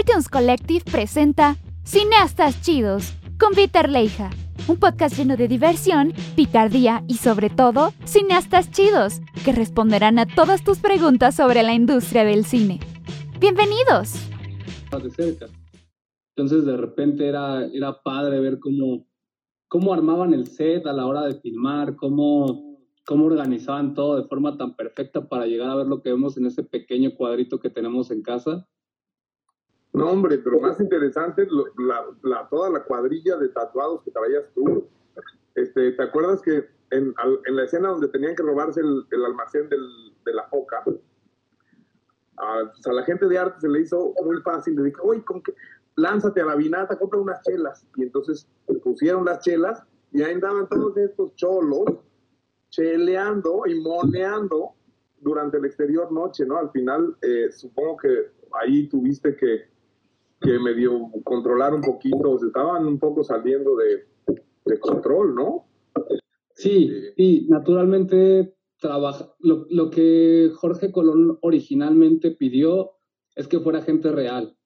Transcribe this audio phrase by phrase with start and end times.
[0.00, 4.30] Fortunes Collective presenta Cineastas Chidos con Peter Leija,
[4.66, 10.64] un podcast lleno de diversión, picardía y sobre todo, cineastas chidos que responderán a todas
[10.64, 12.80] tus preguntas sobre la industria del cine.
[13.40, 14.14] ¡Bienvenidos!
[14.90, 15.48] de cerca.
[16.34, 19.06] Entonces de repente era, era padre ver cómo,
[19.68, 24.56] cómo armaban el set a la hora de filmar, cómo, cómo organizaban todo de forma
[24.56, 28.10] tan perfecta para llegar a ver lo que vemos en ese pequeño cuadrito que tenemos
[28.10, 28.66] en casa.
[29.92, 31.46] No, hombre, pero más interesante
[32.22, 34.86] la, toda la cuadrilla de tatuados que traías tú.
[35.54, 37.14] Este, ¿Te acuerdas que en,
[37.46, 39.80] la escena donde tenían que robarse el, almacén del,
[40.24, 40.82] de la foca,
[42.36, 45.42] a, pues, la gente de arte se le hizo muy fácil, le dijo, oye, ¿con
[45.42, 45.54] qué?
[45.96, 47.86] lánzate a la vinata, compra unas chelas.
[47.96, 48.48] Y entonces
[48.82, 49.82] pusieron las chelas
[50.12, 51.84] y ahí andaban todos estos cholos
[52.70, 54.74] cheleando y moneando
[55.20, 56.56] durante el exterior noche, ¿no?
[56.56, 58.30] Al final, eh, supongo que
[58.60, 59.68] ahí tuviste que,
[60.40, 64.06] que medio controlar un poquito, se estaban un poco saliendo de,
[64.64, 65.66] de control, ¿no?
[66.54, 72.92] Sí, sí, naturalmente trabaja, lo, lo que Jorge Colón originalmente pidió
[73.34, 74.56] es que fuera gente real,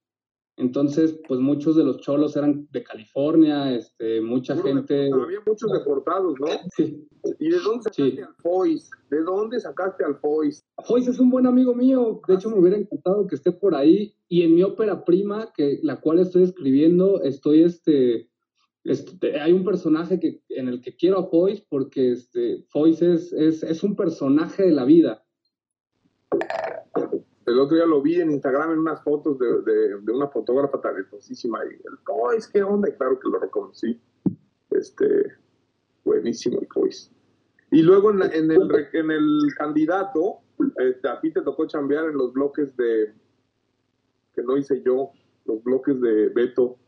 [0.57, 5.11] entonces, pues muchos de los cholos eran de California, este, mucha gente...
[5.13, 6.47] había muchos deportados, ¿no?
[6.77, 7.09] Sí.
[7.41, 8.91] ¿Y de dónde sacaste al Foyce?
[9.11, 10.63] ¿De dónde sacaste al Foyce?
[10.85, 14.15] Foyce es un buen amigo mío, de hecho me hubiera encantado que esté por ahí.
[14.29, 18.31] Y en mi ópera prima, que la cual estoy escribiendo, estoy este...
[18.85, 23.33] Este, hay un personaje que, en el que quiero a Foyce porque este, Foyce es,
[23.33, 25.25] es, es un personaje de la vida
[27.47, 29.63] el otro día lo vi en Instagram en unas fotos de,
[30.01, 32.91] de, una fotógrafa talentosísima y el Voice, ¿qué onda?
[32.97, 34.01] Claro que lo reconocí.
[34.71, 35.33] Este,
[36.05, 37.11] buenísimo el Voice.
[37.71, 40.39] Y luego en, en, el, en el candidato,
[40.77, 43.13] este, a ti te tocó chambear en los bloques de,
[44.35, 45.11] que no hice yo,
[45.45, 46.79] los bloques de Beto.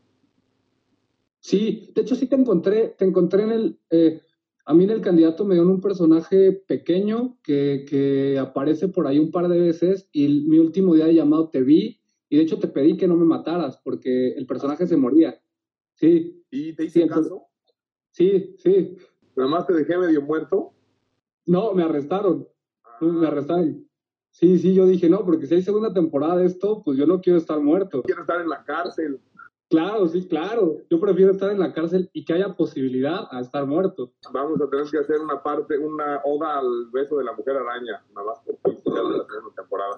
[1.39, 4.21] Sí, de hecho sí te encontré, te encontré en el, eh,
[4.69, 9.17] a mí en el candidato me dieron un personaje pequeño que, que, aparece por ahí
[9.17, 12.59] un par de veces y mi último día de llamado te vi y de hecho
[12.59, 15.39] te pedí que no me mataras porque el personaje se moría.
[15.95, 16.43] Sí.
[16.51, 17.47] ¿Y te hice caso?
[18.11, 18.97] Sí, sí.
[19.37, 20.73] ¿Nada más te dejé medio muerto?
[21.45, 22.45] No, me arrestaron.
[22.99, 23.29] Me ah.
[23.29, 23.87] arrestaron.
[24.31, 27.21] Sí, sí, yo dije, no, porque si hay segunda temporada de esto, pues yo no
[27.21, 28.03] quiero estar muerto.
[28.03, 29.21] Quiero estar en la cárcel.
[29.69, 30.77] Claro, sí, claro.
[30.89, 34.13] Yo prefiero estar en la cárcel y que haya posibilidad a estar muerto.
[34.31, 38.05] Vamos a tener que hacer una parte, una oda al beso de la mujer araña,
[38.15, 39.95] nada más por la segunda temporada.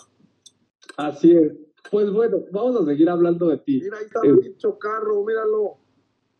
[0.97, 1.53] Así es.
[1.91, 3.79] Pues bueno, vamos a seguir hablando de ti.
[3.83, 4.55] Mira, ahí está eh.
[4.57, 5.77] Chocarro, míralo.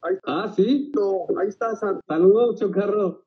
[0.02, 0.44] Ahí está.
[0.44, 0.92] Ah, sí.
[1.40, 1.76] Ahí está.
[1.76, 3.24] Saludos, Chocarro.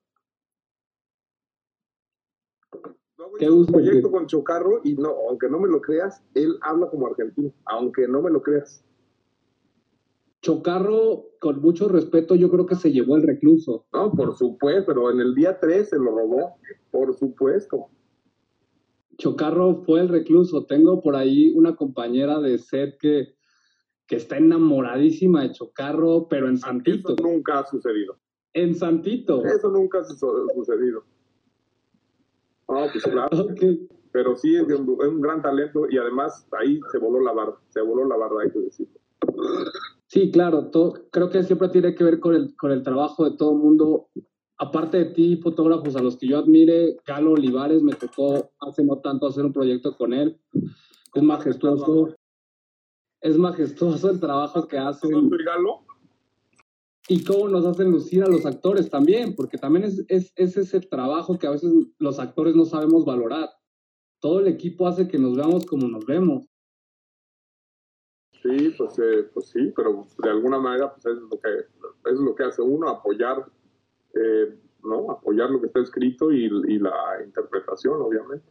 [3.39, 3.73] Qué gusto.
[3.77, 7.53] Un proyecto con Chocarro y no, aunque no me lo creas, él habla como argentino,
[7.67, 8.85] aunque no me lo creas.
[10.43, 13.87] Chocarro, con mucho respeto, yo creo que se llevó el recluso.
[13.93, 16.57] No, por supuesto, pero en el día 3 se lo robó,
[16.91, 17.87] por supuesto.
[19.19, 20.67] Chocarro fue el recluso.
[20.67, 23.35] Tengo por ahí una compañera de set que,
[24.09, 27.15] que está enamoradísima de Chocarro, pero en Santito.
[27.15, 28.19] Eso nunca ha sucedido.
[28.53, 29.45] En Santito.
[29.45, 31.05] Eso nunca ha sucedido.
[32.67, 33.29] Ah, pues claro.
[34.13, 37.57] Pero sí, es un, es un, gran talento y además ahí se voló la barra,
[37.71, 39.01] se voló la barra, hay que decirlo.
[40.13, 40.71] Sí, claro,
[41.11, 44.11] creo que siempre tiene que ver con el, con el trabajo de todo el mundo.
[44.59, 48.99] Aparte de ti, fotógrafos a los que yo admire, Galo Olivares, me tocó hace no
[48.99, 50.39] tanto hacer un proyecto con él.
[51.15, 52.15] Es majestuoso.
[53.23, 55.31] Es majestuoso el trabajo que hacen.
[55.31, 55.87] Galo?
[57.09, 60.81] Y cómo nos hacen lucir a los actores también, porque también es, es, es ese
[60.81, 63.49] trabajo que a veces los actores no sabemos valorar.
[64.21, 66.52] Todo el equipo hace que nos veamos como nos vemos.
[68.43, 72.35] Sí, pues, eh, pues sí, pero de alguna manera pues es lo que, es lo
[72.35, 73.47] que hace uno, apoyar,
[74.15, 75.13] eh, ¿no?
[75.13, 76.93] Apoyar lo que está escrito y, y, la
[77.25, 78.47] interpretación, obviamente.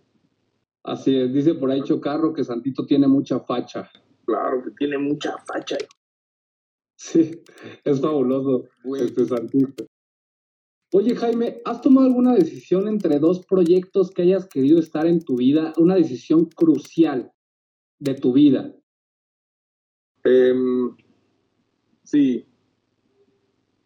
[0.84, 3.90] Así es, dice por ahí Chocarro que Santito tiene mucha facha.
[4.26, 5.78] Claro, que tiene mucha facha.
[6.96, 7.44] Sí,
[7.84, 9.86] es fabuloso este Santito.
[10.94, 15.38] Oye Jaime, ¿has tomado alguna decisión entre dos proyectos que hayas querido estar en tu
[15.38, 15.74] vida?
[15.78, 17.32] Una decisión crucial
[18.00, 18.74] de tu vida.
[20.24, 20.54] Eh,
[22.04, 22.46] sí,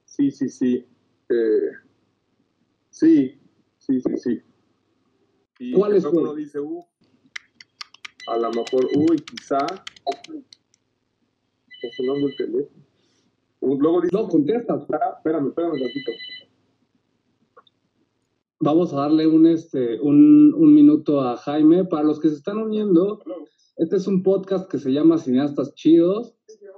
[0.05, 0.85] sí, sí, sí.
[1.29, 1.71] Eh,
[2.89, 3.39] sí,
[3.77, 4.41] sí, sí, sí.
[5.59, 6.85] Y ¿Cuál es uno dice, uh,
[8.27, 9.57] a lo mejor, uy, quizá.
[11.69, 12.83] Está sonando el teléfono.
[13.61, 14.75] Luego dice, no, contesta.
[14.75, 16.11] Espérame, espérame un ratito.
[18.65, 21.85] Vamos a darle un, este, un, un minuto a Jaime.
[21.85, 23.21] Para los que se están uniendo,
[23.77, 26.35] este es un podcast que se llama Cineastas Chidos.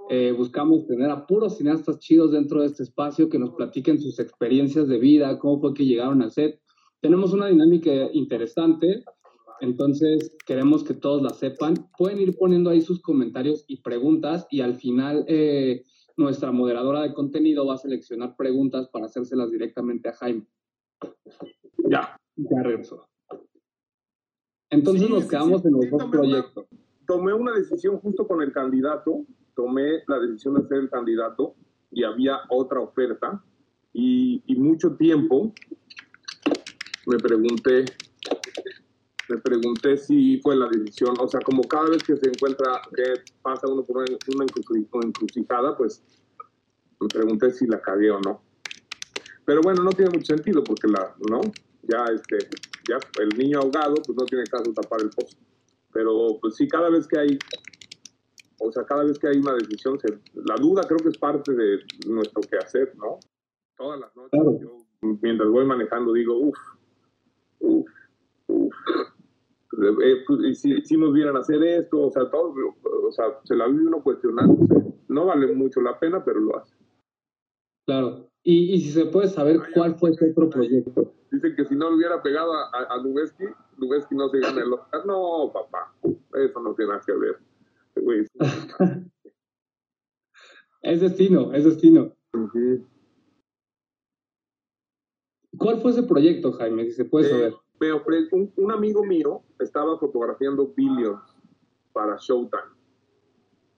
[0.10, 4.20] Eh, buscamos tener a puros cineastas chidos dentro de este espacio que nos platiquen sus
[4.20, 6.62] experiencias de vida, cómo fue que llegaron al set.
[7.02, 9.04] Tenemos una dinámica interesante,
[9.60, 11.90] entonces queremos que todos la sepan.
[11.98, 15.84] Pueden ir poniendo ahí sus comentarios y preguntas y al final eh,
[16.16, 20.48] nuestra moderadora de contenido va a seleccionar preguntas para hacérselas directamente a Jaime.
[21.78, 22.18] Ya.
[22.36, 23.08] Ya regresó.
[24.70, 26.66] Entonces nos quedamos en los dos proyectos.
[27.06, 29.26] tomé una decisión justo con el candidato,
[29.56, 31.56] tomé la decisión de ser el candidato
[31.92, 33.44] y había otra oferta
[33.94, 35.54] y, y mucho tiempo
[37.06, 37.86] me pregunté
[39.30, 43.22] me pregunté si fue la decisión, o sea, como cada vez que se encuentra, que
[43.42, 44.46] pasa uno por una, una
[45.04, 46.02] encrucijada, pues
[47.00, 48.42] me pregunté si la cagué o no.
[49.46, 51.42] Pero bueno, no tiene mucho sentido porque la, ¿no?
[51.88, 52.38] Ya, este,
[52.88, 55.38] ya el niño ahogado, pues no tiene caso tapar el pozo.
[55.94, 57.40] Pero pues sí, cada vez que hay,
[58.60, 59.98] o sea, cada vez que hay una decisión,
[60.34, 63.20] la duda creo que es parte de nuestro quehacer, ¿no?
[63.78, 64.78] Todas las noches, yo,
[65.22, 66.58] mientras voy manejando, digo, uff,
[67.60, 67.90] uff,
[68.48, 68.76] uff.
[70.04, 73.68] Eh, pues, si, si nos vieran hacer esto, o sea, todo, o sea, se la
[73.68, 74.74] vive uno cuestionándose.
[75.08, 76.77] No vale mucho la pena, pero lo hace.
[77.88, 78.30] Claro.
[78.44, 81.14] Y, y si se puede saber cuál fue ese otro proyecto.
[81.32, 83.46] Dicen que si no le hubiera pegado a, a Lubeski,
[83.78, 85.06] Lubeski no se gana el Oscar.
[85.06, 87.40] No, papá, eso no tiene nada que ver.
[90.82, 92.14] es destino, es destino.
[95.58, 97.54] ¿Cuál fue ese proyecto, Jaime, si se puede eh, saber?
[97.80, 97.94] Me
[98.32, 101.22] un, un, amigo mío estaba fotografiando Billions
[101.94, 102.76] para Showtime.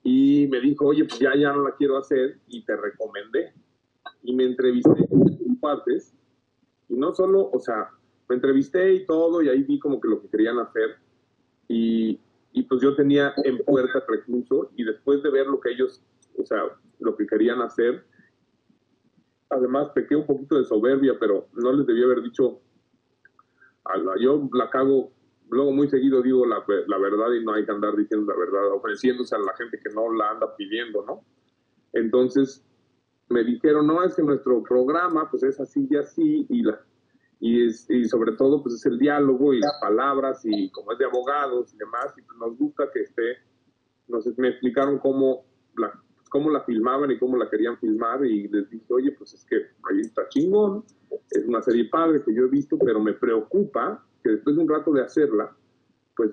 [0.04, 3.54] Y me dijo, oye, pues ya, ya no la quiero hacer y te recomendé
[4.24, 6.14] y me entrevisté con partes
[6.88, 7.90] y no solo, o sea,
[8.28, 10.98] me entrevisté y todo y ahí vi como que lo que querían hacer
[11.68, 12.20] y,
[12.54, 16.02] y pues yo tenía en puerta recluso y después de ver lo que ellos,
[16.38, 16.64] o sea,
[17.00, 18.04] lo que querían hacer,
[19.50, 22.62] además pequé un poquito de soberbia, pero no les debía haber dicho,
[24.20, 25.12] yo la cago,
[25.50, 28.72] luego muy seguido digo la, la verdad y no hay que andar diciendo la verdad,
[28.74, 31.24] ofreciéndose a la gente que no la anda pidiendo, ¿no?
[31.94, 32.64] Entonces,
[33.30, 36.82] me dijeron, no, es que nuestro programa pues es así y así, y, la,
[37.40, 40.98] y, es, y sobre todo pues es el diálogo y las palabras, y como es
[40.98, 43.38] de abogados y demás, y pues nos gusta que esté,
[44.08, 45.46] nos, me explicaron cómo
[45.78, 45.94] la,
[46.30, 49.56] cómo la filmaban y cómo la querían filmar, y les dije, oye, pues es que
[49.90, 50.84] ahí está chingón,
[51.32, 54.70] es una serie padre que yo he visto, pero me preocupa que después de un
[54.70, 55.56] rato de hacerla,
[56.16, 56.32] pues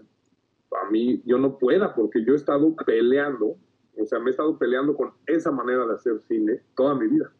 [0.82, 3.56] a mí yo no pueda, porque yo he estado peleando
[3.98, 7.32] o sea, me he estado peleando con esa manera de hacer cine toda mi vida,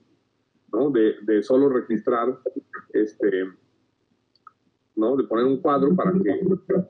[0.73, 0.91] ¿no?
[0.91, 2.39] De, de solo registrar,
[2.93, 3.51] este,
[4.95, 5.17] ¿no?
[5.17, 6.41] De poner un cuadro para que,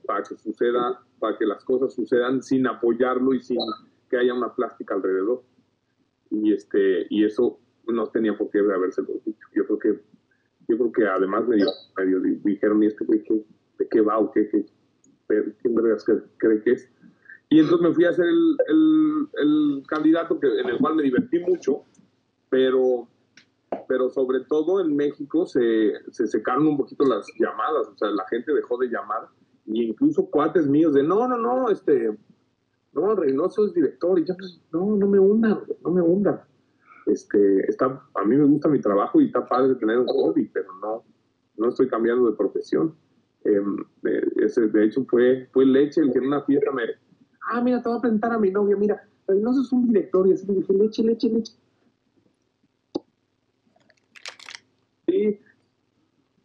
[0.06, 3.58] para que suceda, para que las cosas sucedan sin apoyarlo y sin
[4.08, 5.42] que haya una plástica alrededor.
[6.30, 9.46] Y, este, y eso no tenía por qué haberse dicho.
[9.54, 10.00] Yo creo que,
[10.68, 11.66] yo creo que además medio,
[11.96, 13.24] medio dijeron, ¿y este güey
[13.78, 14.64] de qué va o qué, qué,
[15.28, 15.74] quién
[16.38, 16.88] cree que es?
[17.56, 21.38] Y entonces me fui a hacer el, el, candidato que, en el cual me divertí
[21.38, 21.84] mucho,
[22.50, 23.08] pero,
[23.88, 28.28] pero sobre todo en México se, se secaron un poquito las llamadas, o sea, la
[28.28, 29.28] gente dejó de llamar,
[29.64, 32.14] y incluso cuates míos de, no, no, no, este,
[32.92, 36.46] no, Reynoso es director, y ya, pues, no, no me hunda, no me hunda.
[37.06, 40.74] Este, está, a mí me gusta mi trabajo y está padre tener un hobby, pero
[40.82, 41.04] no,
[41.56, 42.94] no estoy cambiando de profesión.
[43.44, 46.82] Em, eh, ese, de hecho, fue, fue Leche el que en una fiesta me,
[47.46, 50.32] ah, mira, te voy a presentar a mi novia, mira, no es un director, y
[50.32, 51.52] así me dije, leche, leche, leche.
[55.06, 55.40] Sí,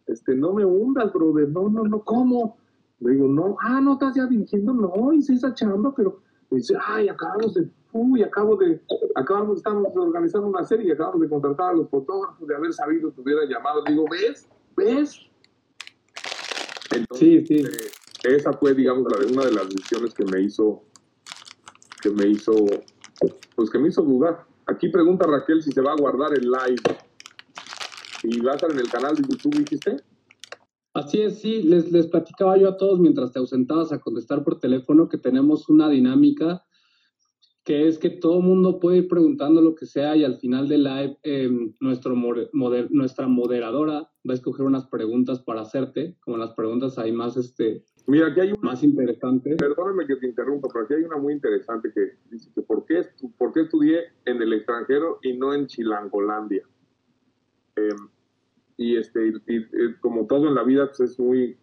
[0.07, 2.57] este, no me hundas, brother, no, no, no, ¿cómo?
[2.99, 6.75] Le digo, no, ah, no estás ya dirigiendo, no, hice esa chamba, pero me dice,
[6.85, 8.81] ay, acabamos de, uy, acabo de,
[9.15, 13.13] acabamos, estamos organizando una serie y acabamos de contratar a los fotógrafos, de haber sabido
[13.13, 13.83] que hubiera llamado.
[13.87, 14.47] Digo, ¿ves?
[14.75, 15.19] ¿Ves?
[16.91, 17.63] Entonces, sí, sí.
[17.65, 20.83] Eh, esa fue, digamos, una de las decisiones que me hizo
[22.01, 22.53] que me hizo,
[23.55, 24.45] pues que me hizo dudar.
[24.67, 26.97] Aquí pregunta Raquel si se va a guardar el live.
[28.23, 29.97] ¿Y va a estar en el canal de YouTube, dijiste?
[30.93, 34.59] Así es, sí, les, les platicaba yo a todos mientras te ausentabas a contestar por
[34.59, 36.65] teléfono que tenemos una dinámica
[37.63, 40.67] que es que todo el mundo puede ir preguntando lo que sea y al final
[40.67, 42.15] del live em, nuestro
[42.89, 47.83] nuestra moderadora va a escoger unas preguntas para hacerte, como las preguntas ahí más, este,
[48.07, 49.57] Mira, aquí hay una, más interesantes.
[49.57, 53.05] Perdóname que te interrumpa, pero aquí hay una muy interesante que dice que ¿por qué,
[53.37, 56.63] por qué estudié en el extranjero y no en Chilangolandia?
[57.75, 58.09] Em,
[58.77, 59.33] y este
[59.99, 61.57] como todo en la vida pues es muy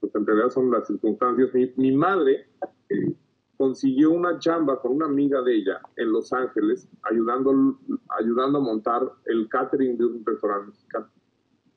[0.00, 2.46] pues en realidad son las circunstancias mi, madre
[2.88, 3.14] eh,
[3.62, 7.78] consiguió una chamba con una amiga de ella en Los Ángeles ayudando
[8.18, 11.06] ayudando a montar el catering de un restaurante mexicano.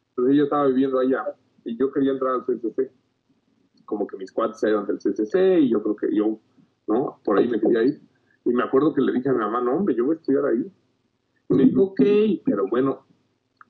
[0.10, 1.26] Entonces ella estaba viviendo allá
[1.64, 2.92] y yo quería entrar al CCC
[3.86, 6.40] como que mis cuates eran del CCC y yo creo que yo
[6.88, 8.02] no por ahí me quería ir.
[8.46, 10.46] Y me acuerdo que le dije a mi mamá no hombre yo voy a estudiar
[10.48, 10.66] ahí
[11.50, 12.02] y me dijo ok
[12.44, 13.06] pero bueno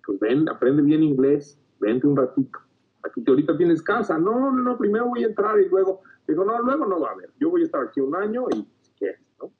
[0.05, 2.59] pues ven, aprende bien inglés, vente un ratito.
[3.03, 4.17] Aquí que ahorita tienes casa.
[4.17, 7.13] No, no, no, primero voy a entrar y luego, digo, no, luego no va a
[7.13, 7.31] haber.
[7.39, 9.51] Yo voy a estar aquí un año y si quieres, ¿no?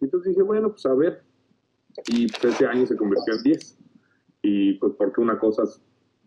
[0.00, 1.22] Y entonces dije, bueno, pues a ver.
[2.08, 3.78] Y pues, ese año se convirtió en 10.
[4.42, 5.62] Y pues porque una cosa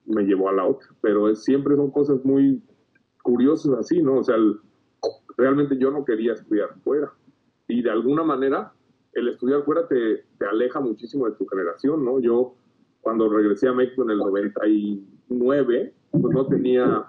[0.06, 0.88] me llevó a la otra.
[1.02, 2.64] Pero es, siempre son cosas muy
[3.24, 4.20] curiosas así, ¿no?
[4.20, 4.36] O sea,
[5.38, 7.12] realmente yo no quería estudiar fuera.
[7.68, 8.74] Y de alguna manera,
[9.14, 12.20] el estudiar fuera te, te aleja muchísimo de tu generación, ¿no?
[12.20, 12.56] Yo
[13.02, 17.06] cuando regresé a México en el 99, pues no tenía,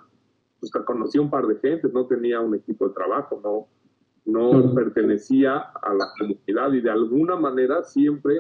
[0.61, 3.69] pues conocí un par de gentes, no tenía un equipo de trabajo, no,
[4.25, 8.39] no pertenecía a la comunidad y de alguna manera siempre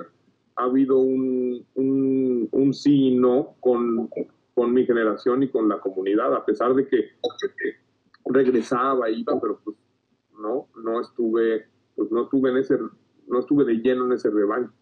[0.57, 4.09] ha habido un, un, un sí y no con,
[4.55, 7.11] con mi generación y con la comunidad, a pesar de que
[8.25, 9.77] regresaba, iba, pero pues
[10.41, 12.79] no, no estuve, pues no estuve en ese,
[13.27, 14.73] no estuve de lleno en ese rebaño.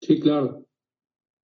[0.00, 0.64] Sí, claro.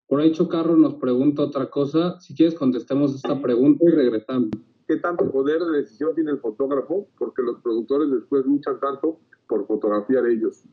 [0.08, 2.20] Por ahí Chocarro nos pregunta otra cosa.
[2.20, 4.50] Si quieres, contestemos esta pregunta y regresamos.
[4.86, 7.08] ¿Qué tanto poder de decisión tiene el fotógrafo?
[7.18, 9.18] Porque los productores después luchan tanto
[9.48, 10.64] por fotografiar ellos.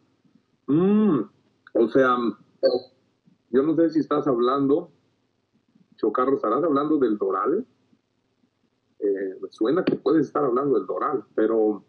[0.67, 1.21] Mm,
[1.73, 2.17] o sea,
[3.51, 4.91] yo no sé si estás hablando,
[5.95, 7.65] Chocarro, ¿estarás hablando del Doral?
[8.99, 11.85] Eh, suena que puedes estar hablando del Doral, pero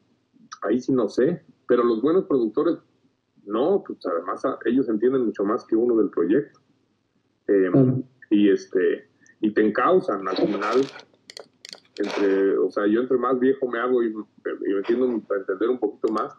[0.62, 1.44] ahí sí no sé.
[1.66, 2.78] Pero los buenos productores,
[3.44, 6.60] no, pues además ellos entienden mucho más que uno del proyecto.
[7.52, 9.08] Em, y este
[9.40, 10.80] y te encausan al final.
[11.98, 14.24] Entre o sea yo entre más viejo me hago y, me
[14.78, 16.32] entiendo para entender un poquito más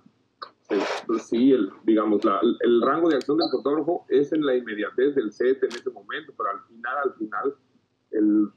[1.05, 5.13] pues sí el digamos la, el rango de acción del fotógrafo es en la inmediatez
[5.13, 7.55] del set en ese momento pero al final al final
[8.11, 8.49] el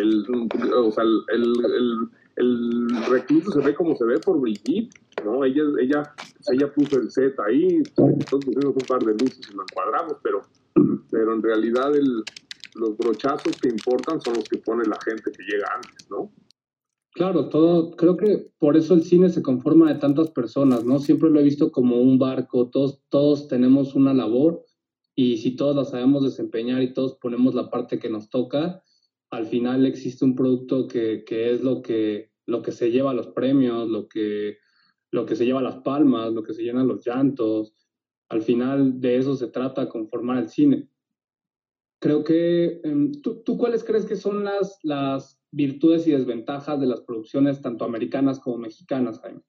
[0.00, 4.92] el o sea el, el, el recluso se ve como se ve por Brigitte,
[5.24, 5.44] ¿no?
[5.44, 6.14] Ella, ella,
[6.52, 10.42] ella puso el set ahí, nosotros pusimos un par de luces y lo encuadramos, pero
[11.10, 11.92] pero en realidad
[12.74, 16.32] los brochazos que importan son los que pone la gente que llega antes, ¿no?
[17.12, 20.98] Claro, todo, creo que por eso el cine se conforma de tantas personas, ¿no?
[20.98, 24.64] Siempre lo he visto como un barco, todos, todos tenemos una labor
[25.14, 28.82] y si todos la sabemos desempeñar y todos ponemos la parte que nos toca,
[29.30, 33.28] al final existe un producto que, que es lo que, lo que se lleva los
[33.28, 34.58] premios, lo que,
[35.12, 37.74] lo que se lleva las palmas, lo que se llenan los llantos.
[38.28, 40.88] Al final de eso se trata, conformar el cine.
[42.00, 46.86] Creo que, em, ¿tú, ¿tú, cuáles crees que son las, las virtudes y desventajas de
[46.86, 49.40] las producciones tanto americanas como mexicanas, Jaime?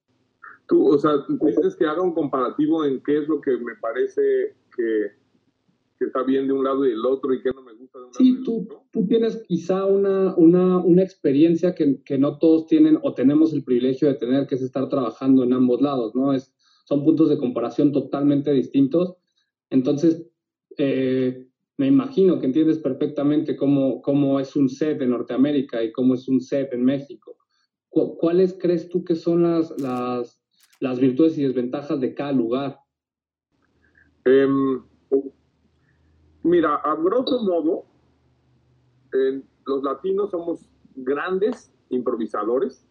[0.68, 4.56] Tú, o sea, dices que haga un comparativo en qué es lo que me parece
[4.76, 5.12] que,
[6.00, 8.06] que está bien de un lado y del otro y qué no me gusta de
[8.06, 12.18] un sí, lado y del tú, tú tienes quizá una, una, una experiencia que, que,
[12.18, 15.82] no todos tienen o tenemos el privilegio de tener, que es estar trabajando en ambos
[15.82, 16.34] lados, ¿no?
[16.34, 16.55] Es,
[16.86, 19.16] son puntos de comparación totalmente distintos.
[19.70, 20.26] Entonces,
[20.78, 26.14] eh, me imagino que entiendes perfectamente cómo, cómo es un set en Norteamérica y cómo
[26.14, 27.38] es un set en México.
[27.90, 30.42] ¿Cuáles crees tú que son las, las,
[30.80, 32.80] las virtudes y desventajas de cada lugar?
[34.26, 34.82] Em,
[36.44, 37.86] mira, a grosso modo,
[39.66, 42.86] los latinos somos grandes improvisadores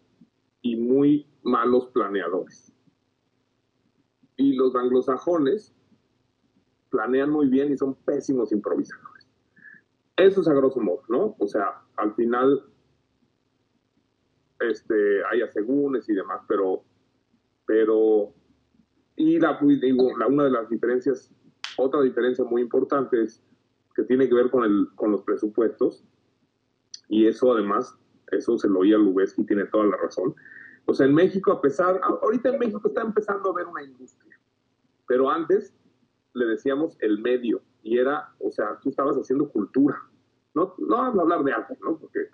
[0.61, 2.74] y muy malos planeadores.
[4.37, 5.73] Y los anglosajones
[6.89, 9.27] planean muy bien y son pésimos improvisadores.
[10.17, 11.35] Eso es a grosso modo, ¿no?
[11.39, 12.63] O sea, al final
[14.59, 16.83] este, hay asegúnes y demás, pero,
[17.65, 18.33] pero,
[19.15, 21.31] y la, digo, la, una de las diferencias,
[21.77, 23.43] otra diferencia muy importante es
[23.95, 26.03] que tiene que ver con, el, con los presupuestos,
[27.09, 27.97] y eso además,
[28.31, 30.33] eso se lo oía Lubeski, tiene toda la razón.
[30.85, 34.39] O sea, en México, a pesar, ahorita en México está empezando a haber una industria,
[35.07, 35.73] pero antes
[36.33, 40.01] le decíamos el medio, y era, o sea, tú estabas haciendo cultura.
[40.53, 41.97] No, no vamos a hablar de arte, ¿no?
[41.97, 42.27] Porque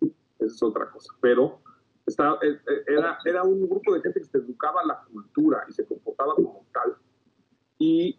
[0.00, 1.60] eso es otra cosa, pero
[2.06, 5.72] estaba, eh, eh, era, era un grupo de gente que se educaba la cultura y
[5.72, 6.96] se comportaba como tal.
[7.78, 8.18] Y,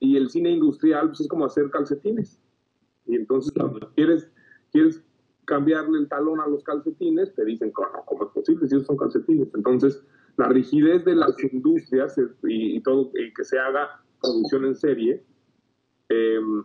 [0.00, 2.40] y el cine industrial pues, es como hacer calcetines.
[3.06, 4.30] Y entonces cuando quieres,
[4.72, 5.02] quieres
[5.50, 8.96] cambiarle el talón a los calcetines, te dicen, ¿cómo, cómo es posible si esos son
[8.96, 9.48] calcetines?
[9.52, 10.00] Entonces,
[10.36, 15.24] la rigidez de las industrias y, y todo, y que se haga producción en serie,
[16.08, 16.64] em,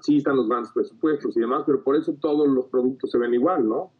[0.00, 3.34] sí están los grandes presupuestos y demás, pero por eso todos los productos se ven
[3.34, 3.92] igual, ¿no?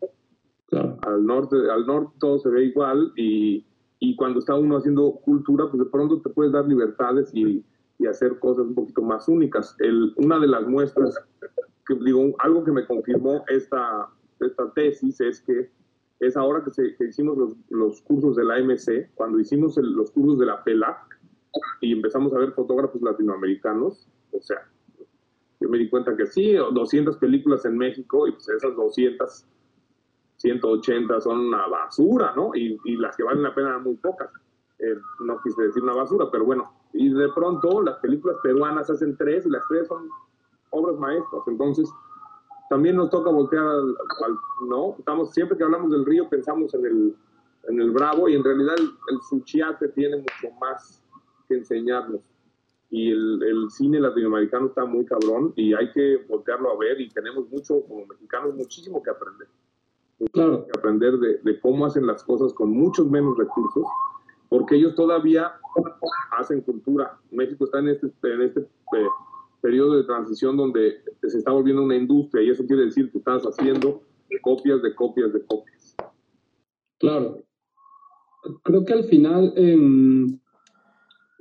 [0.68, 0.96] Claro.
[1.02, 3.66] Al norte, al norte todo se ve igual y,
[3.98, 7.62] y cuando está uno haciendo cultura, pues de pronto te puedes dar libertades y,
[7.98, 9.76] y hacer cosas un poquito más únicas.
[9.78, 11.14] El, una de las muestras,
[11.96, 14.08] digo, algo que me confirmó esta,
[14.40, 15.70] esta tesis es que
[16.20, 20.46] es ahora que, hicimos los, los, cursos de la MC, cuando hicimos los cursos de
[20.46, 21.18] la PELAC
[21.80, 24.58] y empezamos a ver fotógrafos latinoamericanos, o sea,
[25.60, 29.46] yo me di cuenta que sí, 200 películas en México y pues esas 200,
[30.36, 32.54] 180 son una basura, ¿no?
[32.54, 34.30] Y, y las que valen la pena muy pocas.
[34.78, 39.16] Eh, no quise decir una basura, pero bueno, y de pronto las películas peruanas hacen
[39.16, 40.08] tres y las tres son
[40.70, 41.42] obras maestras.
[41.46, 41.90] Entonces,
[42.68, 43.96] también nos toca voltear al,
[44.68, 44.96] ¿no?
[44.98, 47.16] Estamos, siempre que hablamos del río pensamos en el,
[47.68, 51.02] en el Bravo y en realidad el, el Suchiate tiene mucho más
[51.48, 52.20] que enseñarnos.
[52.90, 57.08] Y el, el, cine latinoamericano está muy cabrón y hay que voltearlo a ver y
[57.08, 59.48] tenemos mucho, como mexicanos, muchísimo que aprender.
[60.32, 60.66] Claro.
[60.66, 63.86] Que aprender de, de cómo hacen las cosas con muchos menos recursos
[64.50, 65.52] porque ellos todavía
[66.32, 67.18] hacen cultura.
[67.30, 69.08] México está en este, en este eh,
[69.60, 73.42] periodo de transición donde se está volviendo una industria y eso quiere decir que estás
[73.44, 74.02] haciendo
[74.42, 75.96] copias de copias de copias.
[76.98, 77.44] Claro.
[78.62, 80.38] Creo que al final em,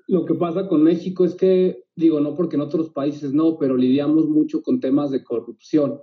[0.07, 3.77] lo que pasa con México es que, digo, no porque en otros países no, pero
[3.77, 6.01] lidiamos mucho con temas de corrupción.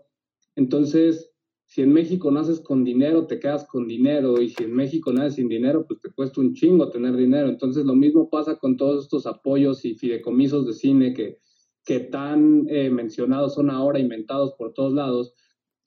[0.55, 1.33] Entonces,
[1.67, 5.35] si en México naces con dinero, te quedas con dinero, y si en México naces
[5.35, 7.49] sin dinero, pues te cuesta un chingo tener dinero.
[7.49, 11.39] Entonces lo mismo pasa con todos estos apoyos y fideicomisos de cine que,
[11.87, 15.35] que tan eh, mencionados son ahora inventados por todos lados,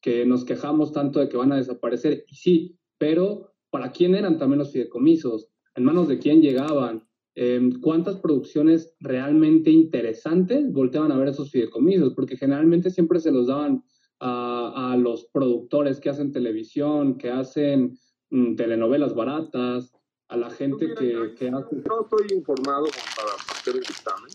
[0.01, 2.23] que nos quejamos tanto de que van a desaparecer.
[2.29, 5.49] Y sí, pero ¿para quién eran también los fideicomisos?
[5.75, 7.05] ¿En manos de quién llegaban?
[7.35, 12.13] Em, ¿Cuántas producciones realmente interesantes volteaban a ver esos fideicomisos?
[12.13, 13.83] Porque generalmente siempre se los daban
[14.21, 17.97] a, los productores que hacen televisión, que hacen
[18.29, 19.93] mm, telenovelas baratas,
[20.29, 21.51] a la gente que, hace...
[21.51, 22.85] No estoy informado
[23.17, 24.31] para hacer el examen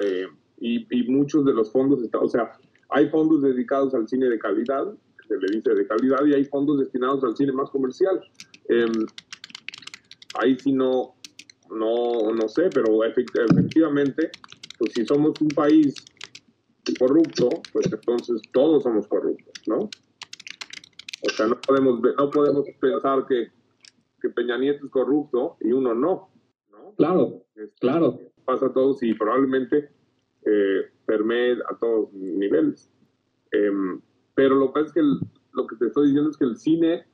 [0.00, 0.26] eh,
[0.58, 2.52] y, y, muchos de los fondos, está, o sea,
[2.90, 4.92] hay fondos dedicados al cine de calidad,
[5.26, 8.20] se le dice de calidad, y hay fondos destinados al cine más comercial.
[8.68, 9.06] Em,
[10.38, 11.14] ahí sí no,
[11.70, 14.30] no, no sé, pero efectivamente,
[14.78, 15.94] pues si somos un país
[16.94, 19.78] corrupto, pues entonces todos somos corruptos, ¿no?
[19.78, 23.50] O sea, no podemos, no podemos pensar que,
[24.20, 26.30] que Peña Nieto es corrupto y uno no,
[26.70, 26.94] ¿no?
[26.96, 28.20] Claro, este, claro.
[28.44, 29.90] Pasa a todos y probablemente
[30.46, 30.90] eh,
[31.68, 32.90] a todos niveles.
[33.52, 34.00] Em,
[34.34, 37.06] pero lo que es que lo que te estoy diciendo es que el cine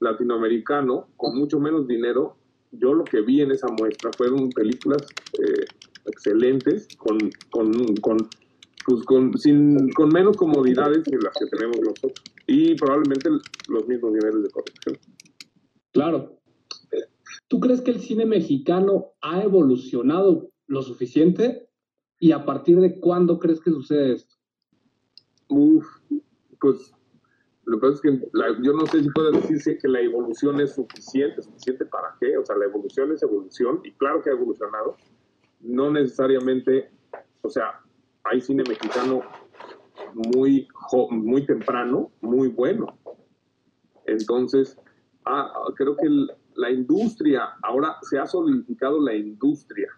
[0.00, 2.36] latinoamericano, con mucho menos dinero,
[2.72, 5.64] yo lo que vi en esa muestra fueron películas eh,
[6.06, 7.18] excelentes, con,
[7.50, 8.18] con, con
[8.86, 13.28] pues con, sin, con menos comodidades que las que tenemos nosotros y probablemente
[13.68, 14.98] los mismos niveles de corrupción.
[15.92, 16.40] Claro.
[17.48, 21.67] ¿Tú crees que el cine mexicano ha evolucionado lo suficiente?
[22.18, 24.36] ¿Y a partir de cuándo crees que sucede esto?
[25.48, 25.86] Uf,
[26.60, 26.92] pues
[27.64, 30.74] lo que pasa es que yo no sé si puedo decirse que la evolución es
[30.74, 31.42] suficiente.
[31.42, 32.36] ¿Suficiente para qué?
[32.38, 34.96] O sea, la evolución es evolución y claro que ha evolucionado.
[35.60, 36.90] No necesariamente,
[37.42, 37.80] o sea,
[38.24, 39.22] hay cine mexicano
[40.14, 40.66] muy,
[41.10, 42.98] muy temprano, muy bueno.
[44.06, 44.78] Entonces,
[45.26, 46.08] ah, creo que
[46.54, 49.88] la industria, ahora se ha solidificado la industria.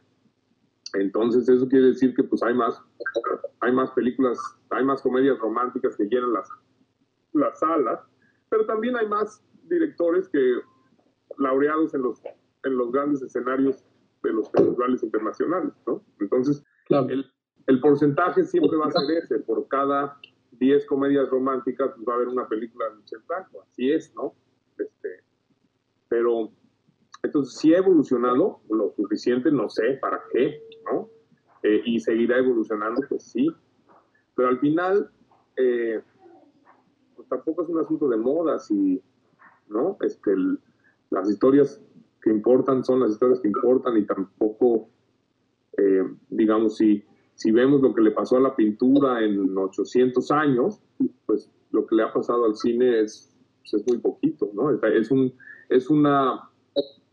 [0.95, 2.81] Entonces, eso quiere decir que pues hay más,
[3.61, 4.39] hay más películas,
[4.71, 6.49] hay más comedias románticas que llenan las,
[7.33, 8.01] las salas,
[8.49, 10.57] pero también hay más directores que
[11.39, 12.21] laureados en los,
[12.65, 13.85] en los grandes escenarios
[14.23, 16.05] de los festivales internacionales, ¿no?
[16.21, 17.25] Entonces, el,
[17.67, 20.19] el porcentaje siempre va a ser ese, por cada
[20.53, 24.35] 10 comedias románticas pues, va a haber una película de Michel Franco, así es, ¿no?
[24.79, 25.23] Este,
[26.09, 26.51] pero,
[27.23, 31.09] entonces, si ha evolucionado lo suficiente, no sé para qué, ¿no?
[31.63, 33.51] Eh, y seguirá evolucionando, pues sí.
[34.35, 35.11] Pero al final,
[35.57, 36.01] eh,
[37.17, 39.03] pues tampoco es un asunto de modas y,
[39.69, 39.99] ¿no?
[40.01, 40.35] Este,
[41.11, 41.81] las historias
[42.23, 44.89] que importan son las historias que importan y tampoco,
[45.77, 47.05] eh, digamos, si
[47.41, 50.79] si vemos lo que le pasó a la pintura en 800 años,
[51.25, 54.71] pues lo que le ha pasado al cine es, pues, es muy poquito, ¿no?
[54.71, 55.33] Es, un,
[55.71, 56.51] es, una,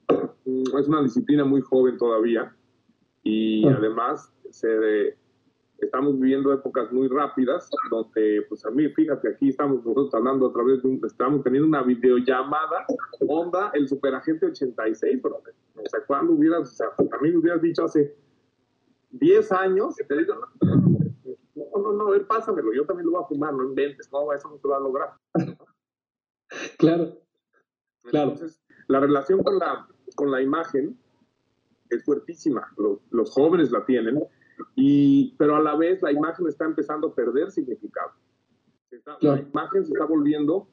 [0.09, 2.55] es una disciplina muy joven todavía
[3.23, 3.75] y ah.
[3.77, 5.15] además se
[5.79, 10.53] estamos viviendo épocas muy rápidas donde, pues a mí, fíjate, aquí estamos nosotros hablando a
[10.53, 12.85] través de un, estamos teniendo una videollamada
[13.27, 17.61] onda el Superagente 86, pero, o sea, cuando hubieras, o sea, a mí me hubieras
[17.61, 18.15] dicho hace
[19.11, 20.35] 10 años, te digo,
[21.55, 24.49] no, no, no, él pásamelo, yo también lo voy a fumar, no inventes, no, eso
[24.49, 25.13] no se va a lograr.
[26.77, 27.19] claro,
[28.03, 28.31] claro.
[28.31, 30.97] Entonces, la relación con la, con la imagen
[31.89, 34.21] es fuertísima, los, los jóvenes la tienen,
[34.75, 38.11] y, pero a la vez la imagen está empezando a perder significado.
[39.21, 40.67] La imagen se está volviendo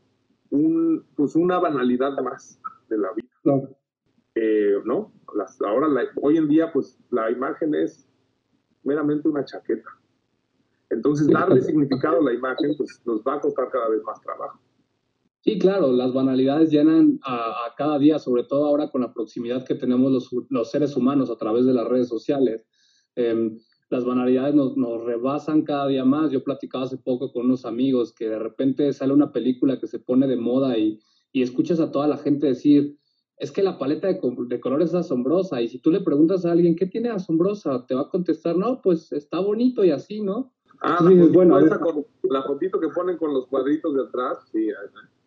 [0.51, 3.69] un, pues una banalidad más de la vida.
[4.35, 5.13] Eh, ¿no?
[5.35, 5.89] Las, ahora,
[6.21, 8.09] hoy en día, pues la imagen es
[8.83, 9.91] meramente una chaqueta.
[10.91, 14.59] Entonces, darle significado a la imagen, pues nos va a costar cada vez más trabajo.
[15.45, 19.75] Sí, claro, las banalidades llenan a, cada día, sobre todo ahora con la proximidad que
[19.75, 22.65] tenemos los, los seres humanos a través de las redes sociales.
[23.15, 23.59] Em,
[23.91, 26.31] las banalidades nos, nos, rebasan cada día más.
[26.31, 29.99] Yo platicaba hace poco con unos amigos que de repente sale una película que se
[29.99, 30.99] pone de moda y,
[31.31, 32.97] y escuchas a toda la gente decir,
[33.37, 36.53] es que la paleta de, de, colores es asombrosa y si tú le preguntas a
[36.53, 37.85] alguien, ¿qué tiene asombrosa?
[37.87, 40.55] Te va a contestar, no, pues está bonito y así, ¿no?
[40.81, 44.69] Ah, bueno, esa con, la fotito que ponen con los cuadritos de atrás, sí,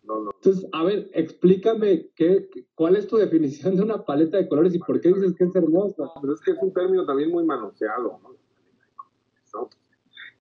[0.07, 0.31] no, no.
[0.33, 4.79] Entonces, a ver, explícame qué, cuál es tu definición de una paleta de colores y
[4.79, 6.03] por qué dices que es hermosa.
[6.21, 8.37] Pero es que es un término también muy manoseado, ¿no?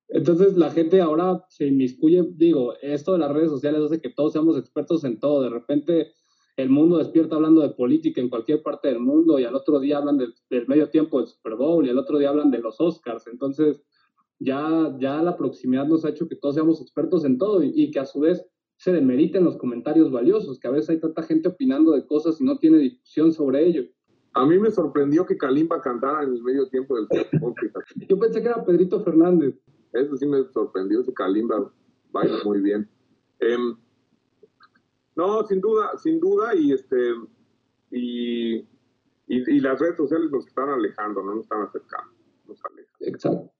[0.09, 4.33] Entonces la gente ahora se inmiscuye, digo, esto de las redes sociales hace que todos
[4.33, 5.43] seamos expertos en todo.
[5.43, 6.13] De repente
[6.57, 9.99] el mundo despierta hablando de política en cualquier parte del mundo y al otro día
[9.99, 10.35] hablan del,
[10.69, 13.27] medio tiempo del Super Bowl y al otro día hablan de los Oscars.
[13.27, 13.83] Entonces
[14.39, 17.99] ya, ya la proximidad nos ha hecho que todos seamos expertos en todo y, que
[17.99, 21.93] a su vez se demeriten los comentarios valiosos, que a veces hay tanta gente opinando
[21.93, 23.85] de cosas y no tiene discusión sobre ello.
[24.35, 27.09] A mí me sorprendió que Kalimba cantara en el medio tiempo del
[28.09, 29.55] Yo pensé que era Pedrito Fernández.
[29.95, 31.73] Eso sí me sorprendió, ese Kalimba
[32.13, 32.89] baila muy bien.
[33.41, 33.77] Em,
[35.15, 37.15] no, sin duda, sin duda, y este
[37.91, 38.67] y,
[39.29, 42.13] y, las redes sociales nos están alejando, no nos están acercando,
[42.47, 42.97] nos alejan.
[43.01, 43.56] Exacto.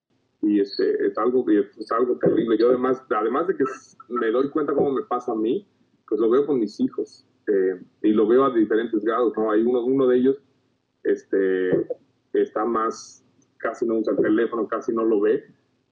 [0.47, 2.57] Y este, es algo es algo terrible.
[2.57, 3.65] Yo además, además de que
[4.09, 5.67] me doy cuenta cómo me pasa a mí,
[6.09, 7.27] pues lo veo con mis hijos.
[7.49, 9.51] Eh, y lo veo a diferentes grados, ¿no?
[9.51, 10.37] Hay uno, uno de ellos
[11.05, 11.87] este,
[12.33, 13.25] está más,
[13.59, 15.45] casi no usa el teléfono, casi no lo ve,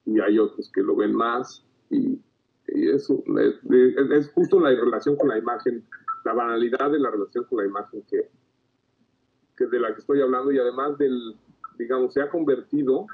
[0.05, 2.21] y hay otros que lo ven más, y,
[2.67, 5.85] eso es, justo la relación con la imagen,
[6.25, 8.29] la banalidad de la relación con la imagen que,
[9.57, 11.37] que de la que estoy hablando, y además del,
[11.79, 13.07] digamos, se ha convertido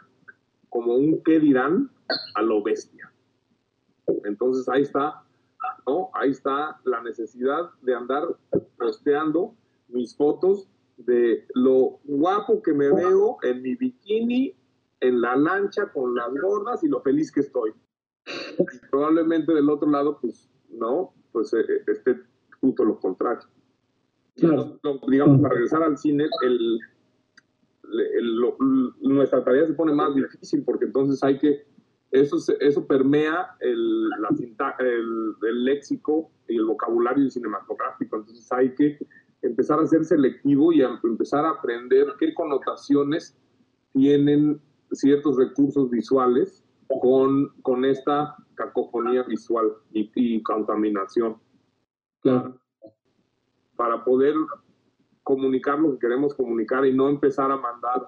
[0.70, 1.90] como un qué dirán
[2.34, 3.12] a lo bestia.
[4.24, 5.22] Entonces ahí está,
[5.86, 6.10] ¿no?
[6.14, 8.36] Ahí está la necesidad de andar
[8.78, 9.54] posteando
[9.88, 14.54] mis fotos de lo guapo que me veo en mi bikini,
[15.00, 17.72] en la lancha con las gordas y lo feliz que estoy.
[18.90, 22.20] probablemente del otro lado, pues, no, pues eh, eh, esté
[22.60, 23.48] justo lo contrario.
[25.08, 26.78] digamos, para regresar al cine, el,
[29.00, 31.66] nuestra tarea se pone más difícil porque entonces hay que,
[32.10, 34.28] eso, eso permea el, la
[34.80, 38.98] el, el léxico y el vocabulario cinematográfico, entonces hay que
[39.42, 43.36] empezar a ser selectivo y a empezar a aprender qué connotaciones
[43.92, 44.60] tienen
[44.92, 46.64] ciertos recursos visuales
[47.00, 51.36] con, con esta cacofonía visual y, contaminación.
[52.20, 52.58] Claro.
[53.76, 54.34] Para poder
[55.34, 58.06] comunicar lo que queremos comunicar y no empezar a mandar,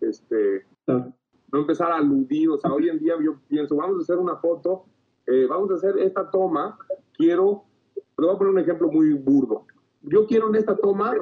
[0.00, 2.50] este, no empezar a aludir.
[2.50, 4.84] O sea, hoy en día yo pienso, vamos a hacer una foto,
[5.26, 6.78] eh, vamos a hacer esta toma,
[7.12, 7.64] quiero,
[8.18, 9.66] le voy a poner un ejemplo muy burdo
[10.04, 11.14] yo quiero en esta toma,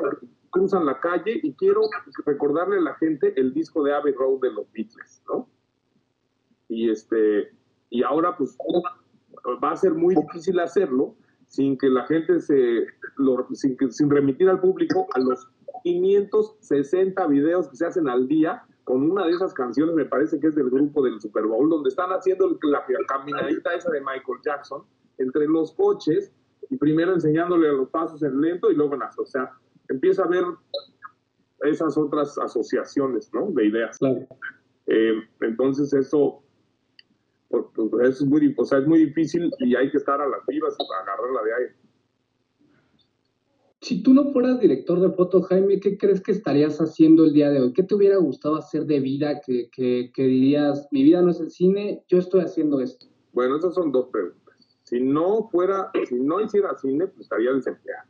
[0.51, 1.83] cruzan la calle y quiero
[2.27, 5.49] recordarle a la gente el disco de Abbey Road de los Beatles, ¿no?
[6.69, 7.53] Y, este,
[7.91, 8.57] y ahora pues
[9.63, 11.15] va a ser muy difícil hacerlo
[11.53, 12.87] sin que la gente se,
[13.53, 15.47] sin, sin remitir al público a los
[15.83, 20.47] 560 videos que se hacen al día con una de esas canciones, me parece que
[20.47, 24.83] es del grupo del Super Bowl, donde están haciendo la caminadita esa de Michael Jackson
[25.19, 26.33] entre los coches
[26.71, 29.53] y primero enseñándole a los pasos en lento y luego en O sea,
[29.91, 30.45] empieza a ver
[31.65, 33.51] esas otras asociaciones, ¿no?
[33.51, 33.99] De ideas.
[34.87, 36.43] Eh, entonces eso,
[38.03, 40.83] es muy, o sea, es muy difícil y hay que estar a las vivas y
[40.83, 41.73] agarrarla de ahí.
[43.81, 47.51] Si tú no fueras director de foto, Jaime, ¿qué crees que estarías haciendo el día
[47.51, 47.73] de hoy?
[47.73, 51.41] ¿Qué te hubiera gustado hacer de vida que, que, que dirías, mi vida no es
[51.41, 53.07] el cine, yo estoy haciendo esto?
[53.33, 54.43] Bueno, esas son dos preguntas.
[54.85, 58.09] Si no fuera, si no hiciera cine, pues estaría desempleado.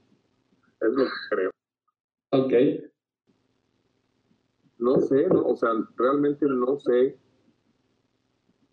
[0.81, 1.51] Es lo que creo.
[2.33, 2.53] Ok.
[4.79, 7.17] No sé, no, o sea, realmente no sé.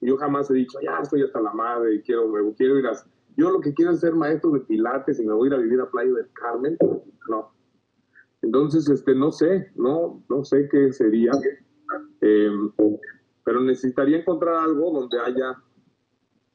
[0.01, 2.93] Yo jamás he dicho, ya estoy hasta la madre y quiero, me quiero ir a...
[3.35, 5.61] Yo lo que quiero es ser maestro de pilates y me voy a ir a
[5.61, 6.77] vivir a Playa del Carmen.
[7.29, 7.53] No.
[8.41, 11.31] Entonces, este, no sé, no, no sé qué sería.
[12.21, 12.71] Em,
[13.43, 15.57] pero necesitaría encontrar algo donde haya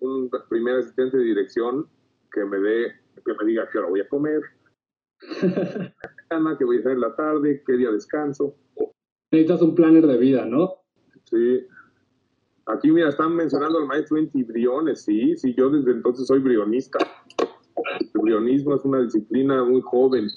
[0.00, 1.88] un primer asistente de dirección
[2.32, 2.92] que me dé,
[3.24, 4.40] que me diga qué hora voy a comer,
[5.40, 8.56] qué voy a hacer en la tarde, qué día descanso.
[9.30, 10.74] Necesitas un planner de vida, ¿no?
[11.24, 11.66] Sí.
[12.66, 16.98] Aquí, mira, están mencionando al maestro Inti Briones, sí, sí, yo desde entonces soy brionista.
[18.00, 20.28] El brionismo es una disciplina muy joven,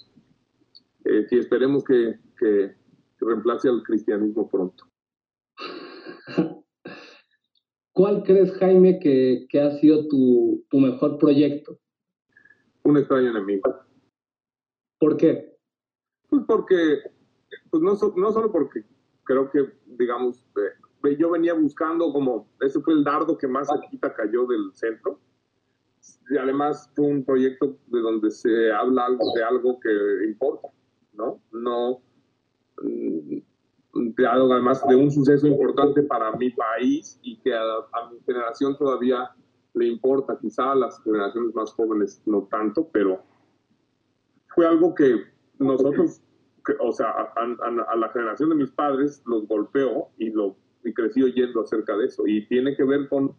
[1.05, 2.75] eh, que esperemos que, que,
[3.19, 4.85] reemplace al cristianismo pronto.
[7.93, 11.79] ¿Cuál crees, Jaime, que, que ha sido tu, tu, mejor proyecto?
[12.83, 13.73] Un extraño enemigo.
[14.99, 15.57] ¿Por qué?
[16.29, 16.99] Pues porque,
[17.71, 18.83] pues no, no solo porque
[19.23, 24.13] creo que, digamos, eh, yo venía buscando como, ese fue el dardo que más cerquita
[24.13, 25.19] cayó del centro.
[26.29, 29.89] Y además fue un proyecto de donde se habla algo, de algo que
[30.27, 30.67] importa,
[31.13, 31.39] ¿no?
[31.51, 32.01] No,
[32.81, 33.37] mm,
[34.27, 39.31] además de un suceso importante para mi país y que a, a, mi generación todavía
[39.73, 43.21] le importa, quizá a las generaciones más jóvenes no tanto, pero
[44.53, 45.23] fue algo que
[45.59, 46.21] nosotros
[46.79, 51.61] o sea, a, la generación de mis padres los golpeó y, lo, y crecí oyendo
[51.61, 52.23] acerca de eso.
[52.27, 53.33] Y tiene que ver con,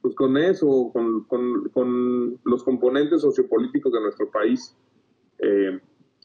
[0.00, 4.76] pues con eso, con, con, con los componentes sociopolíticos de nuestro país,
[5.38, 5.80] eh,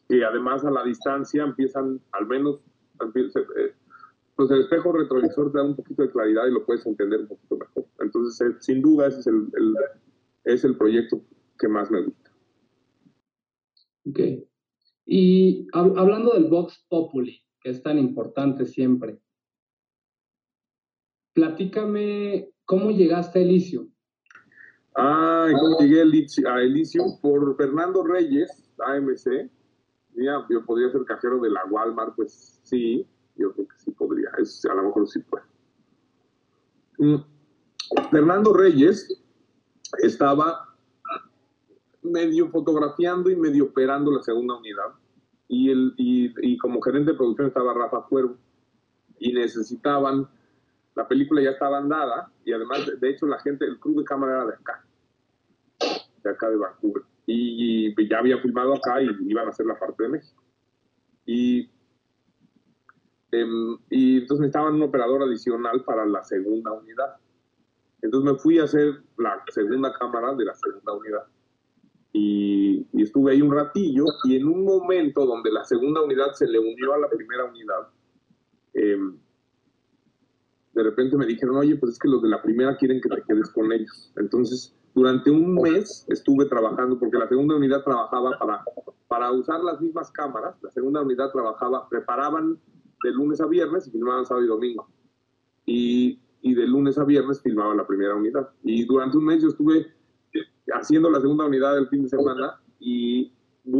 [0.07, 2.59] que además a la distancia empiezan, al menos,
[3.15, 3.73] eh,
[4.35, 7.27] pues el espejo retrovisor te da un poquito de claridad y lo puedes entender un
[7.27, 7.85] poquito mejor.
[7.99, 9.75] Entonces, eh, sin duda, ese es el, el,
[10.43, 11.21] es el proyecto
[11.59, 12.31] que más me gusta.
[14.05, 14.45] Okay.
[15.05, 19.19] Y hablando del Vox Populi, que es tan importante siempre,
[21.33, 23.89] platícame cómo llegaste a Elysium.
[24.95, 27.19] Ah, ¿cómo llegué a Elysium?
[27.19, 29.49] Por Fernando Reyes, AMC.
[30.15, 34.29] Ya, yo podría ser cajero de la Walmart, pues sí, yo creo que sí podría,
[34.37, 35.43] es, a lo mejor sí puede.
[36.99, 37.15] Mm,
[38.11, 39.23] Fernando Reyes
[40.03, 40.73] estaba
[42.03, 44.93] medio fotografiando y medio operando la segunda unidad.
[45.47, 48.37] Y, el, y, como gerente de producción estaba Rafa Cuervo.
[49.19, 50.27] Y necesitaban,
[50.95, 54.33] la película ya estaba andada, y además, de hecho, la gente, el club de cámara
[54.33, 54.85] era de acá,
[56.23, 57.03] de acá de Vancouver.
[57.25, 60.43] Y, ya había filmado acá y iban a hacer la parte de México.
[61.25, 61.69] Y,
[63.31, 67.15] em, y entonces necesitaban un operador adicional para la segunda unidad.
[68.01, 71.23] Entonces me fui a hacer la segunda cámara de la segunda unidad
[72.13, 76.59] y, estuve ahí un ratillo y en un momento donde la segunda unidad se le
[76.59, 77.89] unió a la primera unidad,
[78.73, 79.17] em,
[80.73, 83.23] de repente me dijeron, oye, pues es que los de la primera quieren que te
[83.27, 84.11] quedes con ellos.
[84.15, 88.63] Entonces, durante un mes estuve trabajando, porque la segunda unidad trabajaba para,
[89.07, 92.59] para usar las mismas cámaras, la segunda unidad trabajaba, preparaban
[93.03, 94.87] de lunes a viernes y filmaban sábado y domingo.
[95.65, 98.49] Y, y de lunes a viernes filmaban la primera unidad.
[98.63, 99.93] Y durante un mes yo estuve
[100.73, 103.33] haciendo la segunda unidad del fin de semana y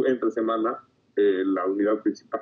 [0.06, 0.80] entre semana
[1.16, 2.42] eh, la unidad principal.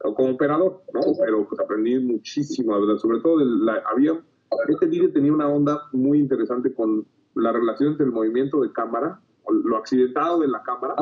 [0.00, 1.00] Como operador, ¿no?
[1.18, 4.12] Pero pues aprendí muchísimo, sobre todo la, había,
[4.68, 9.20] este vídeo tenía una onda muy interesante con la relación entre el movimiento de cámara,
[9.48, 10.94] lo accidentado de la cámara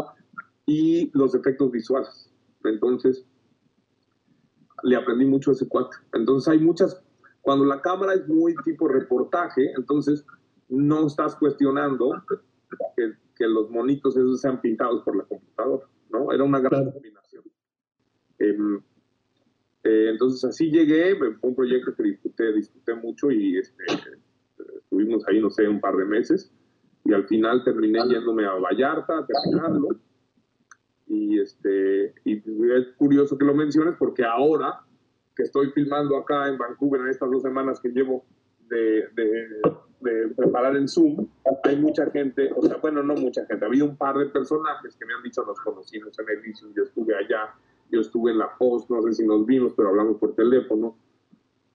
[0.65, 2.33] y los efectos visuales.
[2.65, 3.27] Entonces,
[4.83, 5.99] le aprendí mucho a ese cuatro.
[6.13, 7.03] Entonces hay muchas,
[7.41, 10.25] cuando la cámara es muy tipo reportaje, entonces
[10.69, 12.23] no estás cuestionando
[12.97, 16.33] que, que, los monitos esos sean pintados por la computadora, ¿no?
[16.33, 17.45] Era una gran combinación.
[18.39, 18.77] Em,
[19.85, 23.85] eh, entonces así llegué, fue un proyecto que disfruté, disfruté mucho y este,
[24.79, 26.51] estuvimos ahí, no sé, un par de meses
[27.05, 29.89] y al final terminé yéndome a Vallarta a terminarlo.
[31.09, 34.81] Y, este, y es curioso que lo menciones porque ahora
[35.37, 38.25] que estoy filmando acá en Vancouver en estas dos semanas que llevo
[38.69, 39.05] de,
[40.01, 41.29] de preparar en Zoom,
[41.65, 44.97] hay mucha gente, o sea, bueno, no mucha gente, ha habido un par de personajes
[44.97, 47.55] que me han dicho nos conocimos en el inicio, yo estuve allá,
[47.91, 50.97] yo estuve en la post, no sé si nos vimos, pero hablamos por teléfono.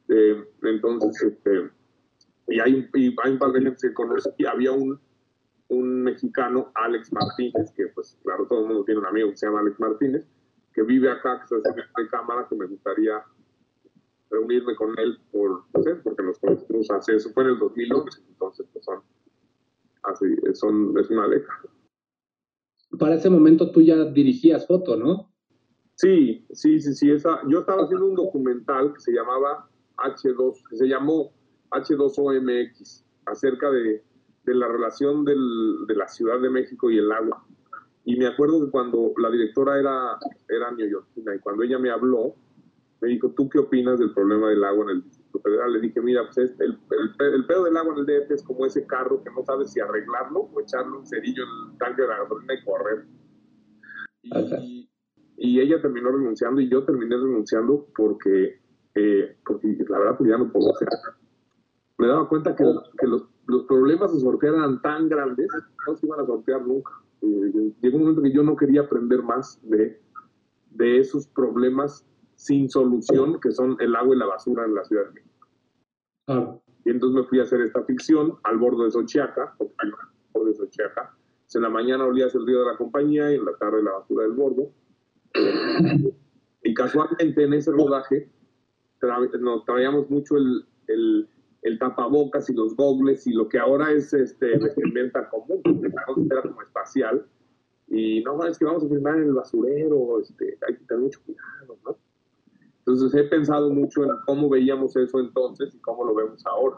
[0.07, 1.69] Eh, entonces, este,
[2.47, 4.99] y hay, un, y hay un par de gente que conoce, y había un,
[5.69, 9.45] un mexicano, Alex Martínez, que pues claro, todo el mundo tiene un amigo que se
[9.45, 10.25] llama Alex Martínez,
[10.73, 13.23] que vive acá, que está en cámara, que me gustaría
[14.29, 18.21] reunirme con él por, no sé, porque nos conocimos hace, eso fue en el 2011,
[18.29, 19.01] entonces pues son,
[20.03, 21.61] así, son, es una década.
[22.97, 25.30] Para ese momento tú ya dirigías foto, ¿no?
[26.01, 30.77] Sí, sí, sí, sí, esa, yo estaba haciendo un documental que se llamaba H2, que
[30.77, 31.31] se llamó
[31.69, 34.03] H2OMX, acerca de,
[34.43, 37.45] de la relación del, de la Ciudad de México y el agua.
[38.03, 40.17] Y me acuerdo que cuando la directora era,
[40.49, 42.33] era neoyorquina y cuando ella me habló,
[42.99, 46.01] me dijo, ¿tú qué opinas del problema del agua en el Distrito federal, le dije,
[46.01, 46.79] mira, pues este, el,
[47.19, 49.79] el, pedo del agua en el DF es como ese carro que no sabes si
[49.79, 53.05] arreglarlo o echarle un cerillo en el tanque de la gasolina y correr.
[54.23, 54.90] Y,
[55.43, 58.59] y ella terminó renunciando y yo terminé renunciando porque,
[58.93, 60.87] eh, porque la verdad pues ya no puedo hacer.
[61.97, 62.63] Me daba cuenta que,
[62.99, 65.47] que los, los, problemas de sortear eran tan grandes,
[65.87, 66.91] no se iban a sortear nunca.
[67.23, 69.99] Eh, llegó un momento que yo no quería aprender más de,
[70.69, 75.05] de esos problemas sin solución que son el agua y la basura en la Ciudad
[75.07, 76.61] de México.
[76.85, 79.93] Y entonces me fui a hacer esta ficción al borde de Sochiaca, al
[80.33, 81.15] borde de Sochiaca.
[81.53, 84.23] En la mañana olías el río de la compañía y en la tarde la basura
[84.23, 84.71] del bordo.
[86.63, 88.29] Y casualmente en ese rodaje
[89.39, 91.27] nos traíamos mucho el, el,
[91.63, 95.61] el, tapabocas y los gogles y lo que ahora es este, vestimenta común,
[96.29, 97.25] era como espacial.
[97.87, 101.19] Y no, es que vamos a filmar en el basurero, este, hay que tener mucho
[101.25, 101.97] cuidado, ¿no?
[102.79, 106.77] Entonces he pensado mucho en cómo veíamos eso entonces y cómo lo vemos ahora.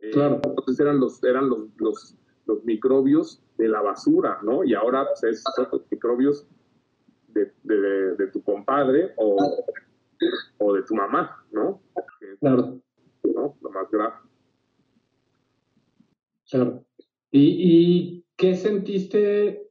[0.00, 0.40] Eh, claro.
[0.42, 4.64] entonces eran los, eran los, los, los, microbios de la basura, ¿no?
[4.64, 6.46] Y ahora pues, es, son los microbios
[7.32, 9.36] de, de, de, tu compadre o,
[10.58, 11.82] o de tu mamá, ¿no?
[12.40, 12.80] claro.
[13.24, 13.56] ¿no?
[13.60, 14.14] Lo más grave.
[16.50, 16.84] Claro.
[17.30, 19.70] ¿Y, ¿Y qué sentiste?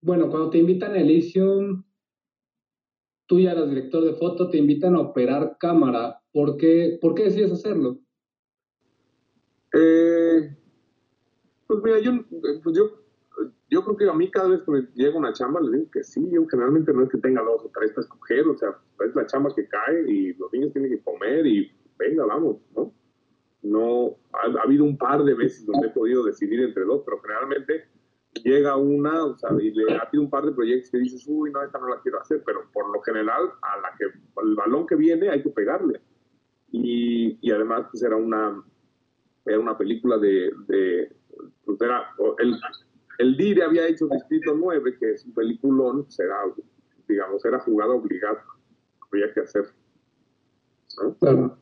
[0.00, 1.84] Bueno, cuando te invitan a Elysium,
[3.26, 6.20] tú ya eras director de foto, te invitan a operar cámara.
[6.32, 8.00] ¿Por qué, ¿por qué decides hacerlo?
[9.72, 10.56] Eh,
[11.66, 12.12] pues mira, yo,
[12.72, 13.03] yo,
[13.70, 16.04] yo creo que a mí cada vez que me llega una chamba le digo que
[16.04, 19.14] sí, yo generalmente no es que tenga dos o tres para escoger, o sea, es
[19.14, 22.92] la chamba que cae y los niños tienen que comer y venga, vamos, ¿no?
[23.62, 27.20] No, ha, ha habido un par de veces donde he podido decidir entre dos, pero
[27.22, 27.84] generalmente
[28.42, 31.62] llega una, o sea, y le ha un par de proyectos que dices, uy, no,
[31.62, 34.96] esta no la quiero hacer, pero por lo general, a la que, el balón que
[34.96, 36.00] viene hay que pegarle.
[36.70, 38.62] Y, y además, pues era una,
[39.46, 41.16] era una película de, de
[41.64, 42.58] pues era, el,
[43.18, 46.36] el DIRE había hecho Distrito 9, que es un peliculón, será,
[47.08, 48.44] digamos, era jugada obligada,
[49.12, 49.64] había que hacer.
[51.20, 51.58] Claro.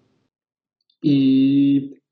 [1.01, 2.03] Y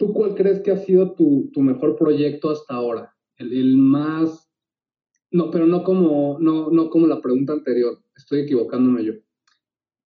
[0.00, 3.14] ¿Tú cuál crees que ha sido tu, tu mejor proyecto hasta ahora?
[3.36, 4.50] El, el, más...
[5.30, 7.98] No, pero no como, no, no como la pregunta anterior.
[8.16, 9.12] Estoy equivocándome yo.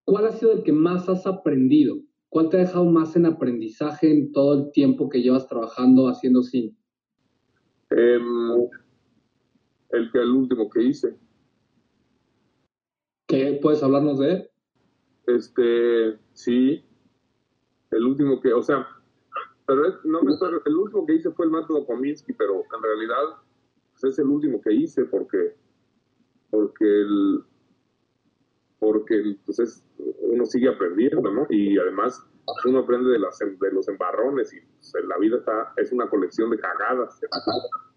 [0.05, 1.99] ¿Cuál ha sido el que más has aprendido?
[2.29, 6.43] ¿Cuál te ha dejado más en aprendizaje en todo el tiempo que llevas trabajando haciendo
[6.43, 6.77] cine?
[7.95, 8.69] Um,
[9.91, 11.17] el que el último que hice.
[13.27, 13.59] ¿Qué?
[13.63, 14.51] ¿Puedes hablarnos de él?
[15.27, 16.85] Este, sí.
[17.91, 18.87] El último que, o sea,
[19.67, 20.33] pero no me
[20.67, 23.39] el último que hice fue el método Kominsky, pero en realidad
[23.93, 25.55] pues, es el último que hice porque,
[26.51, 27.45] porque, el,
[28.79, 31.47] porque pues es, uno sigue aprendiendo, ¿no?
[31.49, 32.27] Y además
[32.67, 36.51] uno aprende de, las, de los embarrones y pues, la vida está, es una colección
[36.51, 37.21] de cagadas.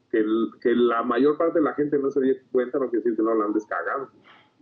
[0.09, 0.23] Que,
[0.61, 3.23] que la mayor parte de la gente no se dio cuenta, no quiere decir que
[3.23, 4.09] no la han descagado.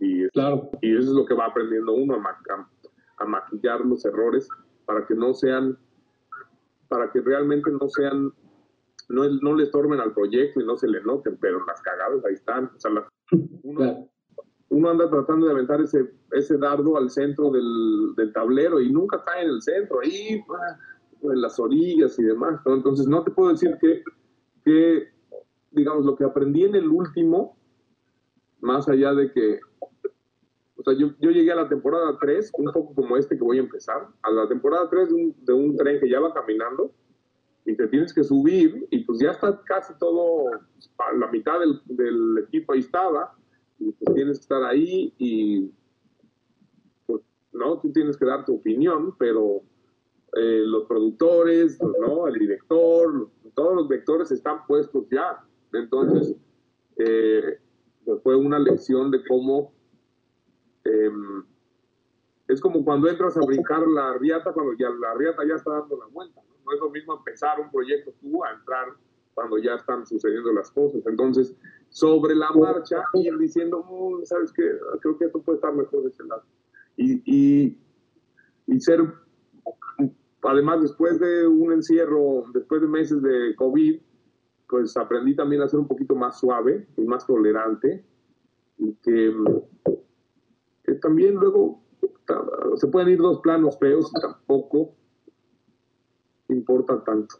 [0.00, 0.70] Y, claro.
[0.82, 2.68] y eso es lo que va aprendiendo uno a,
[3.18, 4.48] a maquillar los errores
[4.84, 5.78] para que no sean
[6.88, 8.32] para que realmente no sean,
[9.08, 12.34] no, no le estorben al proyecto y no se le noten, pero las cagadas ahí
[12.34, 12.70] están.
[12.76, 12.90] O sea,
[13.62, 14.08] uno,
[14.68, 19.22] uno, anda tratando de aventar ese, ese dardo al centro del, del, tablero y nunca
[19.24, 20.78] cae en el centro, ahí ah,
[21.22, 22.60] en las orillas y demás.
[22.66, 24.02] Entonces, no te puedo decir que,
[24.64, 25.08] que,
[25.70, 27.56] digamos, lo que aprendí en el último,
[28.60, 29.60] más allá de que
[30.78, 33.56] o sea, yo, yo, llegué a la temporada 3, un poco como este que voy
[33.56, 36.92] a empezar, a la temporada 3 de un, de un, tren que ya va caminando
[37.64, 40.50] y te tienes que subir y pues ya está casi todo,
[41.18, 43.34] la mitad del, del equipo ahí estaba
[43.78, 45.70] pues tienes que estar ahí y
[47.06, 49.62] pues no, tú tienes que dar tu opinión, pero
[50.36, 52.26] eh, los productores, ¿no?
[52.28, 55.44] el director, todos los vectores están puestos ya.
[55.72, 56.36] Entonces,
[56.98, 57.58] eh,
[58.04, 59.76] pues fue una lección de cómo
[60.86, 61.44] Em,
[62.48, 65.96] es como cuando entras a brincar la riata, cuando ya la riata ya está dando
[65.96, 66.40] la vuelta.
[66.40, 66.72] ¿no?
[66.72, 68.88] es lo mismo empezar un proyecto tú a entrar
[69.34, 71.04] cuando ya están sucediendo las cosas.
[71.06, 71.54] Entonces,
[71.96, 74.70] sobre la marcha, ir diciendo, mm, ¿sabes qué?
[75.00, 76.42] Creo que esto puede estar mejor de ese lado.
[76.94, 77.78] Y, y,
[78.66, 79.00] y ser,
[80.42, 83.98] además, después de un encierro, después de meses de COVID,
[84.68, 88.04] pues aprendí también a ser un poquito más suave y más tolerante
[88.76, 89.34] y que
[91.00, 91.80] también luego
[92.74, 94.92] se pueden ir dos planos feos y tampoco
[96.50, 97.36] importa tanto.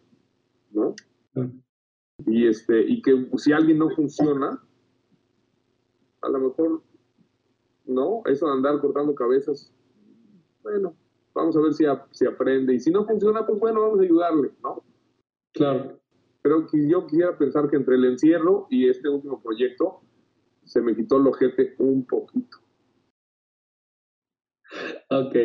[2.36, 4.62] Y, este, y que si alguien no funciona,
[6.20, 6.82] a lo mejor,
[7.86, 8.20] ¿no?
[8.26, 9.72] Eso de andar cortando cabezas,
[10.62, 10.94] bueno,
[11.32, 12.74] vamos a ver si, si aprende.
[12.74, 14.84] Y si no funciona, pues bueno, vamos a ayudarle, ¿no?
[15.54, 15.98] Claro.
[16.42, 20.02] Pero yo quisiera pensar que entre el encierro y este último proyecto,
[20.62, 22.58] se me quitó el ojete un poquito.
[25.08, 25.36] Ok,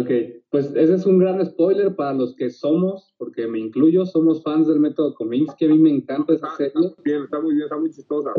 [0.00, 0.10] ok.
[0.50, 4.68] Pues ese es un gran spoiler para los que somos, porque me incluyo, somos fans
[4.68, 6.72] del método Kominsky, a mí me encanta esa Ah, serie.
[6.86, 8.32] Está bien, está muy bien, está muy chistosa.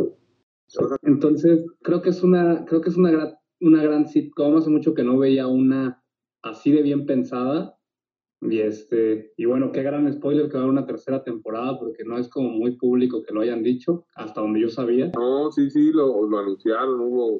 [1.04, 4.94] Entonces, creo que es una, creo que es una gran, una gran sitcom, hace mucho
[4.94, 6.04] que no veía una
[6.42, 7.74] así de bien pensada.
[8.42, 12.04] Y este, y bueno, qué gran spoiler que va a haber una tercera temporada, porque
[12.04, 15.12] no es como muy público que lo hayan dicho, hasta donde yo sabía.
[15.16, 17.40] No, sí, sí, lo, lo anunciaron, hubo,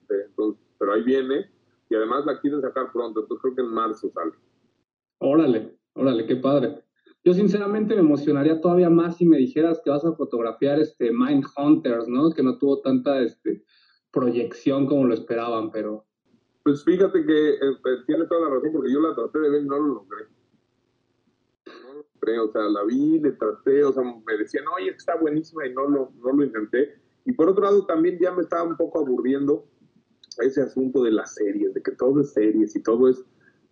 [0.00, 1.51] este, entonces, pero ahí viene.
[1.92, 4.32] Y además la quieren sacar pronto, entonces creo que en marzo sale.
[5.18, 6.82] Órale, órale, qué padre.
[7.22, 11.44] Yo sinceramente me emocionaría todavía más si me dijeras que vas a fotografiar este Mind
[11.54, 12.30] Hunters, ¿no?
[12.30, 13.62] Que no tuvo tanta este,
[14.10, 16.06] proyección como lo esperaban, pero
[16.62, 19.62] Pues fíjate que eh, eh, tiene toda la razón, porque yo la traté de ver
[19.62, 20.24] y no lo logré.
[21.66, 25.14] No lo logré, o sea, la vi, le traté, o sea, me decían, oye, está
[25.16, 26.94] buenísima y no lo, no lo intenté.
[27.26, 29.66] Y por otro lado, también ya me estaba un poco aburriendo
[30.40, 33.24] ese asunto de las series, de que todo es series y todo es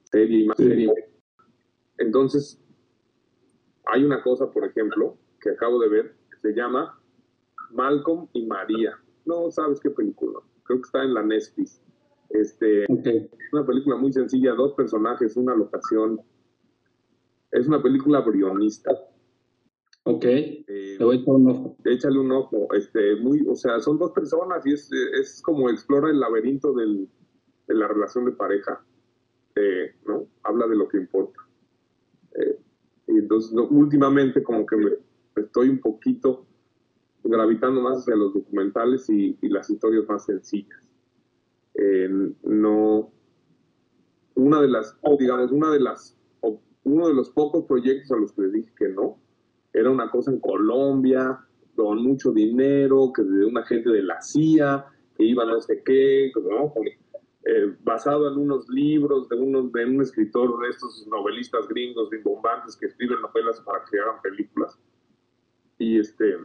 [0.05, 0.65] serie y más Sí.
[0.65, 0.93] serie.
[1.99, 2.61] Entonces,
[3.87, 7.01] hay una cosa, por ejemplo, que acabo de ver, que se llama
[7.71, 8.99] Malcolm y María.
[9.27, 10.41] No sabes qué película.
[10.65, 11.81] Creo que está en la Netflix.
[12.31, 16.21] Este, es una película muy sencilla, dos personajes, una locación.
[17.51, 18.91] Es una película brionista.
[20.05, 21.77] Ok, Eh, le voy a echar un ojo.
[21.85, 22.69] échale un ojo.
[22.75, 24.91] Este, muy, o sea, son dos personas y es,
[25.21, 27.09] es como explora el laberinto del,
[27.69, 28.85] de la relación de pareja.
[29.57, 30.27] Eh, ¿no?
[30.43, 31.41] Habla de lo que importa.
[32.35, 32.59] Eh,
[33.09, 34.91] y entonces, no, últimamente, como que me
[35.37, 36.47] estoy un poquito
[37.23, 40.81] gravitando más hacia los documentales y, y las historias más sencillas.
[41.75, 42.09] Eh,
[42.43, 43.13] no.
[44.35, 46.17] Una de las, digamos, una de las,
[46.85, 49.19] uno de los pocos proyectos a los que les dije que no,
[49.73, 51.39] era una cosa en Colombia,
[51.77, 54.85] con mucho dinero, que de una gente de la CIA,
[55.17, 56.73] que iba no sé qué, ¿no?
[57.47, 62.77] Eh, basado en unos libros de, unos, de un escritor de estos novelistas gringos rimbombantes
[62.77, 64.79] que escriben novelas para que hagan películas.
[65.79, 66.37] Y, este,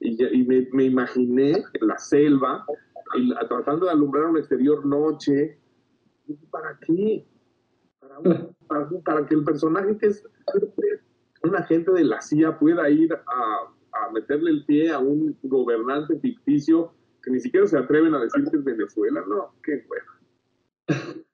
[0.00, 2.66] y, me, me imaginé en la selva,
[3.16, 5.56] y tratando de alumbrar un exterior noche.
[6.50, 7.24] ¿Para qué?
[8.00, 10.24] Para, un- para, para que el personaje que es
[11.44, 13.18] un agente de la CIA pueda ir a,
[13.92, 16.92] a meterle el pie a un gobernante ficticio
[17.22, 19.24] que ni siquiera se atreven a decir que es Venezuela.
[19.26, 20.10] No, qué bueno.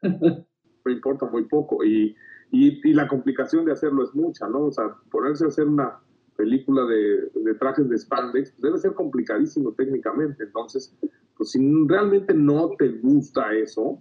[0.84, 1.84] Me importa muy poco.
[1.84, 2.14] Y,
[2.52, 4.66] y, y la complicación de hacerlo es mucha, ¿no?
[4.66, 5.98] O sea, ponerse a hacer una
[6.36, 10.44] película de, de trajes de spandex pues debe ser complicadísimo técnicamente.
[10.44, 10.96] Entonces,
[11.36, 14.00] pues si realmente no te gusta eso,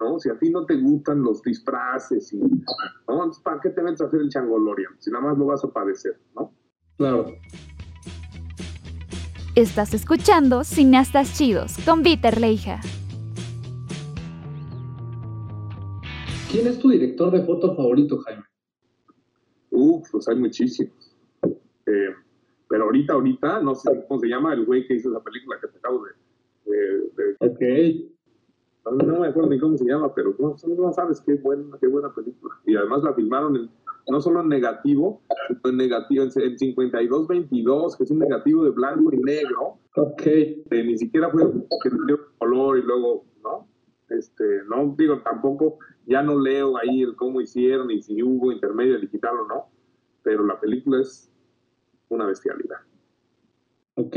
[0.00, 0.18] ¿no?
[0.18, 3.30] Si a ti no te gustan los disfraces y, ¿no?
[3.44, 4.92] ¿para qué te metes a hacer el changolorian?
[4.98, 6.52] Si nada más lo vas a padecer, ¿no?
[6.96, 7.26] Claro.
[9.54, 12.80] Estás escuchando Cineastas Chidos con Peter Leija.
[16.50, 18.42] ¿Quién es tu director de foto favorito, Jaime?
[19.70, 21.14] Uf, pues hay muchísimos.
[21.86, 22.14] Eh,
[22.68, 25.68] pero ahorita, ahorita, no sé cómo se llama el güey que hizo esa película que
[25.68, 26.10] te acabo de...
[26.72, 28.10] de- de- Ok.
[28.92, 32.12] No, me acuerdo ni cómo se llama, pero no, no sabes qué buena, qué buena
[32.14, 32.54] película.
[32.66, 33.70] Y además la filmaron en-
[34.08, 38.70] no solo en negativo, sino en negativo, en, en 52-22, que es un negativo de
[38.70, 40.22] blanco y negro, Ok.
[40.22, 41.42] que ni siquiera fue
[41.82, 41.90] que
[42.38, 43.68] color y luego, ¿no?
[44.08, 48.98] Este, no digo tampoco, ya no leo ahí el cómo hicieron y si hubo intermedio
[48.98, 49.66] digital o no,
[50.22, 51.30] pero la película es
[52.08, 52.78] una bestialidad.
[53.96, 54.16] Ok.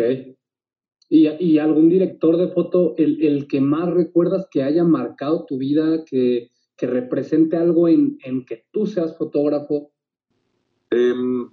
[1.09, 6.03] ¿Y, algún director de foto, el, el que más recuerdas que haya marcado tu vida,
[6.05, 9.91] que, que represente algo en, en que tú seas fotógrafo?
[10.89, 11.49] Em,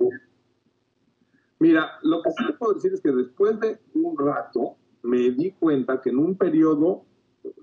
[1.58, 6.00] mira, lo que sí puedo decir es que después de un rato me di cuenta
[6.00, 7.04] que en un periodo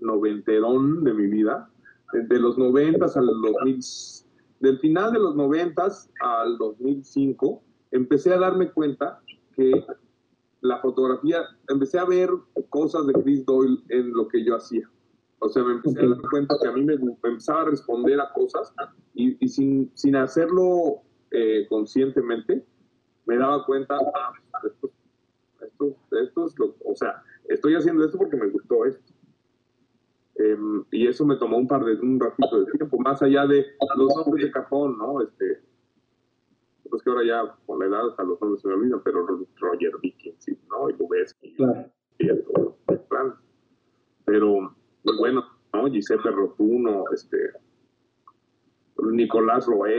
[0.01, 1.69] noventerón de mi vida,
[2.13, 3.79] de los noventas al 2000,
[4.59, 7.61] del final de los noventas al 2005,
[7.91, 9.21] empecé a darme cuenta
[9.55, 9.83] que
[10.67, 12.29] la fotografía, empecé a ver
[12.69, 14.89] cosas de Chris Doyle en lo que yo hacía.
[15.39, 18.19] O sea, me empecé a dar cuenta que a mí me, me empezaba a responder
[18.19, 18.73] a cosas
[19.13, 21.01] y, y sin, sin hacerlo
[21.31, 22.65] eh, conscientemente,
[23.25, 24.31] me daba cuenta, ah,
[24.65, 24.89] esto,
[25.61, 29.13] esto, esto es lo, o sea, estoy haciendo esto porque me gustó esto.
[30.35, 33.65] Em, y eso me tomó un par de, un ratito de tiempo, más allá de
[33.97, 35.21] los nombres de cajón, ¿no?
[35.21, 35.61] Este,
[36.89, 39.25] pues que ahora ya con la edad hasta los nombres se me olvidan, pero
[39.57, 40.57] Roger Dickens, ¿sí?
[40.69, 40.89] ¿no?
[40.89, 41.85] Y Lubeski, Claro.
[42.19, 42.77] y todo,
[43.09, 43.35] plan.
[44.25, 45.87] Pero, pues bueno, ¿no?
[45.87, 47.37] Giuseppe Rotuno, este,
[49.11, 49.97] Nicolás Roé,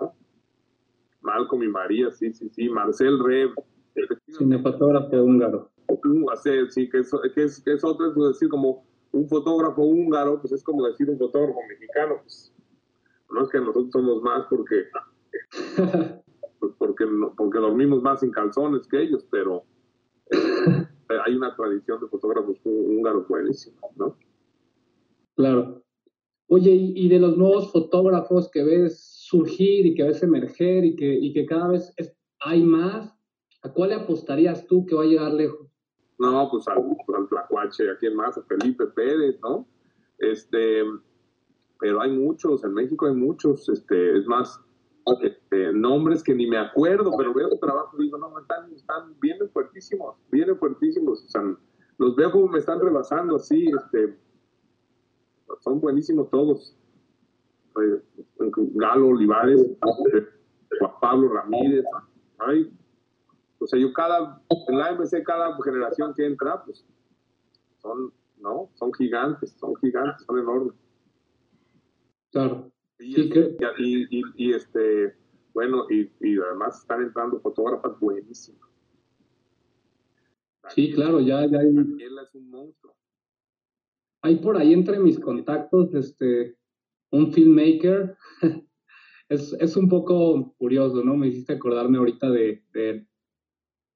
[0.00, 0.14] ¿no?
[1.22, 3.50] Malcolm y María, sí, sí, sí, Marcel Rev.
[4.36, 5.70] Cinefotógrafo húngaro.
[6.70, 10.52] sí, que es, que es, que es otro, es decir, como un fotógrafo húngaro, pues
[10.52, 12.52] es como decir un fotógrafo mexicano, pues
[13.30, 14.84] no es que nosotros somos más porque,
[16.58, 17.06] pues porque,
[17.36, 19.64] porque dormimos más sin calzones que ellos, pero
[20.30, 20.86] eh,
[21.24, 24.16] hay una tradición de fotógrafos húngaros buenísima, ¿no?
[25.36, 25.82] Claro.
[26.48, 31.12] Oye, y, de los nuevos fotógrafos que ves surgir y que ves emerger y que,
[31.12, 31.94] y que cada vez
[32.40, 33.12] hay más,
[33.62, 35.68] ¿a cuál le apostarías tú que va a llegar lejos?
[36.18, 36.78] No, pues al,
[37.16, 38.36] al Tlacuache, ¿a quién más?
[38.36, 39.66] A Felipe Pérez, ¿no?
[40.18, 40.82] Este,
[41.80, 44.60] pero hay muchos, en México hay muchos, este, es más,
[45.22, 49.18] este, nombres que ni me acuerdo, pero veo su trabajo y digo, no, están, están,
[49.20, 51.42] vienen fuertísimos, vienen fuertísimos, o sea,
[51.98, 54.18] los veo como me están rebasando así, este,
[55.60, 56.76] son buenísimos todos.
[57.80, 58.02] Eh,
[58.74, 61.84] Galo Olivares, Juan Pablo Ramírez,
[62.38, 62.72] ay,
[63.58, 66.84] o sea, yo cada, en la AMC, cada generación que entra, pues,
[67.78, 68.70] son, ¿no?
[68.74, 70.74] Son gigantes, son gigantes, son enormes.
[72.30, 72.70] Claro.
[72.98, 75.16] Y, este,
[75.52, 78.70] bueno, y, además están entrando fotógrafas buenísimas.
[80.70, 81.68] Sí, claro, ya, ya hay.
[81.68, 82.94] es un monstruo.
[84.22, 86.56] Hay por ahí entre mis contactos, este,
[87.10, 88.16] un filmmaker.
[89.28, 91.16] es, es un poco curioso, ¿no?
[91.16, 93.06] Me hiciste acordarme ahorita de, de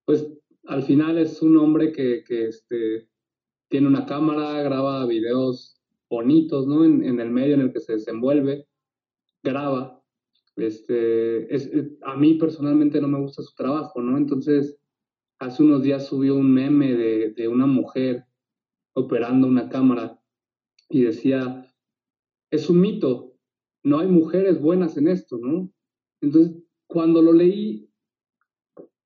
[0.04, 0.26] pues
[0.66, 3.08] al final es un hombre que, que este,
[3.68, 5.80] tiene una cámara, graba videos
[6.10, 6.84] bonitos, ¿no?
[6.84, 8.66] En, el medio en el que se desenvuelve,
[9.42, 10.02] graba.
[10.56, 11.70] Este, es,
[12.02, 14.16] a mí personalmente no me gusta su trabajo, ¿no?
[14.18, 14.78] Entonces,
[15.38, 18.24] hace unos días subió un meme de, de una mujer
[18.94, 20.20] operando una cámara
[20.88, 21.64] y decía,
[22.50, 23.34] es un mito,
[23.84, 25.70] no hay mujeres buenas en esto, ¿no?
[26.20, 26.56] Entonces,
[26.88, 27.88] cuando lo leí,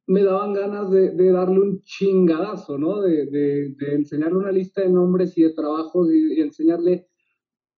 [0.06, 3.00] me daban ganas de, darle un chingadazo, ¿no?
[3.00, 7.08] De, enseñarle una lista de nombres y de trabajos y, enseñarle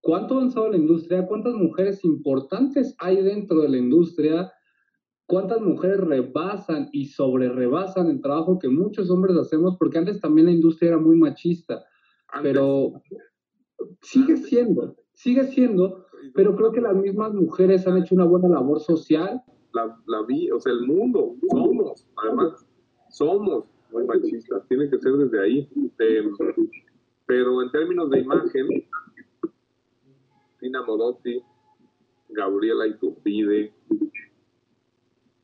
[0.04, 4.52] cuánto ha avanzado la industria, cuántas mujeres importantes hay dentro de la industria,
[5.26, 10.46] cuántas mujeres rebasan y sobre rebasan el trabajo que muchos hombres hacemos, porque antes también
[10.46, 11.82] la industria era muy machista,
[12.42, 13.00] pero
[14.02, 18.80] sigue siendo, sigue siendo, pero creo que las mismas mujeres han hecho una buena labor
[18.80, 19.42] social.
[19.72, 22.66] La, la vi, o sea, el mundo, somos, además,
[23.08, 25.68] somos muy machistas, tiene que ser desde ahí.
[25.98, 26.30] Em,
[27.26, 28.66] pero en términos de imagen,
[30.64, 31.44] Tina Modotti,
[32.30, 33.74] Gabriela Iturbide,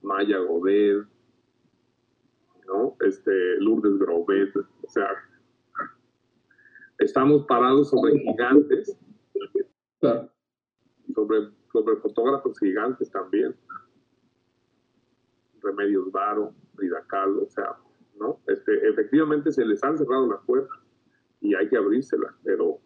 [0.01, 1.07] Maya Godet,
[2.67, 2.97] ¿no?
[3.01, 5.11] Este, Lourdes Grobet, o sea,
[7.01, 8.97] estamos parados sobre gigantes,
[11.15, 13.55] sobre, sobre fotógrafos gigantes también.
[15.61, 17.77] Remedios Varo, Frida Kahlo, o sea,
[18.19, 18.41] ¿no?
[18.47, 20.79] Este, efectivamente se les han cerrado las puertas
[21.43, 22.79] y hay que abrírselas, pero,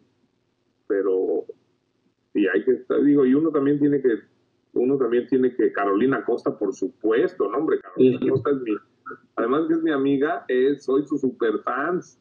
[0.85, 1.45] pero,
[2.35, 4.19] y hay que, digo, y uno también tiene que,
[4.73, 7.79] uno también tiene que, Carolina Costa, por supuesto, ¿no, hombre?
[7.79, 8.75] Carolina Costa es mi,
[9.37, 12.19] además que es mi amiga, es, soy su super fans.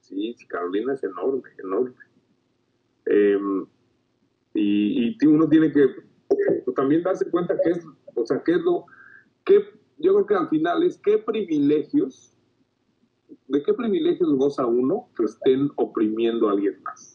[0.00, 1.94] Sí, Carolina es enorme, enorme.
[3.06, 3.66] Em,
[4.54, 5.88] y, y uno tiene que
[6.28, 8.86] pues, también darse cuenta que es, o sea, qué es lo,
[9.44, 9.58] que
[9.98, 12.32] yo creo que al final es qué privilegios,
[13.48, 17.13] de qué privilegios goza uno que estén oprimiendo a alguien más.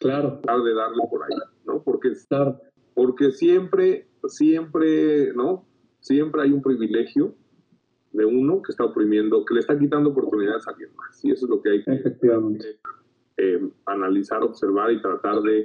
[0.00, 0.40] Claro.
[0.42, 1.36] de darle por ahí,
[1.66, 1.82] ¿no?
[1.82, 2.12] Porque,
[2.94, 5.66] porque siempre, siempre, ¿no?
[6.00, 7.34] Siempre hay un privilegio
[8.12, 11.24] de uno que está oprimiendo, que le está quitando oportunidades a alguien más.
[11.24, 12.16] Y eso es lo que hay que
[13.36, 15.64] eh, analizar, observar y tratar de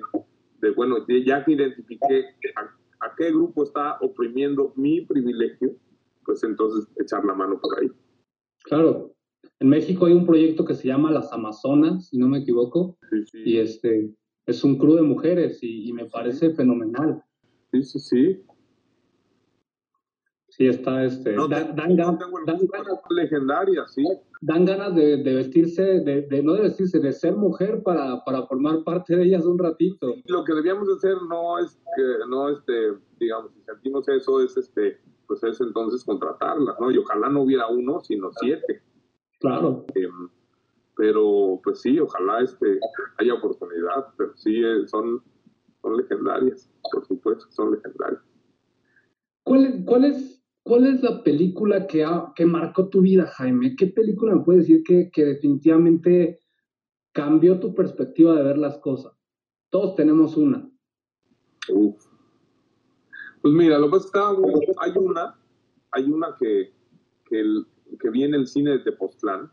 [0.72, 2.26] bueno, ya que identifiqué
[2.56, 5.76] a, qué grupo está oprimiendo mi privilegio,
[6.26, 7.92] pues entonces echar la mano por ahí.
[8.64, 9.14] Claro.
[9.60, 12.98] En México hay un proyecto que se llama Las Amazonas, si no me equivoco,
[13.34, 14.10] y este
[14.46, 17.24] es un crew de mujeres y, y me parece fenomenal.
[17.72, 18.46] Sí, sí, sí.
[20.56, 21.34] Sí, está este.
[21.34, 22.20] dan, ganas,
[23.10, 24.04] legendarias, sí.
[24.40, 29.16] Dan ganas de, vestirse, de, no de vestirse, de ser mujer para, para formar parte
[29.16, 30.14] de ellas un ratito.
[30.26, 35.00] Lo que debíamos hacer no es que, no este, digamos, si sentimos eso, es este,
[35.26, 36.92] pues es entonces contratarlas, ¿no?
[36.92, 38.84] Y ojalá no hubiera uno, sino siete.
[39.40, 39.88] Claro.
[39.96, 40.30] Em,
[40.96, 42.80] pero, pues sí, ojalá este,
[43.18, 45.24] haya oportunidad, pero sí eh, son,
[45.82, 48.22] son legendarias, por supuesto, son legendarias.
[49.44, 53.76] ¿Cuál, ¿Cuál es ¿Cuál es la película que, que marcó tu vida, Jaime?
[53.76, 56.40] ¿Qué película me puedes decir que, que definitivamente
[57.12, 59.12] cambió tu perspectiva de ver las cosas?
[59.70, 60.70] Todos tenemos una.
[61.70, 62.06] Uf.
[63.42, 65.38] Pues mira, lo que pasa es que hay una,
[65.92, 66.74] hay una que,
[67.26, 67.68] que, el,
[68.00, 69.52] que vi en el cine de Tepoztlán,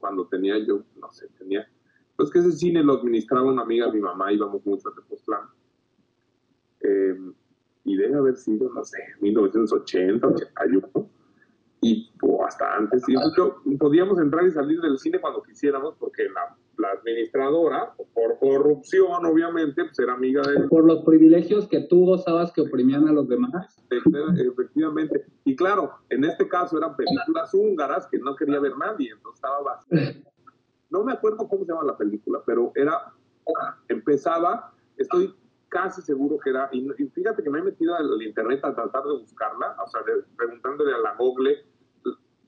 [0.00, 1.68] cuando tenía yo, no sé, tenía,
[2.16, 5.48] pues que ese cine lo administraba una amiga de mi mamá, íbamos mucho a Tepoztlán.
[6.80, 7.16] Eh,
[7.84, 11.10] y debe haber sido, no sé, 1980, 81
[11.80, 12.10] y
[12.50, 13.02] hasta antes.
[13.08, 19.24] Y podíamos entrar y salir del cine cuando quisiéramos porque la, la, administradora, por corrupción
[19.24, 20.68] obviamente, pues era amiga de...
[20.68, 23.82] Por los privilegios que tú gozabas que oprimían a los demás.
[23.90, 25.24] Efectivamente.
[25.44, 29.62] Y claro, en este caso eran películas húngaras que no quería ver nadie, entonces estaba
[29.62, 30.22] vacío.
[30.92, 33.12] No me acuerdo cómo se llama la película, pero era...
[33.88, 35.32] Empezaba, estoy
[35.68, 39.12] casi seguro que era, y, fíjate que me he metido al, internet a tratar de
[39.12, 40.00] buscarla, o sea,
[40.36, 41.64] preguntándole a la Google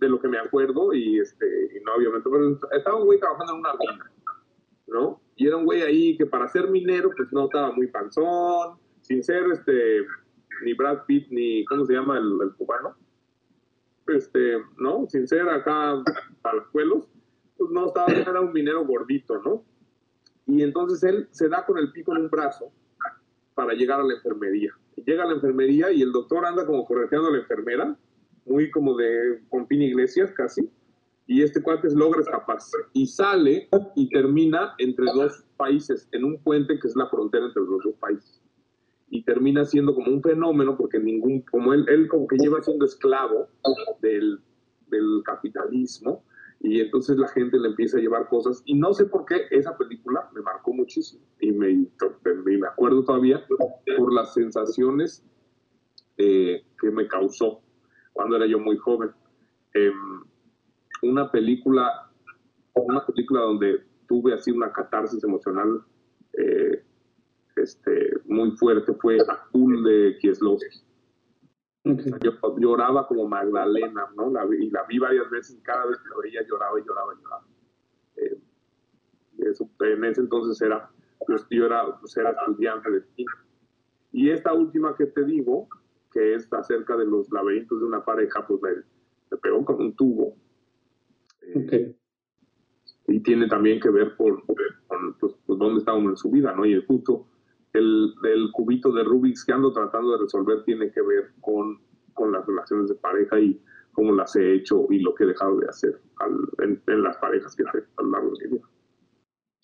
[0.03, 3.55] de lo que me acuerdo, y este, y no obviamente, pero estaba un güey trabajando
[3.55, 4.11] en una mina,
[4.89, 5.21] ¿no?
[5.37, 9.23] Y era un güey ahí que para ser minero, pues no estaba muy panzón, sin
[9.23, 10.05] ser este,
[10.65, 12.97] ni Brad Pitt, ni, ¿cómo se llama el, el cubano?
[14.09, 15.07] Este, ¿no?
[15.09, 16.03] Sin ser acá
[16.43, 17.09] para los pueblos,
[17.57, 19.65] pues no estaba, era un minero gordito, ¿no?
[20.47, 22.73] Y entonces él se da con el pico en un brazo
[23.55, 24.73] para llegar a la enfermería.
[24.97, 27.97] Llega a la enfermería y el doctor anda como correteando a la enfermera,
[28.47, 30.69] muy como de con Pin Iglesias casi,
[31.27, 36.79] y este cuate logra escaparse y sale y termina entre dos países, en un puente
[36.79, 38.43] que es la frontera entre los dos países.
[39.09, 42.85] Y termina siendo como un fenómeno porque ningún, como él, él como que lleva siendo
[42.85, 43.49] esclavo
[44.01, 44.41] del,
[44.89, 46.25] del capitalismo,
[46.61, 48.63] y entonces la gente le empieza a llevar cosas.
[48.65, 51.87] Y no sé por qué esa película me marcó muchísimo y me,
[52.45, 53.45] me acuerdo todavía
[53.97, 55.25] por las sensaciones
[56.19, 57.63] eh, que me causó
[58.13, 59.11] cuando era yo muy joven.
[59.75, 60.23] Em,
[61.03, 62.11] una película,
[62.75, 65.83] una película donde tuve así una catarsis emocional
[66.35, 66.85] eh,
[67.57, 70.83] este, muy fuerte fue Azul de Kieslowski
[71.85, 74.31] yo lloraba como Magdalena, ¿no?
[74.31, 77.15] La, y la vi varias veces y cada vez que la veía lloraba y lloraba
[77.15, 77.45] y lloraba.
[78.17, 78.39] Eh,
[79.51, 80.91] eso, en ese entonces era,
[81.27, 83.33] pues, yo era, pues, era estudiante de cine.
[84.13, 85.69] Y esta última que te digo,
[86.13, 90.37] que es acerca de los laberintos de una pareja, pues me, pegó con un tubo.
[91.43, 91.95] Eh,
[93.09, 94.45] y tiene también que ver por,
[94.87, 96.65] con pues, pues, dónde está uno en su vida, ¿no?
[96.65, 97.27] Y justo
[97.73, 101.81] el, el, cubito de Rubik's que ando tratando de resolver tiene que ver con,
[102.15, 103.61] con las relaciones de pareja y
[103.93, 106.01] cómo las he hecho y lo que he dejado de hacer
[106.59, 108.69] en, las parejas que he a lo largo de mi vida.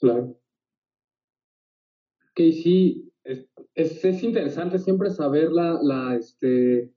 [0.01, 0.37] Claro.
[2.35, 6.93] Que sí, es, es, es, interesante siempre saber la, la, este,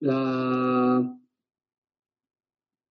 [0.00, 1.18] la,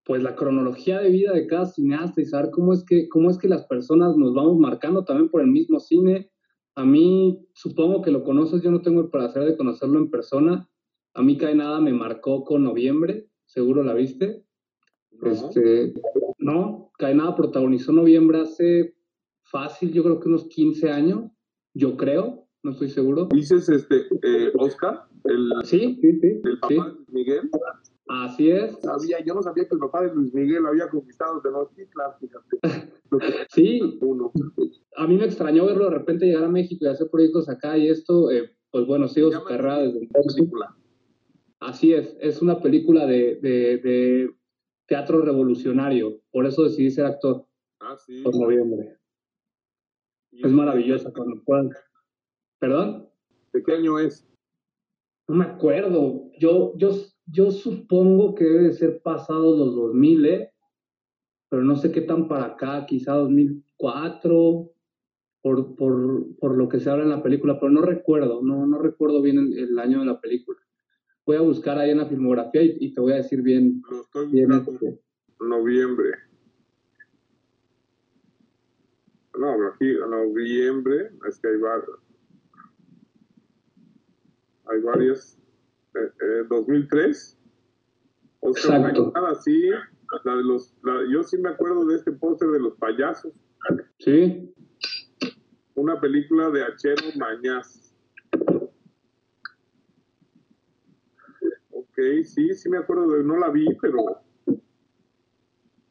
[0.04, 3.38] pues la cronología de vida de cada cineasta y saber cómo es que, cómo es
[3.38, 6.32] que las personas nos vamos marcando también por el mismo cine
[6.74, 10.68] a mí, supongo que lo conoces, yo no tengo el placer de conocerlo en persona.
[11.14, 14.44] A mí Cae Nada me marcó con noviembre, seguro la viste.
[15.10, 15.30] No.
[15.30, 15.92] Este,
[16.38, 18.96] no, Cae Nada protagonizó noviembre hace
[19.42, 21.30] fácil, yo creo que unos 15 años,
[21.74, 23.28] yo creo, no estoy seguro.
[23.32, 25.04] ¿Dices este, eh, Oscar?
[25.24, 26.40] El, sí, sí, sí.
[26.44, 27.50] El papá de Miguel.
[28.08, 28.78] Así es.
[28.80, 32.58] Sabía, yo no sabía que el papá de Luis Miguel había conquistado Tenochtitlan, fíjate.
[33.48, 33.98] sí.
[34.00, 34.32] Uno.
[34.96, 37.88] A mí me extrañó verlo de repente llegar a México y hacer proyectos acá y
[37.88, 40.48] esto, eh, pues bueno, sigo su carrera desde entonces.
[41.60, 44.34] Así es, es una película de, de, de,
[44.86, 47.46] teatro revolucionario, por eso decidí ser actor.
[47.80, 48.20] Ah, sí.
[48.22, 48.98] Por noviembre.
[50.32, 51.70] Es maravillosa cuando puedan.
[52.62, 53.08] ¿Perdón?
[53.52, 54.24] ¿De qué año es?
[55.26, 56.30] No me acuerdo.
[56.38, 56.92] Yo, yo
[57.26, 60.52] yo supongo que debe ser pasado los 2000, ¿eh?
[61.48, 64.70] pero no sé qué tan para acá, quizá 2004,
[65.42, 68.78] por, por, por lo que se habla en la película, pero no recuerdo, no, no
[68.78, 70.60] recuerdo bien el, año de la película.
[71.26, 73.82] Voy a buscar ahí en la filmografía y, te voy a decir bien.
[73.90, 75.00] Lo estoy buscando bien
[75.40, 76.10] noviembre.
[79.36, 81.56] No, aquí noviembre, es que hay,
[84.66, 85.38] hay varias
[86.48, 87.38] 2003.
[87.38, 89.12] Eh, Exacto.
[89.14, 89.70] Así,
[90.24, 90.74] la de los,
[91.10, 93.32] yo sí me acuerdo de este póster de los payasos.
[93.98, 94.52] Sí.
[95.74, 97.94] Una película de Achero Mañaz.
[101.70, 104.22] Ok, sí, sí me acuerdo de, no la vi, pero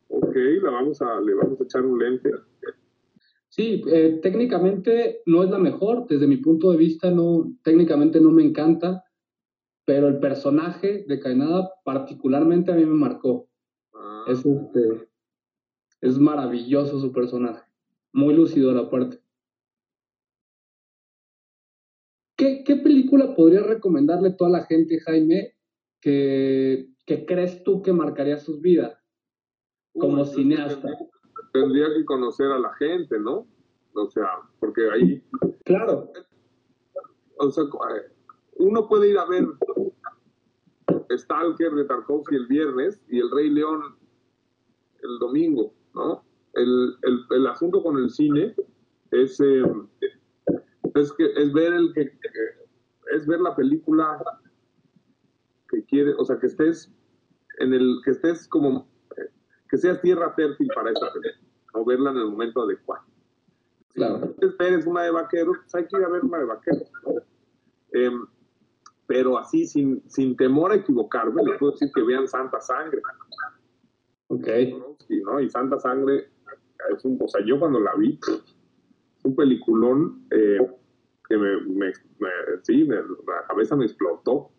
[0.10, 2.32] ok, la vamos a, le vamos a echar un lente.
[3.52, 8.32] Sí, eh, técnicamente no es la mejor, desde mi punto de vista no, técnicamente no
[8.32, 9.04] me encanta,
[9.84, 13.50] pero el personaje de Cainada particularmente a mí me marcó.
[13.94, 14.24] Ah.
[14.30, 15.10] Es, este,
[16.00, 17.62] es maravilloso su personaje,
[18.14, 19.20] muy lúcido la parte.
[22.38, 25.56] ¿qué, ¿qué, película podrías recomendarle a toda la gente, Jaime,
[26.00, 28.98] que, que crees tú que marcaría sus vidas
[29.94, 30.90] como cineasta?
[31.52, 33.48] Tendría, que conocer a la gente, ¿no?
[33.94, 34.28] O sea,
[34.60, 35.24] porque ahí...
[35.66, 36.12] Claro.
[37.38, 37.66] O sea,
[38.58, 39.46] uno puede ir a ver
[41.18, 43.96] Stalker de Tarkovsky el viernes y El Rey León
[45.04, 46.24] el domingo, ¿no?
[46.54, 48.54] El, el, el asunto con el cine
[49.12, 49.64] es, eh,
[50.96, 52.12] es, que, es ver el que,
[53.14, 54.22] es ver la película
[55.70, 56.92] que quiere, o sea, que estés
[57.60, 58.88] en el, que estés como,
[59.70, 61.41] que seas tierra fértil para esa película,
[61.74, 63.04] o verla en el momento adecuado.
[63.94, 64.34] Claro.
[64.40, 66.92] Esperes una de vaqueros, pues hay que ir a ver una de vaqueros.
[67.92, 68.26] Em,
[69.06, 73.02] pero así, sin, sin temor a equivocarme, les puedo decir que vean Santa Sangre.
[74.28, 74.48] Ok.
[75.26, 75.42] ¿no?
[75.42, 76.30] Y Santa Sangre
[76.96, 80.60] es un, o sea, yo cuando la vi, es un peliculón eh,
[81.28, 81.92] que me, me,
[82.64, 83.04] sí, la
[83.48, 84.34] cabeza me explotó.
[84.34, 84.52] O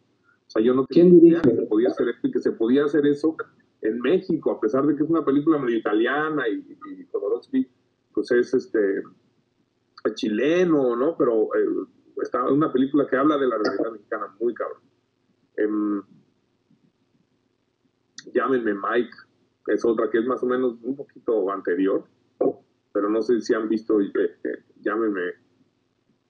[0.49, 3.37] sea, yo no ¿Quién que se podía hacer esto y que se podía hacer eso
[3.83, 7.69] en México, a pesar de que es una película medio italiana y, y
[8.15, 9.03] pues es este
[10.15, 11.17] chileno, ¿no?
[11.17, 11.87] Pero eh,
[12.23, 14.83] está una película que habla de la realidad mexicana muy cabrón.
[15.57, 16.03] Eh,
[18.33, 19.15] llámenme Mike,
[19.69, 22.05] es otra que es más o menos un poquito anterior,
[22.93, 25.33] pero no sé si han visto, eh, eh, llámenme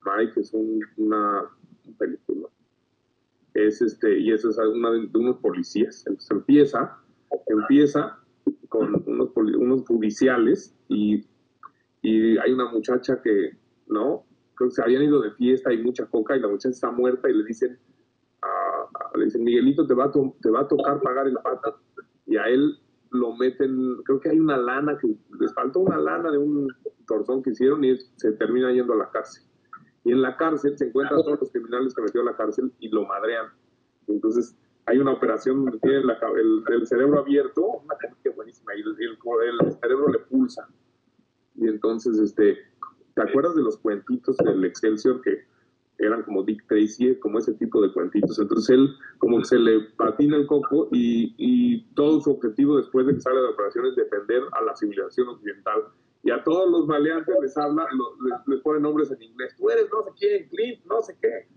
[0.05, 0.53] Mike, es
[0.97, 1.45] una
[1.99, 2.49] película.
[3.55, 6.07] Es este, y eso es una de, unos policías.
[6.07, 7.02] Entonces empieza,
[7.47, 8.19] empieza
[8.69, 11.25] con unos, unos judiciales y,
[12.03, 13.57] y hay una muchacha que,
[13.87, 14.25] ¿no?
[14.55, 17.29] Creo que se habían ido de fiesta y mucha coca y la muchacha está muerta
[17.29, 17.79] y le dicen,
[19.15, 21.79] le dicen, Miguelito, te va, a te va a tocar pagar el pato.
[22.27, 22.79] Y a él
[23.11, 25.09] lo meten, creo que hay una lana, que
[25.39, 26.69] les faltó una lana de un
[27.07, 29.45] torzón que hicieron y se termina yendo a la cárcel.
[30.05, 32.89] Y en la cárcel se encuentran todos los criminales que metió a la cárcel y
[32.89, 33.47] lo madrean.
[34.09, 34.57] Entonces
[34.87, 39.19] hay una operación donde tiene el, cerebro abierto, una que buenísima, y el,
[39.61, 40.69] el, cerebro le pulsa.
[41.55, 42.59] Y entonces, este,
[43.15, 45.45] ¿te acuerdas de los cuentitos del Excelsior que
[45.99, 48.39] eran como Dick Tracy, como ese tipo de cuentitos.
[48.39, 53.15] Entonces él como que se le patina el coco y, todo su objetivo después de
[53.15, 55.83] que sale de la operación es defender a la civilización occidental.
[56.25, 59.55] Y a todos los maleantes les habla, les, les pone nombres en inglés.
[59.59, 61.49] Tú eres no sé quién, Clint, no sé qué.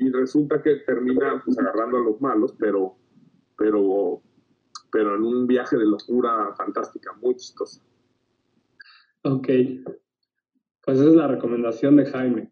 [0.00, 2.96] Y resulta que termina pues, agarrando a los malos, pero,
[3.58, 4.22] pero,
[4.90, 7.82] pero en un viaje de locura fantástica, muy chistosa.
[9.24, 9.46] Ok.
[10.82, 12.50] Pues esa es la recomendación de Jaime.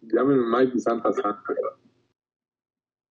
[0.00, 1.54] Llámenme Mike y Santa Santa.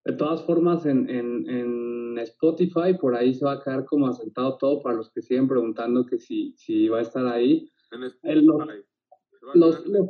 [0.04, 4.58] De todas formas, en, en, en, Spotify, por ahí se va a quedar como asentado
[4.58, 7.72] todo para los que siguen preguntando que si, si va a estar ahí.
[7.92, 8.84] En Spotify.
[9.54, 10.10] los, los,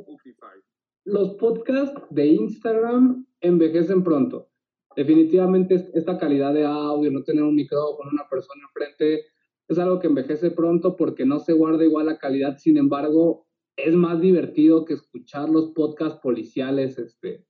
[1.05, 4.49] los podcasts de Instagram envejecen pronto.
[4.95, 9.25] Definitivamente esta calidad de audio, no tener un micrófono, una persona enfrente,
[9.67, 12.57] es algo que envejece pronto porque no se guarda igual la calidad.
[12.57, 17.45] Sin embargo, es más divertido que escuchar los podcasts policiales este,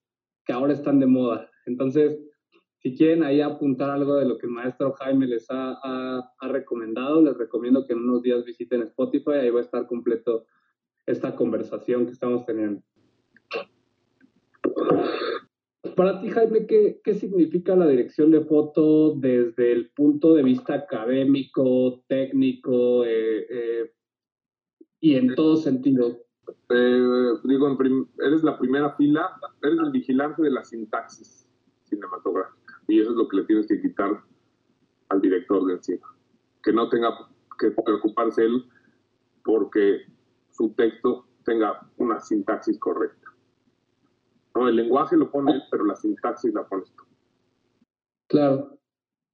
[0.46, 1.50] que ahora están de moda.
[1.66, 2.20] Entonces,
[2.80, 7.22] si quieren ahí apuntar algo de lo que el maestro Jaime les ha, ha, recomendado,
[7.22, 10.46] les recomiendo que en unos días visiten Spotify, ahí va a estar completo
[11.06, 12.82] esta conversación que estamos teniendo.
[15.96, 20.76] Para ti, Jaime, ¿qué, ¿qué, significa la dirección de foto desde el punto de vista
[20.76, 23.94] académico, técnico, eh, eh,
[25.02, 26.24] y en todo sentido.
[26.70, 27.78] Eh, digo,
[28.20, 29.30] eres la primera fila,
[29.62, 31.46] eres el vigilante de la sintaxis
[31.84, 32.82] cinematográfica.
[32.88, 34.24] Y eso es lo que le tienes que quitar
[35.10, 36.16] al director de encima.
[36.64, 37.10] Que no tenga
[37.60, 38.64] que preocuparse él
[39.44, 40.04] porque
[40.52, 43.23] su texto tenga una sintaxis correcta.
[44.56, 47.04] No, el lenguaje lo pone él, pero la sintaxis la pones tú.
[48.28, 48.80] Claro.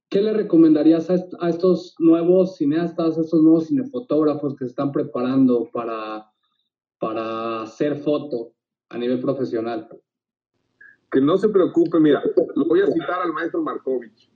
[0.08, 5.70] ¿Qué le recomendarías a, estos nuevos cineastas, a estos nuevos cinefotógrafos que se están preparando
[5.72, 6.28] para,
[6.98, 8.52] para hacer foto
[8.88, 9.88] a nivel profesional?
[11.12, 12.22] Que no se preocupe, mira,
[12.56, 14.32] lo voy a citar al maestro Markovich,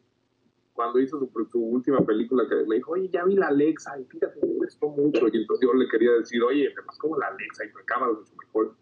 [0.74, 1.18] cuando hizo
[1.50, 4.88] su, última película, que me dijo, oye, ya vi la Alexa, y fíjate, me gustó
[4.90, 8.12] mucho, y entonces yo le quería decir, oye, además como la Alexa, y tu cámara
[8.12, 8.76] mucho mejor.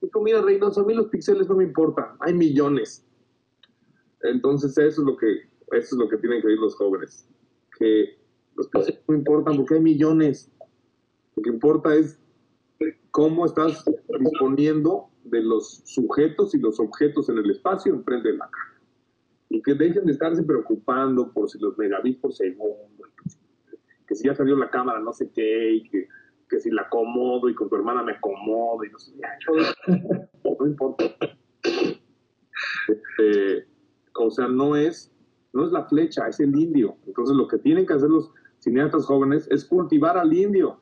[0.00, 3.04] Dijo, mira, Reynoso, a mí los píxeles no me importan, hay millones.
[4.22, 7.28] Entonces eso es lo que eso es lo que tienen que oír los jóvenes.
[7.78, 8.18] Que
[8.54, 10.50] los precios no importan porque hay millones.
[11.34, 12.18] Lo que importa es
[13.10, 13.84] cómo estás
[14.20, 18.80] disponiendo de los sujetos y los objetos en el espacio enfrente de la cara.
[19.48, 23.04] Y que dejen de estarse preocupando por si los megabits por segundo,
[24.06, 26.08] que si ya salió la cámara no sé qué, y que,
[26.48, 29.12] que si la acomodo y con tu hermana me acomodo y no sé,
[30.58, 31.04] no importa.
[32.88, 33.66] este,
[34.14, 35.12] o sea, no es,
[35.52, 36.96] no es la flecha, es el indio.
[37.06, 40.80] Entonces lo que tienen que hacer los cineastas jóvenes es cultivar al indio,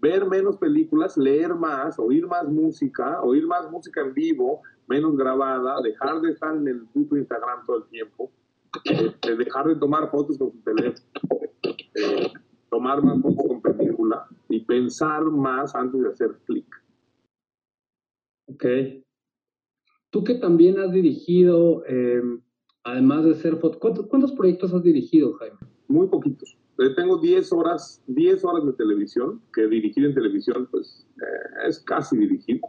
[0.00, 5.80] ver menos películas, leer más, oír más música, oír más música en vivo, menos grabada,
[5.82, 8.30] dejar de estar en el puto Instagram todo el tiempo,
[8.84, 11.06] eh, dejar de tomar fotos con su teléfono,
[11.94, 12.32] eh,
[12.70, 16.66] tomar más fotos con película y pensar más antes de hacer clic.
[18.46, 18.64] Ok.
[20.10, 22.42] Tú que también has dirigido, em,
[22.84, 25.58] además de ser foto, ¿cuántos, proyectos has dirigido, Jaime?
[25.88, 26.58] Muy poquitos.
[26.96, 31.06] tengo 10 horas, 10 horas de televisión, que dirigir en televisión, pues,
[31.68, 32.60] es casi dirigir.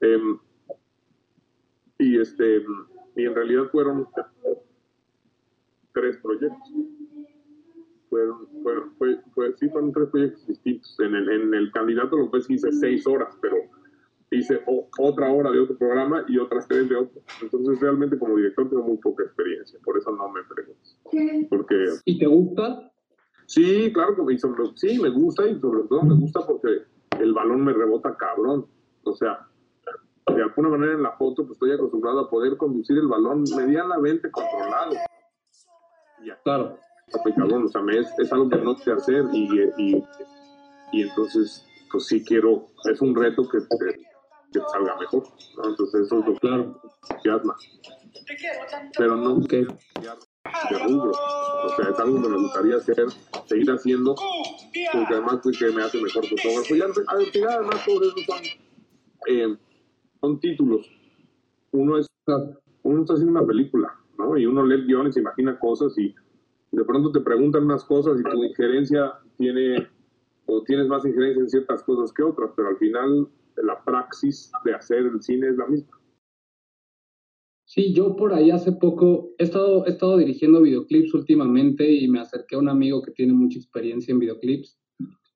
[0.00, 0.38] Em,
[1.98, 2.64] y este
[3.16, 4.06] y en realidad fueron
[5.92, 6.72] tres proyectos
[8.62, 12.38] fueron, fue, fue, sí fueron tres proyectos distintos en el, en el candidato lo que
[12.48, 13.56] hice seis horas pero
[14.30, 14.62] hice
[14.98, 18.82] otra hora de otro programa y otras tres de otro entonces realmente como director tengo
[18.82, 22.90] muy poca experiencia por eso no me pregunto porque y te gusta
[23.46, 24.38] sí claro que me,
[24.76, 26.82] sí me gusta y sobre todo me gusta porque
[27.20, 28.66] el balón me rebota cabrón
[29.04, 29.46] o sea
[30.26, 34.30] de alguna manera en la foto pues estoy acostumbrado a poder conducir el balón medianamente
[34.30, 34.92] controlado.
[36.24, 36.38] Ya.
[36.44, 36.78] Claro.
[37.22, 40.04] Pues, o sea, es, es, algo que no sé hacer y, y,
[40.92, 45.24] y, entonces pues sí quiero, es un reto que, que, salga mejor,
[45.56, 45.68] ¿no?
[45.70, 46.80] Entonces eso es lo claro.
[47.10, 47.56] entusiasma.
[48.96, 49.66] Pero no okay.
[50.70, 51.10] de rubro.
[51.10, 53.06] O sea, es algo que me gustaría hacer,
[53.46, 56.74] seguir haciendo, porque además pues, que me hace mejor fotógrafo.
[56.74, 58.42] Y al final además todo eso son...
[59.28, 59.56] Eh,
[60.22, 60.88] son títulos.
[61.72, 62.06] Uno, es,
[62.82, 64.36] uno está haciendo una película, ¿no?
[64.36, 66.14] Y uno lee se imagina cosas y
[66.72, 69.86] de pronto te preguntan unas cosas y tu injerencia tiene,
[70.46, 74.74] o tienes más injerencia en ciertas cosas que otras, pero al final la praxis de
[74.74, 76.00] hacer el cine es la misma.
[77.66, 82.20] Sí, yo por ahí hace poco he estado, he estado dirigiendo videoclips últimamente y me
[82.20, 84.78] acerqué a un amigo que tiene mucha experiencia en videoclips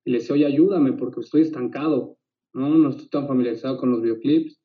[0.04, 2.16] y le decía, oye, ayúdame porque estoy estancado,
[2.52, 2.70] ¿no?
[2.70, 4.58] No estoy tan familiarizado con los videoclips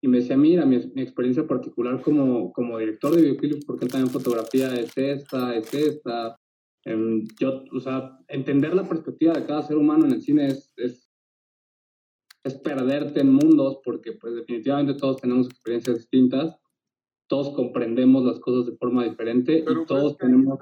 [0.00, 4.12] y me decía, mira, mi, mi experiencia particular como, como director de videoclips, porque también
[4.12, 6.38] fotografía es esta, es esta.
[6.84, 10.72] Em, yo, o sea, entender la perspectiva de cada ser humano en el cine es,
[10.76, 11.10] es,
[12.44, 16.56] es perderte en mundos, porque pues definitivamente todos tenemos experiencias distintas,
[17.26, 20.58] todos comprendemos las cosas de forma diferente y pues, todos tenemos...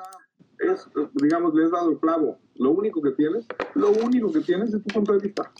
[0.58, 0.88] Es,
[1.22, 2.38] digamos, le has dado el clavo.
[2.54, 5.52] Lo único que tienes, lo único que tienes es tu punto de vista.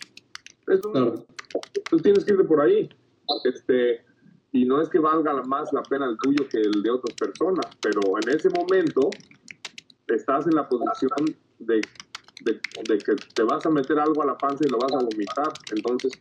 [0.66, 1.26] Eso, claro.
[1.90, 2.88] Tú tienes que irte por ahí.
[3.44, 4.04] Este,
[4.52, 7.66] y no es que valga más la pena el tuyo que el de otras personas,
[7.80, 9.10] pero en ese momento
[10.06, 11.80] estás en la posición de,
[12.42, 15.52] de, que te vas a meter algo a la panza y lo vas a vomitar.
[15.74, 16.12] Entonces,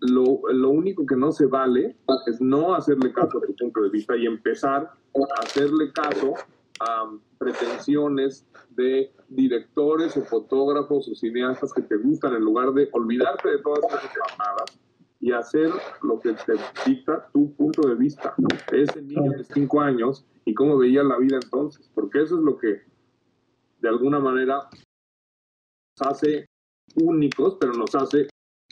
[0.00, 3.90] lo, lo, único que no se vale es no hacerle caso a tu punto de
[3.90, 6.34] vista y empezar a hacerle caso
[6.80, 13.50] a pretensiones de directores o fotógrafos o cineastas que te gustan en lugar de olvidarte
[13.50, 14.81] de todas esas mamadas
[15.22, 15.70] y hacer
[16.02, 16.54] lo que te
[16.84, 18.34] dicta tu punto de vista.
[18.72, 22.58] Ese niño de cinco años y cómo veía la vida entonces, porque eso es lo
[22.58, 22.82] que
[23.80, 24.68] de alguna manera
[26.00, 26.46] nos hace
[26.96, 28.26] únicos, pero nos hace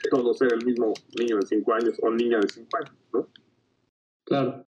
[0.09, 3.29] todos ser el mismo niño de cinco años o niña de cinco años, ¿no?
[4.25, 4.65] Claro.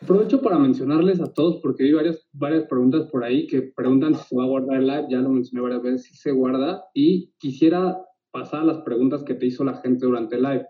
[0.00, 4.22] Aprovecho para mencionarles a todos, porque hay varias, varias preguntas por ahí que preguntan si
[4.28, 7.32] se va a guardar el live, ya lo mencioné varias veces, si se guarda, y
[7.38, 7.98] quisiera
[8.30, 10.66] pasar a las preguntas que te hizo la gente durante el live.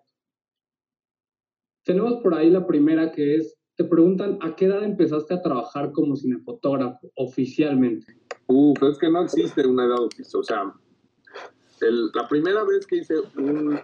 [1.84, 5.92] Tenemos por ahí la primera que es, te preguntan, ¿a qué edad empezaste a trabajar
[5.92, 8.18] como cinefotógrafo oficialmente?
[8.46, 10.40] Uh, pues es que no existe una edad oficial.
[10.40, 10.74] O sea,
[11.80, 13.78] la primera vez que hice un,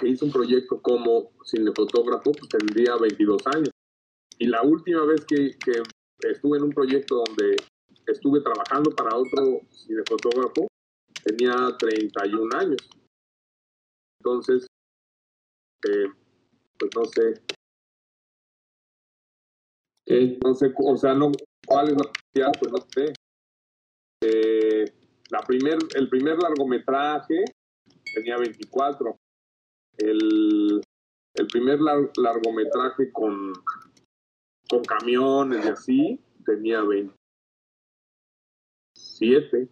[0.00, 3.70] que hice un proyecto como cinefotógrafo, pues tendría 22 años.
[4.38, 5.82] Y la última vez que, que
[6.28, 7.56] estuve en un proyecto donde
[8.06, 10.68] estuve trabajando para otro cinefotógrafo,
[11.24, 12.90] tenía 31 años.
[14.20, 14.66] Entonces,
[15.88, 16.06] eh,
[16.78, 17.34] pues no sé.
[20.42, 21.32] No sé, o sea, no,
[21.66, 22.08] cuál es la
[22.52, 23.12] pues no sé.
[24.22, 24.84] Eh,
[25.30, 27.44] la primer, el primer largometraje
[28.14, 29.18] tenía 24.
[29.98, 30.80] El,
[31.34, 33.52] el primer largometraje con,
[34.68, 39.68] con camiones y así tenía 27.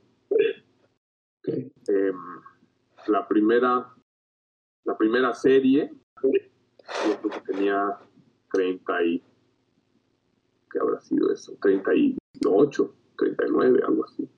[1.89, 2.43] Em,
[3.07, 3.97] la primera
[4.87, 5.93] la primera serie
[7.07, 7.99] yo creo que tenía
[8.53, 9.23] 30 y,
[10.71, 11.57] ¿qué habrá sido eso?
[11.61, 14.29] 38, 39, algo así.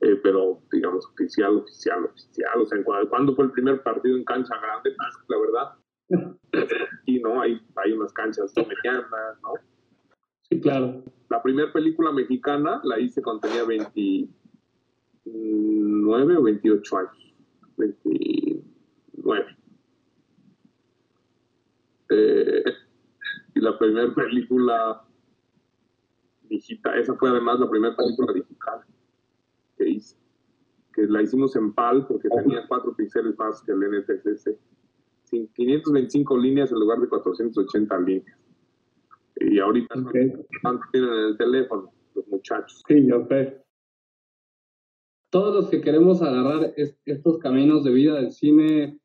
[0.00, 4.58] Eh, pero digamos oficial, oficial, oficial, o sea, ¿cuándo fue el primer partido en cancha
[4.60, 4.96] grande?
[5.28, 5.74] La verdad.
[7.04, 9.10] Y no, hay, hay unas canchas medianas,
[9.42, 9.54] ¿no?
[10.48, 11.02] Sí, claro.
[11.28, 17.34] La primera película mexicana la hice cuando tenía 29 o 28 años.
[17.76, 19.56] 29.
[22.12, 22.64] Eh,
[23.54, 25.02] y la primera película
[26.42, 28.80] digital, esa fue además la primera película digital
[29.76, 30.16] que hice,
[30.92, 34.58] que la hicimos en PAL porque tenía 4 píxeles más que el NTSC.
[35.30, 38.38] 525 líneas en lugar de 480 líneas.
[39.36, 40.30] Y ahorita okay.
[40.92, 42.82] tienen en el teléfono los muchachos.
[42.86, 43.62] Sí, yo sé.
[45.30, 49.00] Todos los que queremos agarrar es, estos caminos de vida del cine,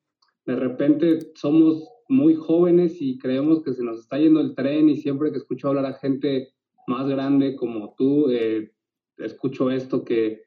[0.46, 4.98] de repente somos muy jóvenes y creemos que se nos está yendo el tren y
[4.98, 6.54] siempre que escucho hablar a gente
[6.88, 8.72] más grande como tú, eh,
[9.18, 10.44] escucho esto que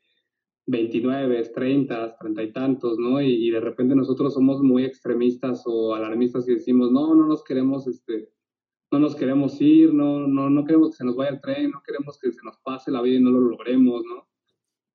[0.66, 3.20] 29, 30, 30 y tantos, ¿no?
[3.20, 7.42] Y, y, de repente nosotros somos muy extremistas o alarmistas y decimos, no, no nos
[7.42, 8.30] queremos, este,
[8.90, 11.82] no nos queremos ir, no, no, no queremos que se nos vaya el tren, no
[11.84, 14.28] queremos que se nos pase la vida y no lo logremos, ¿no?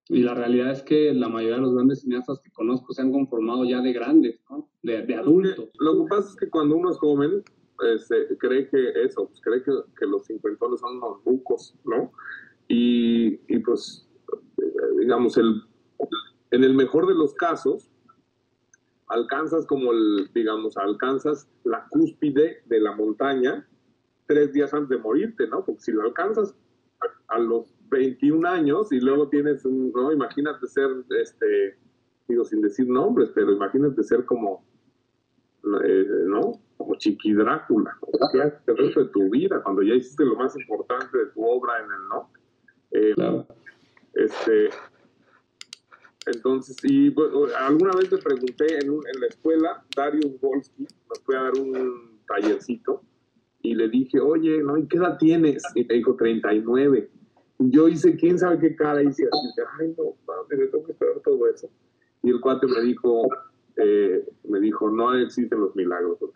[0.08, 3.12] Y la realidad es que la mayoría de los grandes cineastas que conozco se han
[3.12, 4.70] conformado ya de grandes, ¿no?
[4.86, 5.70] De, de adultos.
[5.80, 7.44] Lo que pasa es que cuando uno es joven,
[7.94, 12.12] este, cree que eso, pues cree que, que los cincuentones son unos bucos, ¿no?
[12.68, 14.08] Y, y pues,
[15.00, 15.62] digamos, el,
[16.52, 17.90] en el mejor de los casos,
[19.08, 23.68] alcanzas como el, digamos, alcanzas la cúspide de la montaña
[24.28, 25.66] tres días antes de morirte, ¿no?
[25.66, 26.56] Porque si lo alcanzas
[27.02, 30.12] a, a los 21 años y luego tienes un, ¿no?
[30.12, 31.78] Imagínate ser, este,
[32.28, 34.66] digo, sin decir nombres, pero imagínate ser como,
[35.84, 36.60] eh, ¿no?
[36.78, 37.98] Como Chiqui Drácula,
[38.32, 39.62] ¿qué haces el resto de tu vida?
[39.64, 42.30] Cuando ya hiciste lo más importante de tu obra en el, ¿no?
[42.92, 43.48] Eh, Claro.
[44.14, 44.70] Este,
[46.28, 51.20] entonces, y bueno, alguna vez le pregunté en, un- en la escuela, Darius Volsky nos
[51.24, 53.02] fue a dar un tallercito
[53.62, 54.78] y le dije, oye, ¿no?
[54.78, 55.64] ¿y qué edad tienes?
[55.76, 57.10] Y me dijo 39.
[57.60, 60.16] Y yo hice, quién sabe qué cara hice así, dije, ay, no,
[60.50, 61.70] me tengo que esperar todo eso.
[62.24, 63.28] Y el cuate me dijo,
[63.78, 66.22] eh, me dijo, no existen los milagros.
[66.22, 66.32] O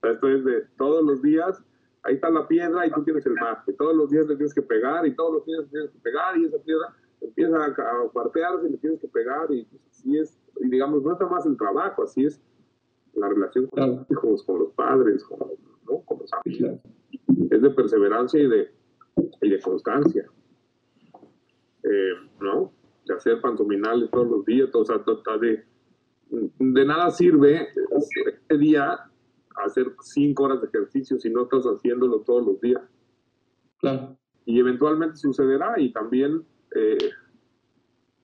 [0.00, 1.62] sea, esto es de todos los días,
[2.02, 3.62] ahí está la piedra y tú tienes el mar.
[3.66, 5.98] Y todos los días le tienes que pegar y todos los días le tienes que
[5.98, 10.18] pegar y esa piedra empieza a, cuartearse y le tienes que pegar y pues, así
[10.18, 10.38] es.
[10.60, 12.40] Y digamos, no está más el trabajo, así es
[13.14, 13.92] la relación con Claro.
[13.96, 16.00] los hijos, con los padres, con, ¿no?
[16.04, 16.58] con los amigos.
[16.58, 17.48] claro.
[17.50, 18.70] Es de perseverancia y de,
[19.42, 20.26] y de constancia.
[21.82, 22.72] Eh, ¿No?
[23.06, 24.98] De hacer pantominales todos los días, o sea,
[25.40, 25.64] de,
[26.30, 27.68] de nada sirve
[27.98, 28.98] este día
[29.64, 32.82] hacer cinco horas de ejercicio si no estás haciéndolo todos los días.
[33.78, 34.16] Claro.
[34.44, 36.98] Y eventualmente sucederá y también eh,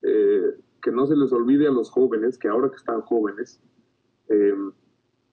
[0.02, 3.60] eh, que no se les olvide a los jóvenes, que ahora que están jóvenes,
[4.28, 4.54] eh,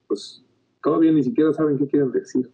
[0.07, 0.45] pues
[0.81, 2.49] todavía ni siquiera saben qué quieren decir.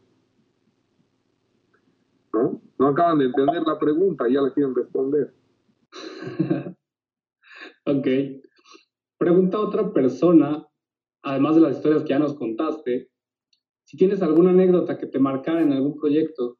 [2.34, 2.62] ¿No?
[2.78, 5.34] No acaban de entender la pregunta, ya la quieren responder.
[7.88, 8.06] Ok.
[9.18, 10.68] Pregunta a otra persona,
[11.24, 13.10] además de las historias que ya nos contaste,
[13.84, 16.58] si tienes alguna anécdota que te marcara en algún proyecto.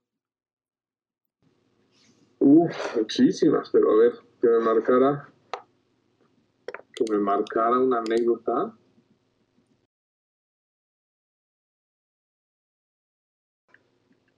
[2.40, 5.34] Uf, muchísimas, pero a ver, que me marcara,
[6.96, 8.76] que me marcara una anécdota.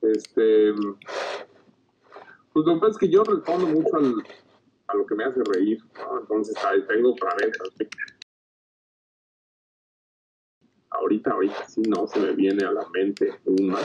[0.01, 0.74] Este,
[2.53, 4.15] pues lo que pasa es que yo respondo mucho al,
[4.90, 6.20] a lo que me hace reír, ¿no?
[6.20, 7.70] Entonces ahí tengo planetas.
[7.78, 7.88] ¿sí?
[10.90, 13.78] Ahorita, ahorita sí no se me viene a la mente una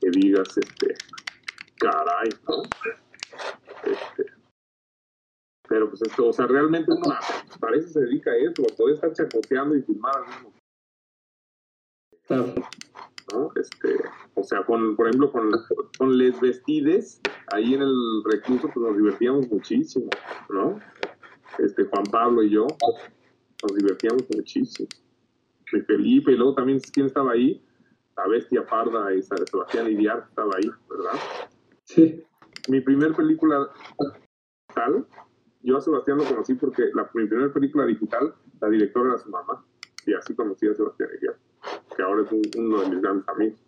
[0.00, 0.94] que digas, este,
[1.78, 2.62] caray, ¿no?
[3.82, 4.32] Este,
[5.68, 7.14] pero pues esto, o sea, realmente uno
[7.60, 10.52] parece se dedica a eso, puede estar chacoteando y filmar al mismo
[12.26, 12.54] Claro.
[13.32, 13.50] ¿no?
[13.56, 13.96] Este,
[14.34, 15.50] o sea, con, por ejemplo, con,
[15.98, 17.20] con Les Vestides,
[17.52, 20.08] ahí en el recluso, pues nos divertíamos muchísimo,
[20.50, 20.80] ¿no?
[21.58, 22.66] Este, Juan Pablo y yo,
[23.62, 24.88] nos divertíamos muchísimo.
[25.72, 27.62] Y Felipe, y luego también, ¿quién estaba ahí?
[28.16, 31.20] La Bestia Parda y Sebastián Iriar estaba ahí, ¿verdad?
[31.84, 32.22] Sí.
[32.68, 33.68] mi primer película
[34.68, 35.06] digital,
[35.62, 39.30] yo a Sebastián lo conocí porque la, mi primera película digital, la directora era su
[39.30, 39.64] mamá,
[40.06, 41.36] y así conocí a Sebastián Iriar,
[41.96, 43.60] que ahora es un- uno de mis grandes amigos.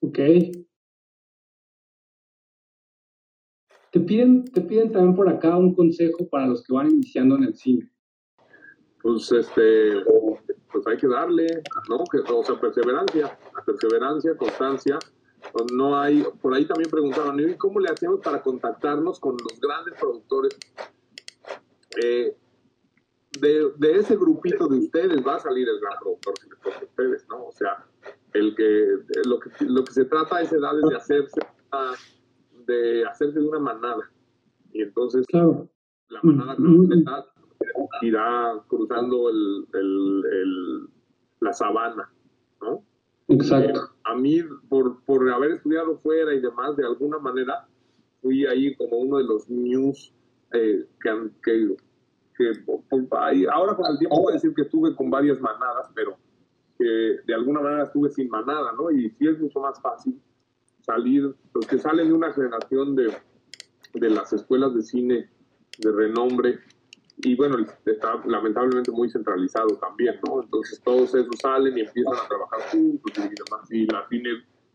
[0.00, 0.18] Ok.
[3.94, 7.44] Te piden, te piden también por acá un consejo para los que van iniciando en
[7.44, 7.88] el cine.
[9.00, 10.02] Pues, este,
[10.72, 11.46] pues hay que darle,
[11.88, 12.02] ¿no?
[12.10, 14.98] Que, o sea, perseverancia, perseverancia, constancia.
[15.72, 19.94] No hay, por ahí también preguntaban, ¿y cómo le hacemos para contactarnos con los grandes
[20.00, 20.58] productores?
[22.02, 22.36] Eh,
[23.38, 26.80] de, de ese grupito de ustedes va a salir el gran productor que les toca
[26.80, 27.44] a ustedes, ¿no?
[27.46, 27.86] O sea,
[28.32, 28.88] el que,
[29.24, 31.40] lo que lo que se trata es de hacerse
[32.66, 34.10] de hacerse de una manada.
[34.72, 35.68] Y entonces claro.
[36.08, 37.26] la manada completa
[38.02, 40.88] irá cruzando el, el,
[41.40, 42.10] la sabana,
[42.60, 42.82] ¿no?
[43.28, 43.80] Exacto.
[43.80, 47.66] Eh, a mí, por, por haber estudiado fuera y demás, de alguna manera,
[48.20, 50.12] fui ahí como uno de los news
[50.52, 51.76] eh, que, que,
[52.36, 56.16] que ahora con el tiempo voy a decir que estuve con varias manadas, pero
[56.78, 58.90] que de alguna manera estuve sin manada, ¿no?
[58.90, 60.20] Y sí es mucho más fácil
[60.84, 63.14] salir, los que salen de una generación de,
[63.94, 65.30] de las escuelas de cine
[65.78, 66.60] de renombre,
[67.18, 67.56] y bueno,
[67.86, 70.42] está lamentablemente muy centralizado también, ¿no?
[70.42, 74.06] Entonces todos esos salen y empiezan a trabajar juntos y demás, y la,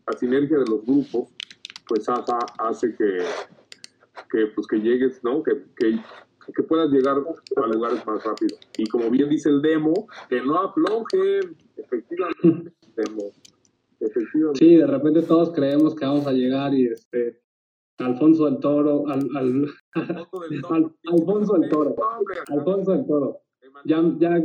[0.06, 1.28] la sinergia de los grupos,
[1.86, 3.24] pues hace que,
[4.30, 5.42] que, pues, que llegues, ¿no?
[5.42, 5.98] Que, que,
[6.68, 8.56] puedas llegar a lugares más rápido.
[8.76, 13.30] Y como bien dice el demo, que no aflojen, efectivamente, demo.
[14.00, 14.58] Efectivamente.
[14.58, 17.40] Sí, de repente todos creemos que vamos a llegar y este
[17.98, 19.66] Alfonso del Toro, al, al,
[21.04, 21.94] Alfonso del Toro,
[22.48, 23.40] Alfonso del Toro.
[23.84, 24.42] Ya, ya,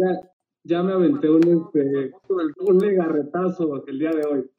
[0.64, 2.12] ya, me aventé un, este,
[2.60, 4.51] un legarretazo el día de hoy.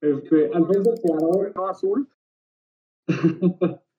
[0.00, 1.52] Este, Alfonso Cuarón.
[1.54, 2.08] ¿No azul?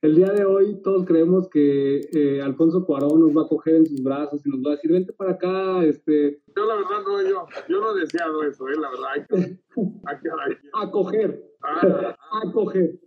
[0.00, 3.86] el día de hoy todos creemos que eh, Alfonso Cuarón nos va a coger en
[3.86, 6.40] sus brazos y nos va a decir, vente para acá, este...
[6.56, 9.58] Yo la verdad no, yo, yo no he deseado eso, eh, la verdad.
[10.06, 10.28] Hay que,
[10.72, 13.00] a coger, ah, a coger.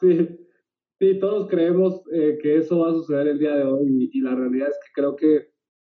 [0.00, 0.28] Sí,
[0.98, 4.34] sí todos creemos eh, que eso va a suceder el día de hoy y, la
[4.34, 5.52] realidad es que creo que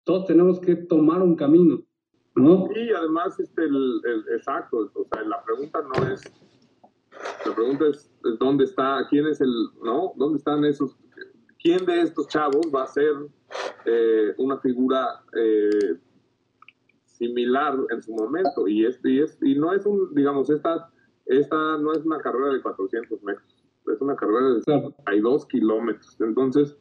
[0.03, 1.80] todos tenemos que tomar un camino,
[2.35, 2.66] ¿no?
[2.74, 4.03] Sí, además, este, el,
[4.35, 6.22] exacto, o sea, la pregunta no es,
[7.47, 9.53] la pregunta es, dónde está, quién es el,
[9.83, 10.12] ¿no?
[10.17, 10.97] ¿Dónde están esos,
[11.62, 13.12] quién de estos chavos va a ser
[13.85, 15.99] eh, una figura eh,
[17.05, 18.67] similar en su momento?
[18.67, 20.91] Y, este, y, es, y no es un, digamos, esta,
[21.27, 23.55] esta no es una carrera de 400 metros
[23.93, 26.17] es una carrera de hay dos kilómetros.
[26.21, 26.77] Entonces,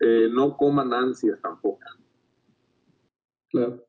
[0.00, 1.80] eh, no coman ansias tampoco.
[3.50, 3.84] Claro.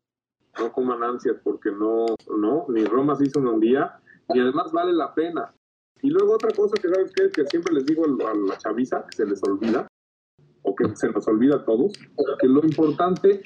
[0.60, 4.00] No coman ansias porque no, no, ni Roma se hizo en un día,
[4.34, 5.54] y además vale la pena.
[6.02, 9.16] Y luego otra cosa que sabes que, que siempre les digo a la chaviza, que
[9.16, 9.88] se les olvida,
[10.64, 11.94] o que se nos olvida a todos,
[12.40, 13.42] que lo importante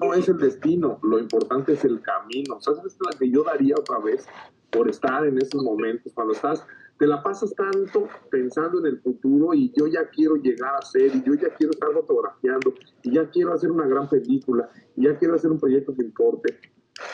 [0.00, 2.60] no es el destino, lo importante es el camino.
[2.60, 2.84] ¿Sabes?
[2.84, 4.26] Es la que yo daría otra vez
[4.70, 6.64] por estar en esos momentos, cuando estás
[6.98, 11.14] te la pasas tanto pensando en el futuro y yo ya quiero llegar a ser,
[11.14, 15.16] y yo ya quiero estar fotografiando, y ya quiero hacer una gran película, y ya
[15.16, 16.58] quiero hacer un proyecto que importe.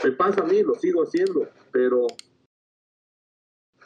[0.02, 2.06] Me pasa a mí, lo sigo haciendo, pero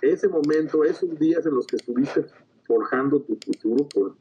[0.02, 2.26] ese momento, esos días en los que estuviste
[2.66, 4.16] forjando tu futuro, por,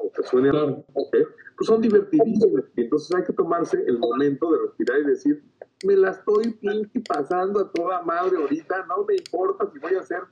[0.00, 2.64] aunque suene pues son divertidísimos.
[2.76, 5.42] Entonces hay que tomarse el momento de respirar y decir,
[5.84, 10.00] me la estoy pinche pasando a toda madre ahorita, no me importa si voy a
[10.00, 10.22] hacer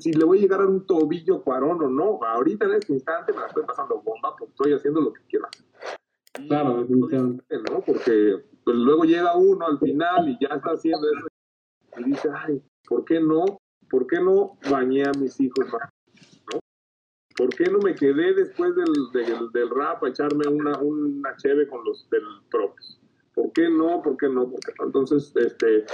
[0.00, 2.20] si le voy a llegar a un tobillo cuarón o no.
[2.24, 5.46] Ahorita en este instante me la estoy pasando bomba porque estoy haciendo lo que quiero
[5.46, 5.66] hacer.
[6.48, 7.44] Claro, definitivamente.
[7.70, 7.80] ¿no?
[7.80, 11.26] Porque pues, luego llega uno al final y ya está haciendo eso
[11.98, 13.44] y dice, ay, ¿por qué no?
[13.90, 15.66] ¿Por qué no bañé a mis hijos
[16.52, 16.60] ¿No?
[17.36, 21.68] ¿Por qué no me quedé después del, del, del rap a echarme una, una cheve
[21.68, 23.00] con los del props?
[23.34, 24.02] ¿Por qué no?
[24.02, 24.48] ¿Por qué no?
[24.48, 25.84] Porque entonces, este,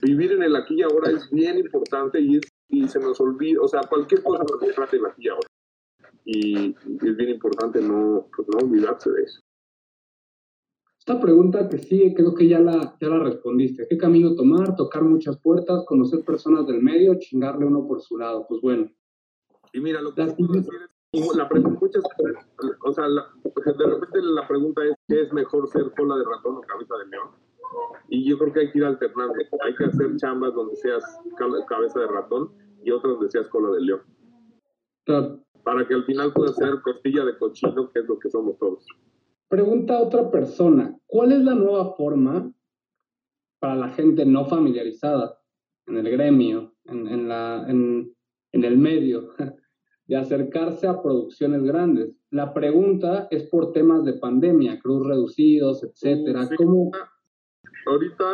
[0.00, 3.60] vivir en el aquí y ahora es bien importante y es y se nos olvida,
[3.60, 5.46] o sea, cualquier cosa nos trate la aquí ahora.
[6.24, 9.40] Y, es bien importante no, pues, no olvidarse de eso.
[11.06, 13.86] Esta pregunta que sigue, creo que ya la, ya la respondiste.
[13.90, 14.74] ¿Qué camino tomar?
[14.74, 18.46] Tocar muchas puertas, conocer personas del medio, chingarle uno por su lado.
[18.48, 18.90] Pues bueno.
[19.74, 20.34] Y mira, lo que la,
[21.36, 22.02] la pregunta, muchas,
[22.86, 26.60] o sea, de repente la pregunta es, ¿qué es mejor ser cola de ratón o
[26.62, 27.28] cabeza de león?
[28.08, 29.34] Y yo creo que hay que ir alternando.
[29.62, 31.04] Hay que hacer chambas donde seas
[31.68, 32.50] cabeza de ratón
[32.82, 34.00] y otras donde seas cola de león.
[35.64, 38.86] Para que al final pueda ser costilla de cochino, que es lo que somos todos.
[39.48, 42.52] Pregunta a otra persona, ¿cuál es la nueva forma
[43.58, 45.38] para la gente no familiarizada
[45.86, 48.14] en el gremio, en, la, en,
[48.52, 49.30] el medio,
[50.06, 52.14] de acercarse a producciones grandes?
[52.30, 56.48] La pregunta es por temas de pandemia, cruz reducidos, etcétera.
[56.56, 56.90] ¿Cómo,
[57.86, 58.24] ahorita,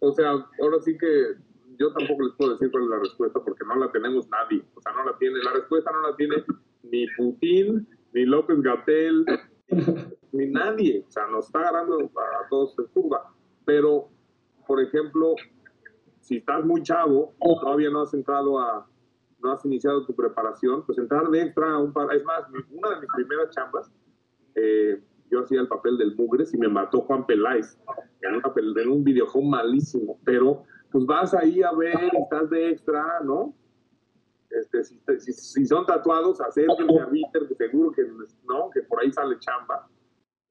[0.00, 1.44] o sea, ahora sí que
[1.78, 4.64] yo tampoco les puedo decir cuál es la respuesta porque no la tenemos nadie.
[4.74, 6.44] O sea, no la tiene, la respuesta no la tiene
[6.82, 9.26] ni Putin, ni López Gatel,
[10.32, 11.04] ni nadie.
[11.06, 13.30] O sea, nos está agarrando a todos en curva.
[13.66, 14.08] Pero,
[14.66, 15.34] por ejemplo,
[16.20, 18.86] si estás muy chavo, todavía no has entrado a,
[19.42, 22.90] no has iniciado tu preparación, pues entrar de extra a un par, es más, una
[22.94, 23.92] de mis primeras chambas,
[24.54, 27.78] eh, yo hacía el papel del Mugres y me mató Juan Peláez
[28.22, 28.40] en,
[28.78, 30.62] en un videojuego malísimo, pero
[30.92, 33.52] pues vas ahí a ver, estás de extra, ¿no?
[34.54, 38.02] Este, si, son tatuados, acérquense a Víctor, que seguro que,
[38.48, 38.70] ¿no?
[38.70, 39.88] que por ahí sale chamba.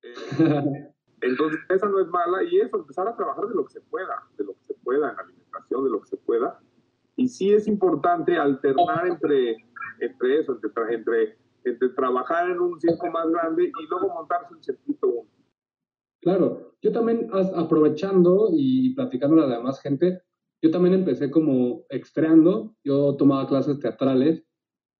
[0.02, 0.14] Eh,
[1.22, 4.28] entonces, esa no es mala y eso, empezar a trabajar de lo que se pueda,
[4.38, 6.60] de lo que se pueda en alimentación, de lo que se pueda.
[7.16, 9.56] Y sí es importante alternar entre,
[10.00, 14.64] entre eso, entre, entre, entre trabajar en un circo más grande y luego montarse un
[14.64, 15.30] circuito uno.
[16.22, 20.22] Claro, yo también aprovechando y platicando a la demás gente,
[20.64, 24.46] yo también empecé como extreando, yo tomaba clases teatrales.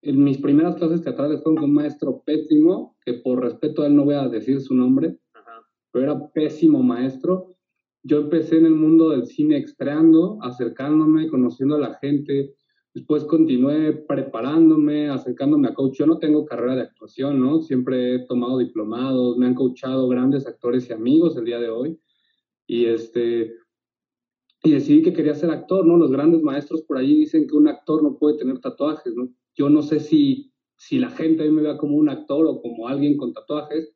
[0.02, 3.96] En mis primeras clases teatrales fueron con un maestro pésimo, que por respeto a él
[3.96, 5.16] no voy a decir su nombre,
[5.90, 7.56] pero era pésimo maestro.
[8.02, 12.54] Yo empecé en el mundo del cine extreando, acercándome, conociendo a la gente.
[12.92, 15.96] Después continué preparándome, acercándome a coach.
[15.96, 17.62] Yo no tengo carrera de actuación, ¿no?
[17.62, 21.98] Siempre he tomado diplomados, me han coachado grandes actores y amigos el día de hoy.
[22.66, 23.54] Y este,
[24.64, 25.98] y decidí que quería ser actor, ¿no?
[25.98, 29.28] Los grandes maestros por ahí dicen que un actor no puede tener tatuajes, ¿no?
[29.54, 32.62] Yo no sé si, si la gente a mí me vea como un actor o
[32.62, 33.94] como alguien con tatuajes,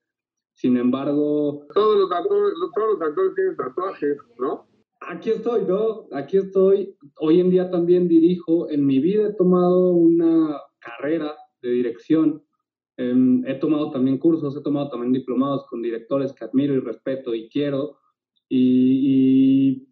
[0.53, 1.66] sin embargo...
[1.73, 4.66] Todos los, actores, todos los actores tienen tatuajes, ¿no?
[5.01, 6.07] Aquí estoy, ¿no?
[6.12, 6.95] Aquí estoy.
[7.19, 8.69] Hoy en día también dirijo.
[8.69, 12.43] En mi vida he tomado una carrera de dirección.
[12.99, 17.35] Em, he tomado también cursos, he tomado también diplomados con directores que admiro y respeto
[17.35, 17.97] y quiero.
[18.51, 19.88] y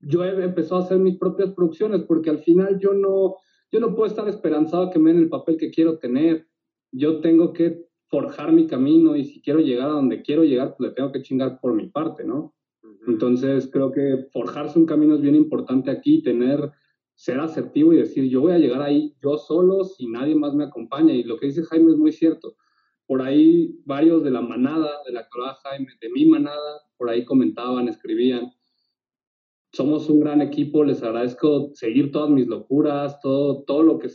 [0.00, 3.36] yo he empezado a hacer mis propias producciones porque al final yo no,
[3.70, 6.46] yo no puedo estar esperanzado que me den el papel que quiero tener.
[6.92, 10.90] Yo tengo que forjar mi camino y si quiero llegar a donde quiero llegar, pues
[10.90, 12.54] le tengo que chingar por mi parte, ¿no?
[13.06, 16.72] Entonces creo que forjarse un camino es bien importante aquí, tener,
[17.14, 20.64] ser asertivo y decir, yo voy a llegar ahí yo solo si nadie más me
[20.64, 21.12] acompaña.
[21.12, 22.56] Y lo que dice Jaime es muy cierto.
[23.06, 25.28] Por ahí varios de la manada, de la que
[25.62, 28.52] Jaime, de mi manada, por ahí comentaban, escribían
[29.72, 34.08] somos un gran equipo, les agradezco seguir todas mis locuras, todo, todo lo que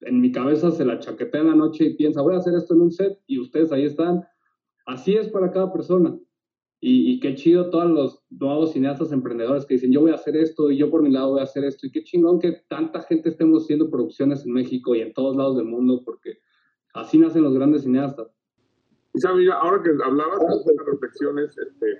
[0.00, 2.74] en mi cabeza se la chaquetea en la noche y piensa, voy a hacer esto
[2.74, 4.24] en un set y ustedes ahí están.
[4.86, 6.16] Así es para cada persona.
[6.80, 10.70] Y, qué chido todos los nuevos cineastas emprendedores que dicen, yo voy a hacer esto
[10.70, 11.88] y yo por mi lado voy a hacer esto.
[11.88, 15.56] Y qué chingón que tanta gente estemos haciendo producciones en México y en todos lados
[15.56, 16.38] del mundo, porque
[16.94, 18.28] así nacen los grandes cineastas.
[19.12, 21.98] Y sabes, ahora que hablabas de reflexiones, este,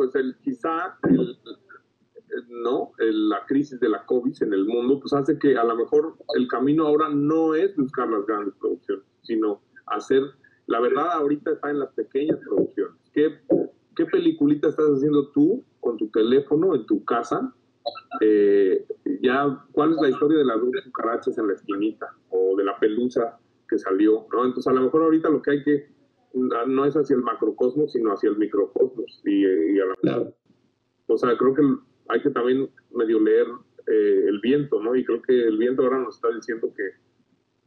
[0.00, 1.36] pues el, quizá el,
[2.48, 6.16] no la crisis de la COVID en el mundo pues hace que a lo mejor
[6.38, 10.22] el camino ahora no es buscar las grandes producciones, sino hacer,
[10.68, 12.96] la verdad ahorita está en las pequeñas producciones.
[13.12, 13.40] ¿Qué,
[13.94, 17.54] qué peliculita estás haciendo tú con tu teléfono en tu casa?
[18.22, 18.86] Eh,
[19.20, 22.78] ya, ¿cuál es la historia de las dos cucarachas en la esquinita o de la
[22.78, 24.26] pelusa que salió?
[24.32, 24.46] ¿no?
[24.46, 25.99] Entonces a lo mejor ahorita lo que hay que
[26.34, 29.22] no es hacia el macrocosmos, sino hacia el microcosmos.
[29.24, 30.32] Y, y a la,
[31.06, 31.62] O sea, creo que
[32.08, 33.46] hay que también medio leer
[33.86, 34.94] eh, el viento, ¿no?
[34.94, 36.90] Y creo que el viento ahora nos está diciendo que,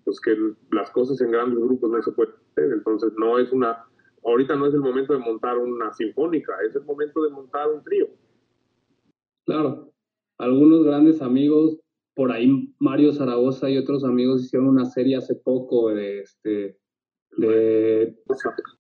[0.06, 0.38] pues que
[0.72, 2.72] las cosas en grandes grupos no se pueden hacer.
[2.72, 3.86] Entonces, no es una.
[4.26, 7.84] Ahorita no es el momento de montar una sinfónica, es el momento de montar un
[7.84, 8.08] trío.
[9.46, 9.92] Claro.
[10.38, 11.78] Algunos grandes amigos,
[12.16, 16.78] por ahí Mario Zaragoza y otros amigos hicieron una serie hace poco de este
[17.38, 18.16] de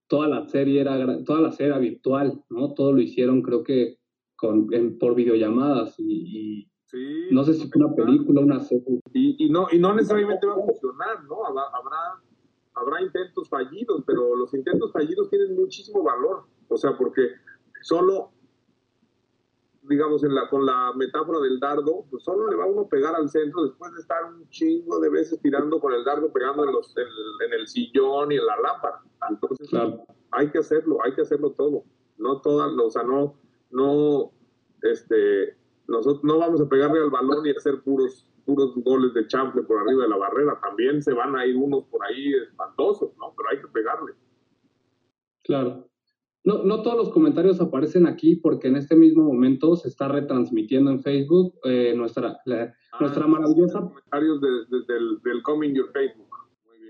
[0.08, 2.74] toda la serie era toda la serie virtual, ¿no?
[2.74, 3.98] Todo lo hicieron creo que
[4.36, 4.68] con,
[5.00, 6.70] por videollamadas y,
[7.32, 9.00] no sé si fue una película, una serie.
[9.14, 11.44] Y, no, y no necesariamente va a funcionar, ¿no?
[11.46, 11.64] Habrá,
[12.76, 17.30] habrá intentos fallidos, pero los intentos fallidos tienen muchísimo valor, o sea, porque
[17.82, 18.32] solo
[19.84, 23.16] digamos, en la, con la metáfora del dardo, pues solo le va uno a pegar
[23.16, 26.72] al centro después de estar un chingo de veces tirando con el dardo, pegando en,
[26.72, 29.02] los, en, el sillón y en la lámpara.
[29.30, 29.70] Entonces,
[30.32, 31.84] hay que hacerlo, hay que hacerlo todo.
[32.18, 33.36] No todas, o sea, no,
[33.72, 34.32] no,
[34.82, 35.58] este,
[35.88, 39.80] nosotros no vamos a pegarle al balón y hacer puros, puros goles de chample por
[39.80, 40.60] arriba de la barrera.
[40.62, 43.34] También se van a ir unos por ahí espantosos, ¿no?
[43.36, 44.14] Pero hay que pegarle.
[45.44, 45.90] Claro.
[46.46, 50.92] No, no todos los comentarios aparecen aquí porque en este mismo momento se está retransmitiendo
[50.92, 53.80] en Facebook eh, nuestra, ah, nuestra maravillosa...
[53.80, 56.28] Comentarios del, Coming Your Facebook.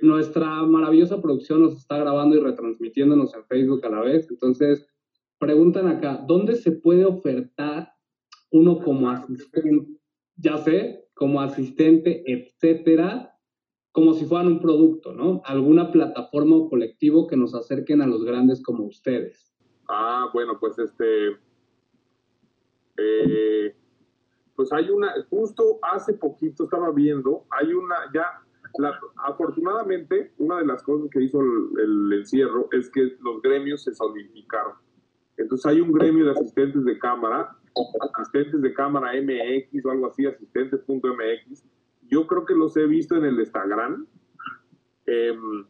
[0.01, 4.29] Nuestra maravillosa producción nos está grabando y retransmitiéndonos en Facebook a la vez.
[4.31, 4.87] Entonces,
[5.37, 7.93] preguntan acá, ¿dónde se puede ofertar
[8.51, 9.87] uno como asistente?
[10.35, 13.32] Ya sé, como asistente, etcétera,
[13.93, 15.43] como si fueran un producto, ¿no?
[15.45, 19.55] Alguna plataforma o colectivo que nos acerquen a los grandes como ustedes.
[19.87, 21.37] Ah, bueno, pues este,
[22.97, 23.75] eh,
[24.55, 28.41] pues hay una, justo hace poquito estaba viendo, hay una, ya,
[29.27, 34.73] afortunadamente, una de las cosas que hizo el, encierro es que los gremios se solidificaron.
[35.37, 37.55] Entonces hay un gremio de asistentes de cámara,
[38.15, 41.63] asistentes de cámara MX o algo así, asistentes.mx,
[42.09, 44.07] yo creo que los he visto en el Instagram.
[45.05, 45.65] Em,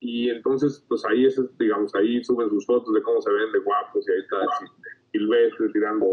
[0.00, 3.58] y entonces, pues ahí es, digamos, ahí suben sus fotos de cómo se ven de
[3.58, 4.36] guapos y ahí está
[5.12, 6.06] Silvestre tirando,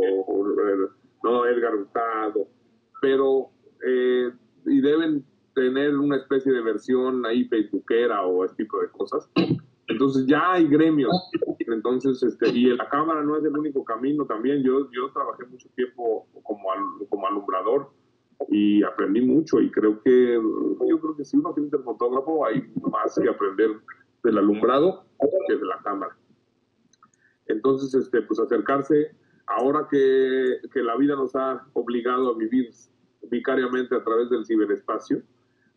[1.23, 2.47] no, Edgar Hurtado,
[3.01, 3.49] pero,
[3.85, 4.31] eh,
[4.65, 5.23] y deben
[5.55, 9.29] tener una especie de versión ahí facebookera o ese tipo de cosas.
[9.87, 11.15] Entonces ya hay gremios.
[11.59, 14.61] Entonces, este, y la cámara no es el único camino también.
[14.63, 16.67] Yo, yo trabajé mucho tiempo como,
[17.09, 17.89] como alumbrador
[18.49, 22.71] y aprendí mucho y creo que yo creo que si uno quiere ser fotógrafo hay
[22.91, 23.71] más que aprender
[24.23, 25.05] del alumbrado
[25.47, 26.15] que de la cámara.
[27.47, 29.15] Entonces, este, pues acercarse,
[29.47, 32.69] ahora que, que la vida nos ha obligado a vivir
[33.29, 35.21] vicariamente a través del ciberespacio,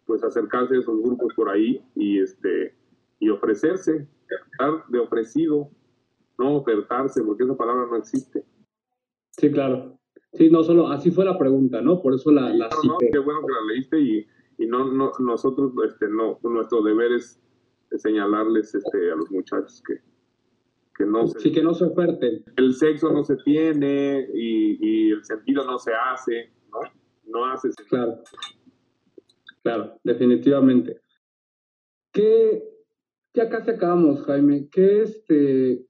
[0.07, 2.75] pues acercarse a esos grupos por ahí y este
[3.21, 5.71] y ofrecerse, estar de ofrecido,
[6.39, 8.45] no ofertarse, porque esa palabra no existe.
[9.33, 10.00] Sí, claro.
[10.33, 12.01] Sí, no solo, así fue la pregunta, ¿no?
[12.01, 14.27] Por eso la, la no, qué bueno que la leíste y,
[14.59, 17.41] y no, no, nosotros, este, no, nuestro deber es,
[17.97, 19.95] señalarles este, a los muchachos que,
[20.97, 22.45] que no se, sí, que no se oferten.
[22.57, 26.79] El sexo no se tiene y, y el sentido no se hace, ¿no?
[27.27, 27.89] No hace sentido.
[27.89, 28.23] Claro,
[29.65, 31.01] claro, definitivamente.
[32.13, 32.63] ¿Qué,
[33.35, 35.85] ya casi acabamos, Jaime, ¿qué este,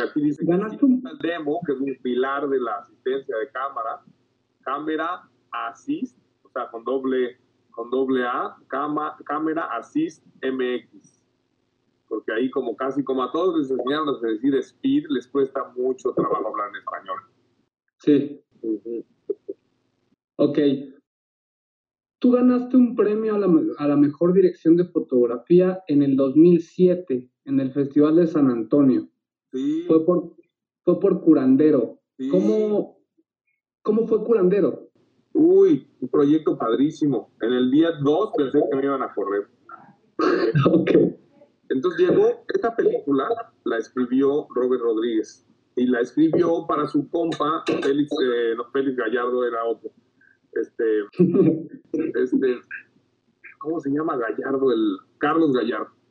[0.00, 4.02] Aquí dice que un demo, que es un pilar de la asistencia de cámara,
[4.62, 7.38] cámara assist, o sea, con doble,
[7.70, 11.22] con doble A, cámara assist MX.
[12.08, 16.12] Porque ahí como casi como a todos les enseñaron a decir speed, les cuesta mucho
[16.12, 17.20] trabajo hablar en español.
[17.98, 18.42] Sí.
[20.36, 20.58] Ok.
[22.18, 23.48] Tú ganaste un premio a la,
[23.78, 29.08] a la mejor dirección de fotografía en el 2007 en el Festival de San Antonio.
[29.86, 30.34] Fue por,
[30.84, 31.98] fue por curandero.
[32.30, 32.98] ¿Cómo,
[33.82, 34.88] ¿Cómo fue curandero?
[35.34, 37.32] Uy, un proyecto padrísimo.
[37.40, 39.48] En el día 2 pensé que me iban a correr.
[40.72, 40.90] ok.
[41.68, 43.28] Entonces llegó, esta película
[43.64, 45.46] la escribió Robert Rodríguez
[45.76, 49.90] y la escribió para su compa, Félix, eh, no, Félix Gallardo era otro.
[50.52, 51.00] Este,
[51.92, 52.60] este,
[53.58, 54.70] ¿cómo se llama Gallardo?
[54.70, 56.01] El Carlos Gallardo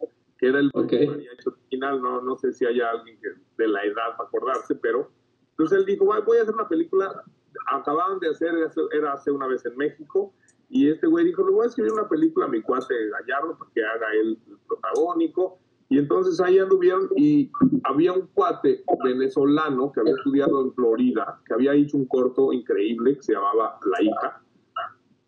[0.42, 1.08] que era el okay.
[1.08, 5.12] original, no, no sé si haya alguien que de la edad para acordarse, pero
[5.52, 7.24] entonces él dijo, voy a hacer una película,
[7.72, 8.56] acababan de hacer,
[8.92, 10.34] era hace una vez en México,
[10.68, 13.70] y este güey dijo, le voy a escribir una película a mi cuate Gallardo para
[13.72, 15.60] que haga él el protagónico,
[15.90, 17.52] y entonces ahí anduvieron y
[17.84, 23.16] había un cuate venezolano que había estudiado en Florida, que había hecho un corto increíble
[23.18, 24.42] que se llamaba La hija,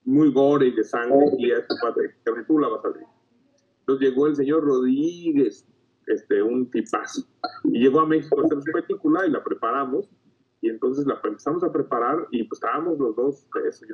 [0.06, 3.13] muy gore y de sangre, y este cuate, que tú la vas a ver.
[3.84, 5.68] Entonces llegó el señor Rodríguez,
[6.08, 7.24] este, un tipazo,
[7.66, 10.10] y llegó a México a hacer su película y la preparamos.
[10.62, 13.86] Y entonces la empezamos a preparar y pues estábamos los dos, eso,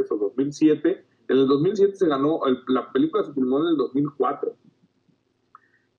[0.00, 1.04] eso 2007.
[1.28, 4.56] En el 2007 se ganó, la película se filmó en el 2004.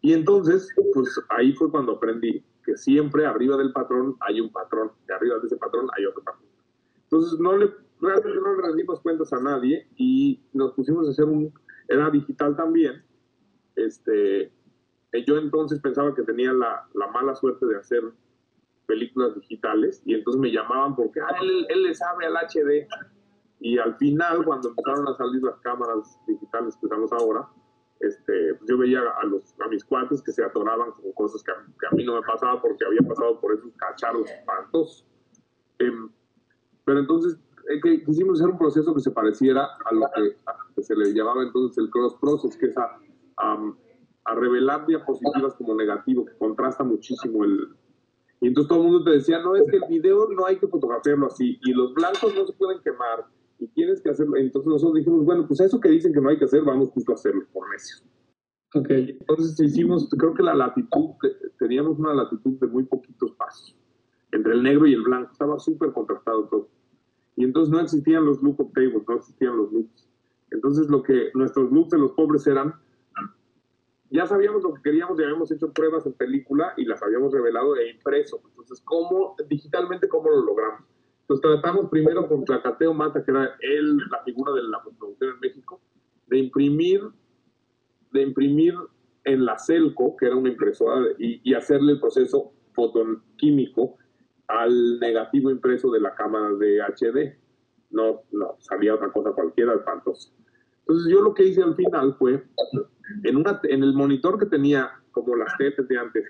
[0.01, 4.91] Y entonces, pues ahí fue cuando aprendí que siempre arriba del patrón hay un patrón,
[5.07, 6.49] y arriba de ese patrón hay otro patrón.
[7.03, 7.71] Entonces no le,
[8.01, 11.53] realmente no le rendimos cuentas a nadie y nos pusimos a hacer un,
[11.87, 13.03] era digital también,
[13.85, 14.41] este,
[15.11, 18.03] eh, yo entonces pensaba que tenía la, la, mala suerte de hacer
[18.85, 22.87] películas digitales y entonces me llamaban porque ah, él, él, le sabe al HD.
[23.61, 27.47] Y al final, cuando empezaron a salir las cámaras digitales que usamos ahora,
[27.99, 32.05] este, pues yo veía a, mis cuates que se atoraban con cosas que a, mí
[32.05, 35.05] no me pasaba porque había pasado por esos cacharros espantosos.
[35.79, 36.09] Em,
[36.85, 37.37] pero entonces
[37.69, 40.35] eh, quisimos hacer un proceso que se pareciera a lo que,
[40.75, 42.99] que, se le llamaba entonces el cross process, que es a
[43.39, 47.69] a, revelar diapositivas como negativo, que contrasta muchísimo el...
[48.41, 50.67] Y entonces todo el mundo te decía, no, es que el video no hay que
[50.67, 53.25] fotografiarlo así, y los blancos no se pueden quemar,
[53.57, 54.37] y tienes que hacerlo.
[54.37, 57.11] Entonces nosotros dijimos, bueno, pues eso que dicen que no hay que hacer, vamos justo
[57.11, 58.05] a hacerlo, por necios.
[58.75, 58.89] Ok.
[58.89, 61.15] Entonces hicimos, creo que la latitud,
[61.57, 63.75] teníamos una latitud de muy poquitos pasos,
[64.31, 66.69] entre el negro y el blanco, estaba súper contrastado todo.
[67.35, 70.07] Y entonces no existían los lookup tables, no existían los loops.
[70.51, 72.73] Entonces lo que nuestros loops de los pobres eran
[74.11, 77.75] ya sabíamos lo que queríamos, ya habíamos hecho pruebas en película y las habíamos revelado
[77.75, 78.41] e impreso.
[78.49, 80.81] Entonces, ¿cómo, digitalmente, cómo lo logramos?
[81.21, 85.39] Entonces, tratamos primero con Tlacateo Mata, que era él, la figura de la producción en
[85.39, 85.79] México,
[86.27, 87.01] de imprimir,
[88.11, 88.73] de imprimir
[89.25, 93.97] en la Celco, que era una impresora, y, y hacerle el proceso fotoquímico
[94.47, 97.37] al negativo impreso de la cámara de HD.
[97.91, 100.31] No, no, salía otra cosa cualquiera, espantoso.
[100.89, 102.43] Entonces yo lo que hice al final fue,
[103.23, 106.25] en, una, en el monitor que tenía como las tetas de antes,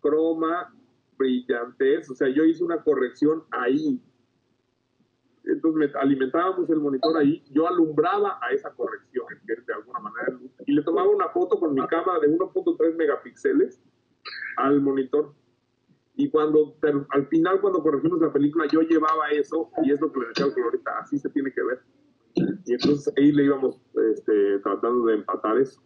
[0.00, 0.74] croma,
[1.16, 4.02] brillantez, o sea, yo hice una corrección ahí.
[5.44, 10.36] entonces alimentábamos el monitor ahí, yo alumbraba a esa corrección, de alguna manera,
[10.66, 13.80] y le tomaba una foto con mi cámara de 1.3 megapíxeles
[14.56, 15.32] al monitor.
[16.16, 16.76] Y cuando,
[17.10, 20.44] al final, cuando corregimos la película, yo llevaba eso, y es lo que le decía
[20.44, 21.80] al colorista, así se tiene que ver.
[22.34, 23.80] Y entonces ahí le íbamos
[24.12, 25.80] este, tratando de empatar eso.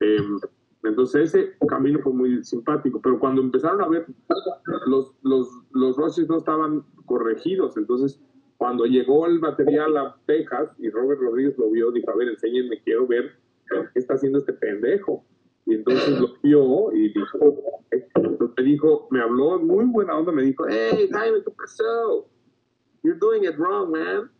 [0.00, 0.38] Em,
[0.82, 4.06] entonces ese camino fue muy simpático, pero cuando empezaron a ver,
[4.86, 8.20] los, los, los roches no estaban corregidos, entonces
[8.62, 12.80] cuando llegó el material a Texas y Robert Rodríguez lo vio, dijo, a ver, enséñenme,
[12.84, 13.32] quiero ver
[13.92, 15.24] qué está haciendo este pendejo.
[15.66, 17.56] Y entonces lo vio y dijo,
[18.56, 22.28] me dijo, me habló muy buena onda, me dijo, hey, Jaime, ¿qué pasó?
[23.02, 24.30] You're doing it wrong, man.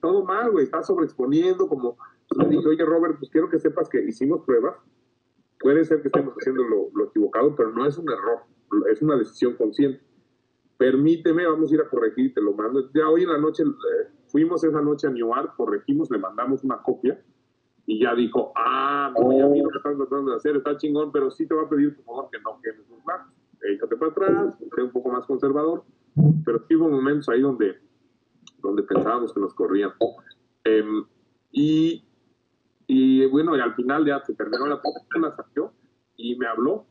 [0.00, 1.96] Todo mal, güey, estás sobreexponiendo, como,
[2.36, 4.76] me dije, oye, Robert, pues quiero que sepas que hicimos pruebas,
[5.60, 8.40] puede ser que estemos haciendo lo, lo equivocado, pero no es un error,
[8.90, 10.02] es una decisión consciente
[10.82, 12.90] permíteme, vamos a ir a corregir, te lo mando.
[12.92, 16.64] Ya hoy en la noche, eh, fuimos esa noche a New York, corregimos, le mandamos
[16.64, 17.22] una copia
[17.86, 21.12] y ya dijo, ah, no, ya vi lo que están tratando de hacer, está chingón,
[21.12, 23.32] pero sí te va a pedir, por favor, que no quemes los blancos.
[23.62, 25.84] Échate para atrás, sé un poco más conservador,
[26.44, 27.78] pero sí hubo momentos ahí donde,
[28.62, 29.92] donde pensábamos que nos corrían.
[30.64, 31.04] Em,
[31.50, 32.04] y,
[32.86, 35.72] y bueno, y al final ya se terminó la película, salió
[36.16, 36.86] y me habló.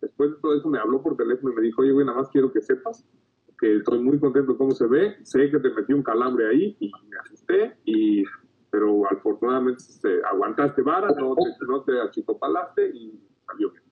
[0.00, 2.28] Después de todo eso me habló por teléfono y me dijo, oye, güey, nada más
[2.28, 3.04] quiero que sepas
[3.58, 6.90] que estoy muy contento cómo se ve, sé que te metí un calambre ahí y
[7.08, 8.24] me asusté, y,
[8.70, 9.82] pero afortunadamente
[10.30, 13.83] aguantaste vara, no te, no te achicopalaste y salió bien.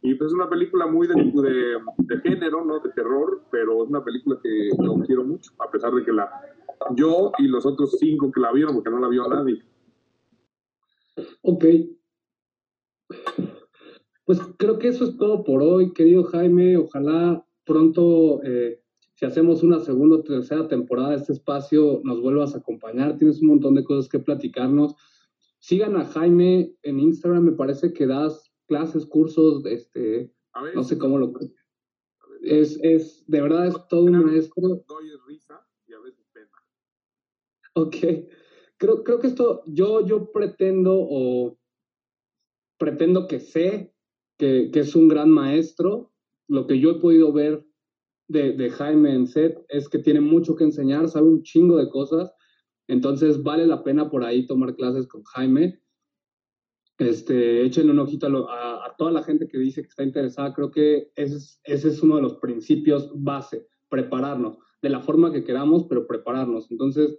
[0.00, 2.78] Y pues es una película muy de, de, de, género, ¿no?
[2.80, 6.30] De terror, pero es una película que yo quiero mucho, a pesar de que la
[6.94, 9.62] yo y los otros cinco que la vieron, porque no la vio nadie.
[11.42, 11.64] Ok.
[14.24, 16.76] Pues creo que eso es todo por hoy, querido Jaime.
[16.76, 18.80] Ojalá pronto, eh,
[19.14, 23.16] si hacemos una segunda o tercera temporada de este espacio, nos vuelvas a acompañar.
[23.16, 24.94] Tienes un montón de cosas que platicarnos.
[25.58, 30.32] Sigan a Jaime en Instagram, me parece que das clases, cursos, este,
[30.74, 31.32] no sé cómo lo...
[32.42, 34.84] Es, es, de verdad es todo un maestro.
[34.86, 36.48] Doy risa y a veces pena.
[37.74, 37.96] Ok.
[38.76, 41.58] Creo, creo que esto, yo, yo pretendo o
[42.78, 43.92] pretendo que sé
[44.36, 46.12] que, que es un gran maestro
[46.48, 47.64] lo que yo he podido ver
[48.28, 52.34] de, Jaime en set es que tiene mucho que enseñar, sabe un chingo de cosas,
[52.86, 55.80] entonces vale la pena por ahí tomar clases con Jaime.
[56.98, 61.12] Este, échenle un ojito a, toda la gente que dice que está interesada, creo que
[61.14, 66.70] ese es, uno de los principios base, prepararnos, de la forma que queramos, pero prepararnos.
[66.70, 67.18] Entonces,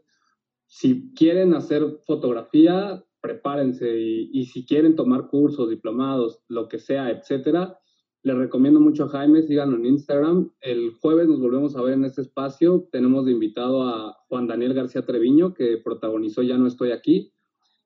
[0.66, 7.10] si quieren hacer fotografía, prepárense y, y si quieren tomar cursos, diplomados, lo que sea,
[7.10, 7.80] etcétera,
[8.22, 10.52] les recomiendo mucho a Jaime, síganlo en Instagram.
[10.60, 12.90] El jueves nos volvemos a ver en este espacio.
[12.92, 17.32] Tenemos de invitado a Juan Daniel García Treviño, que protagonizó Ya no estoy aquí.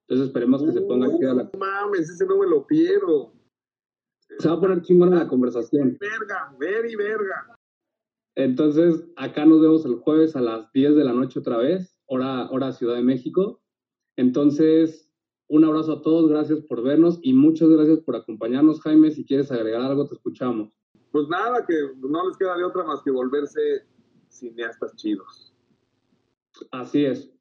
[0.08, 1.44] Entonces esperemos que se ponga aquí a la...
[1.44, 3.34] No mames, ese no me lo pierdo.
[4.40, 5.98] Se va a poner chingón en la conversación.
[6.00, 7.58] Verga, ver y verga.
[8.36, 12.50] Entonces, acá nos vemos el jueves a las 10 de la noche otra vez, hora,
[12.50, 13.62] hora Ciudad de México.
[14.16, 15.10] Entonces,
[15.48, 19.12] un abrazo a todos, gracias por vernos y muchas gracias por acompañarnos, Jaime.
[19.12, 20.76] Si quieres agregar algo, te escuchamos.
[21.12, 23.86] Pues nada, que no les queda de otra más que volverse
[24.30, 25.54] cineastas chidos.
[26.72, 27.32] Así es.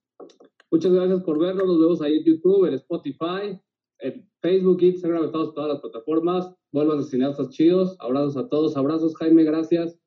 [0.72, 1.66] Muchas gracias por vernos.
[1.66, 3.60] Nos vemos ahí en YouTube, en Spotify,
[3.98, 6.50] en Facebook, Instagram, estamos en todas las plataformas.
[6.72, 7.94] Vuelvan a cineastas chidos.
[8.00, 8.74] Abrazos a todos.
[8.74, 9.44] Abrazos, Jaime.
[9.44, 9.98] Gracias.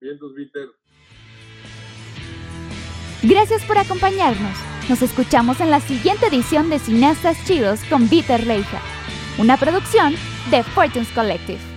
[0.00, 0.68] Bien, Peter.
[3.22, 4.58] Gracias por acompañarnos.
[4.88, 8.80] Nos escuchamos en la siguiente edición de Cineastas Chidos con Peter Leija,
[9.38, 10.14] una producción
[10.50, 11.67] de Fortunes Collective.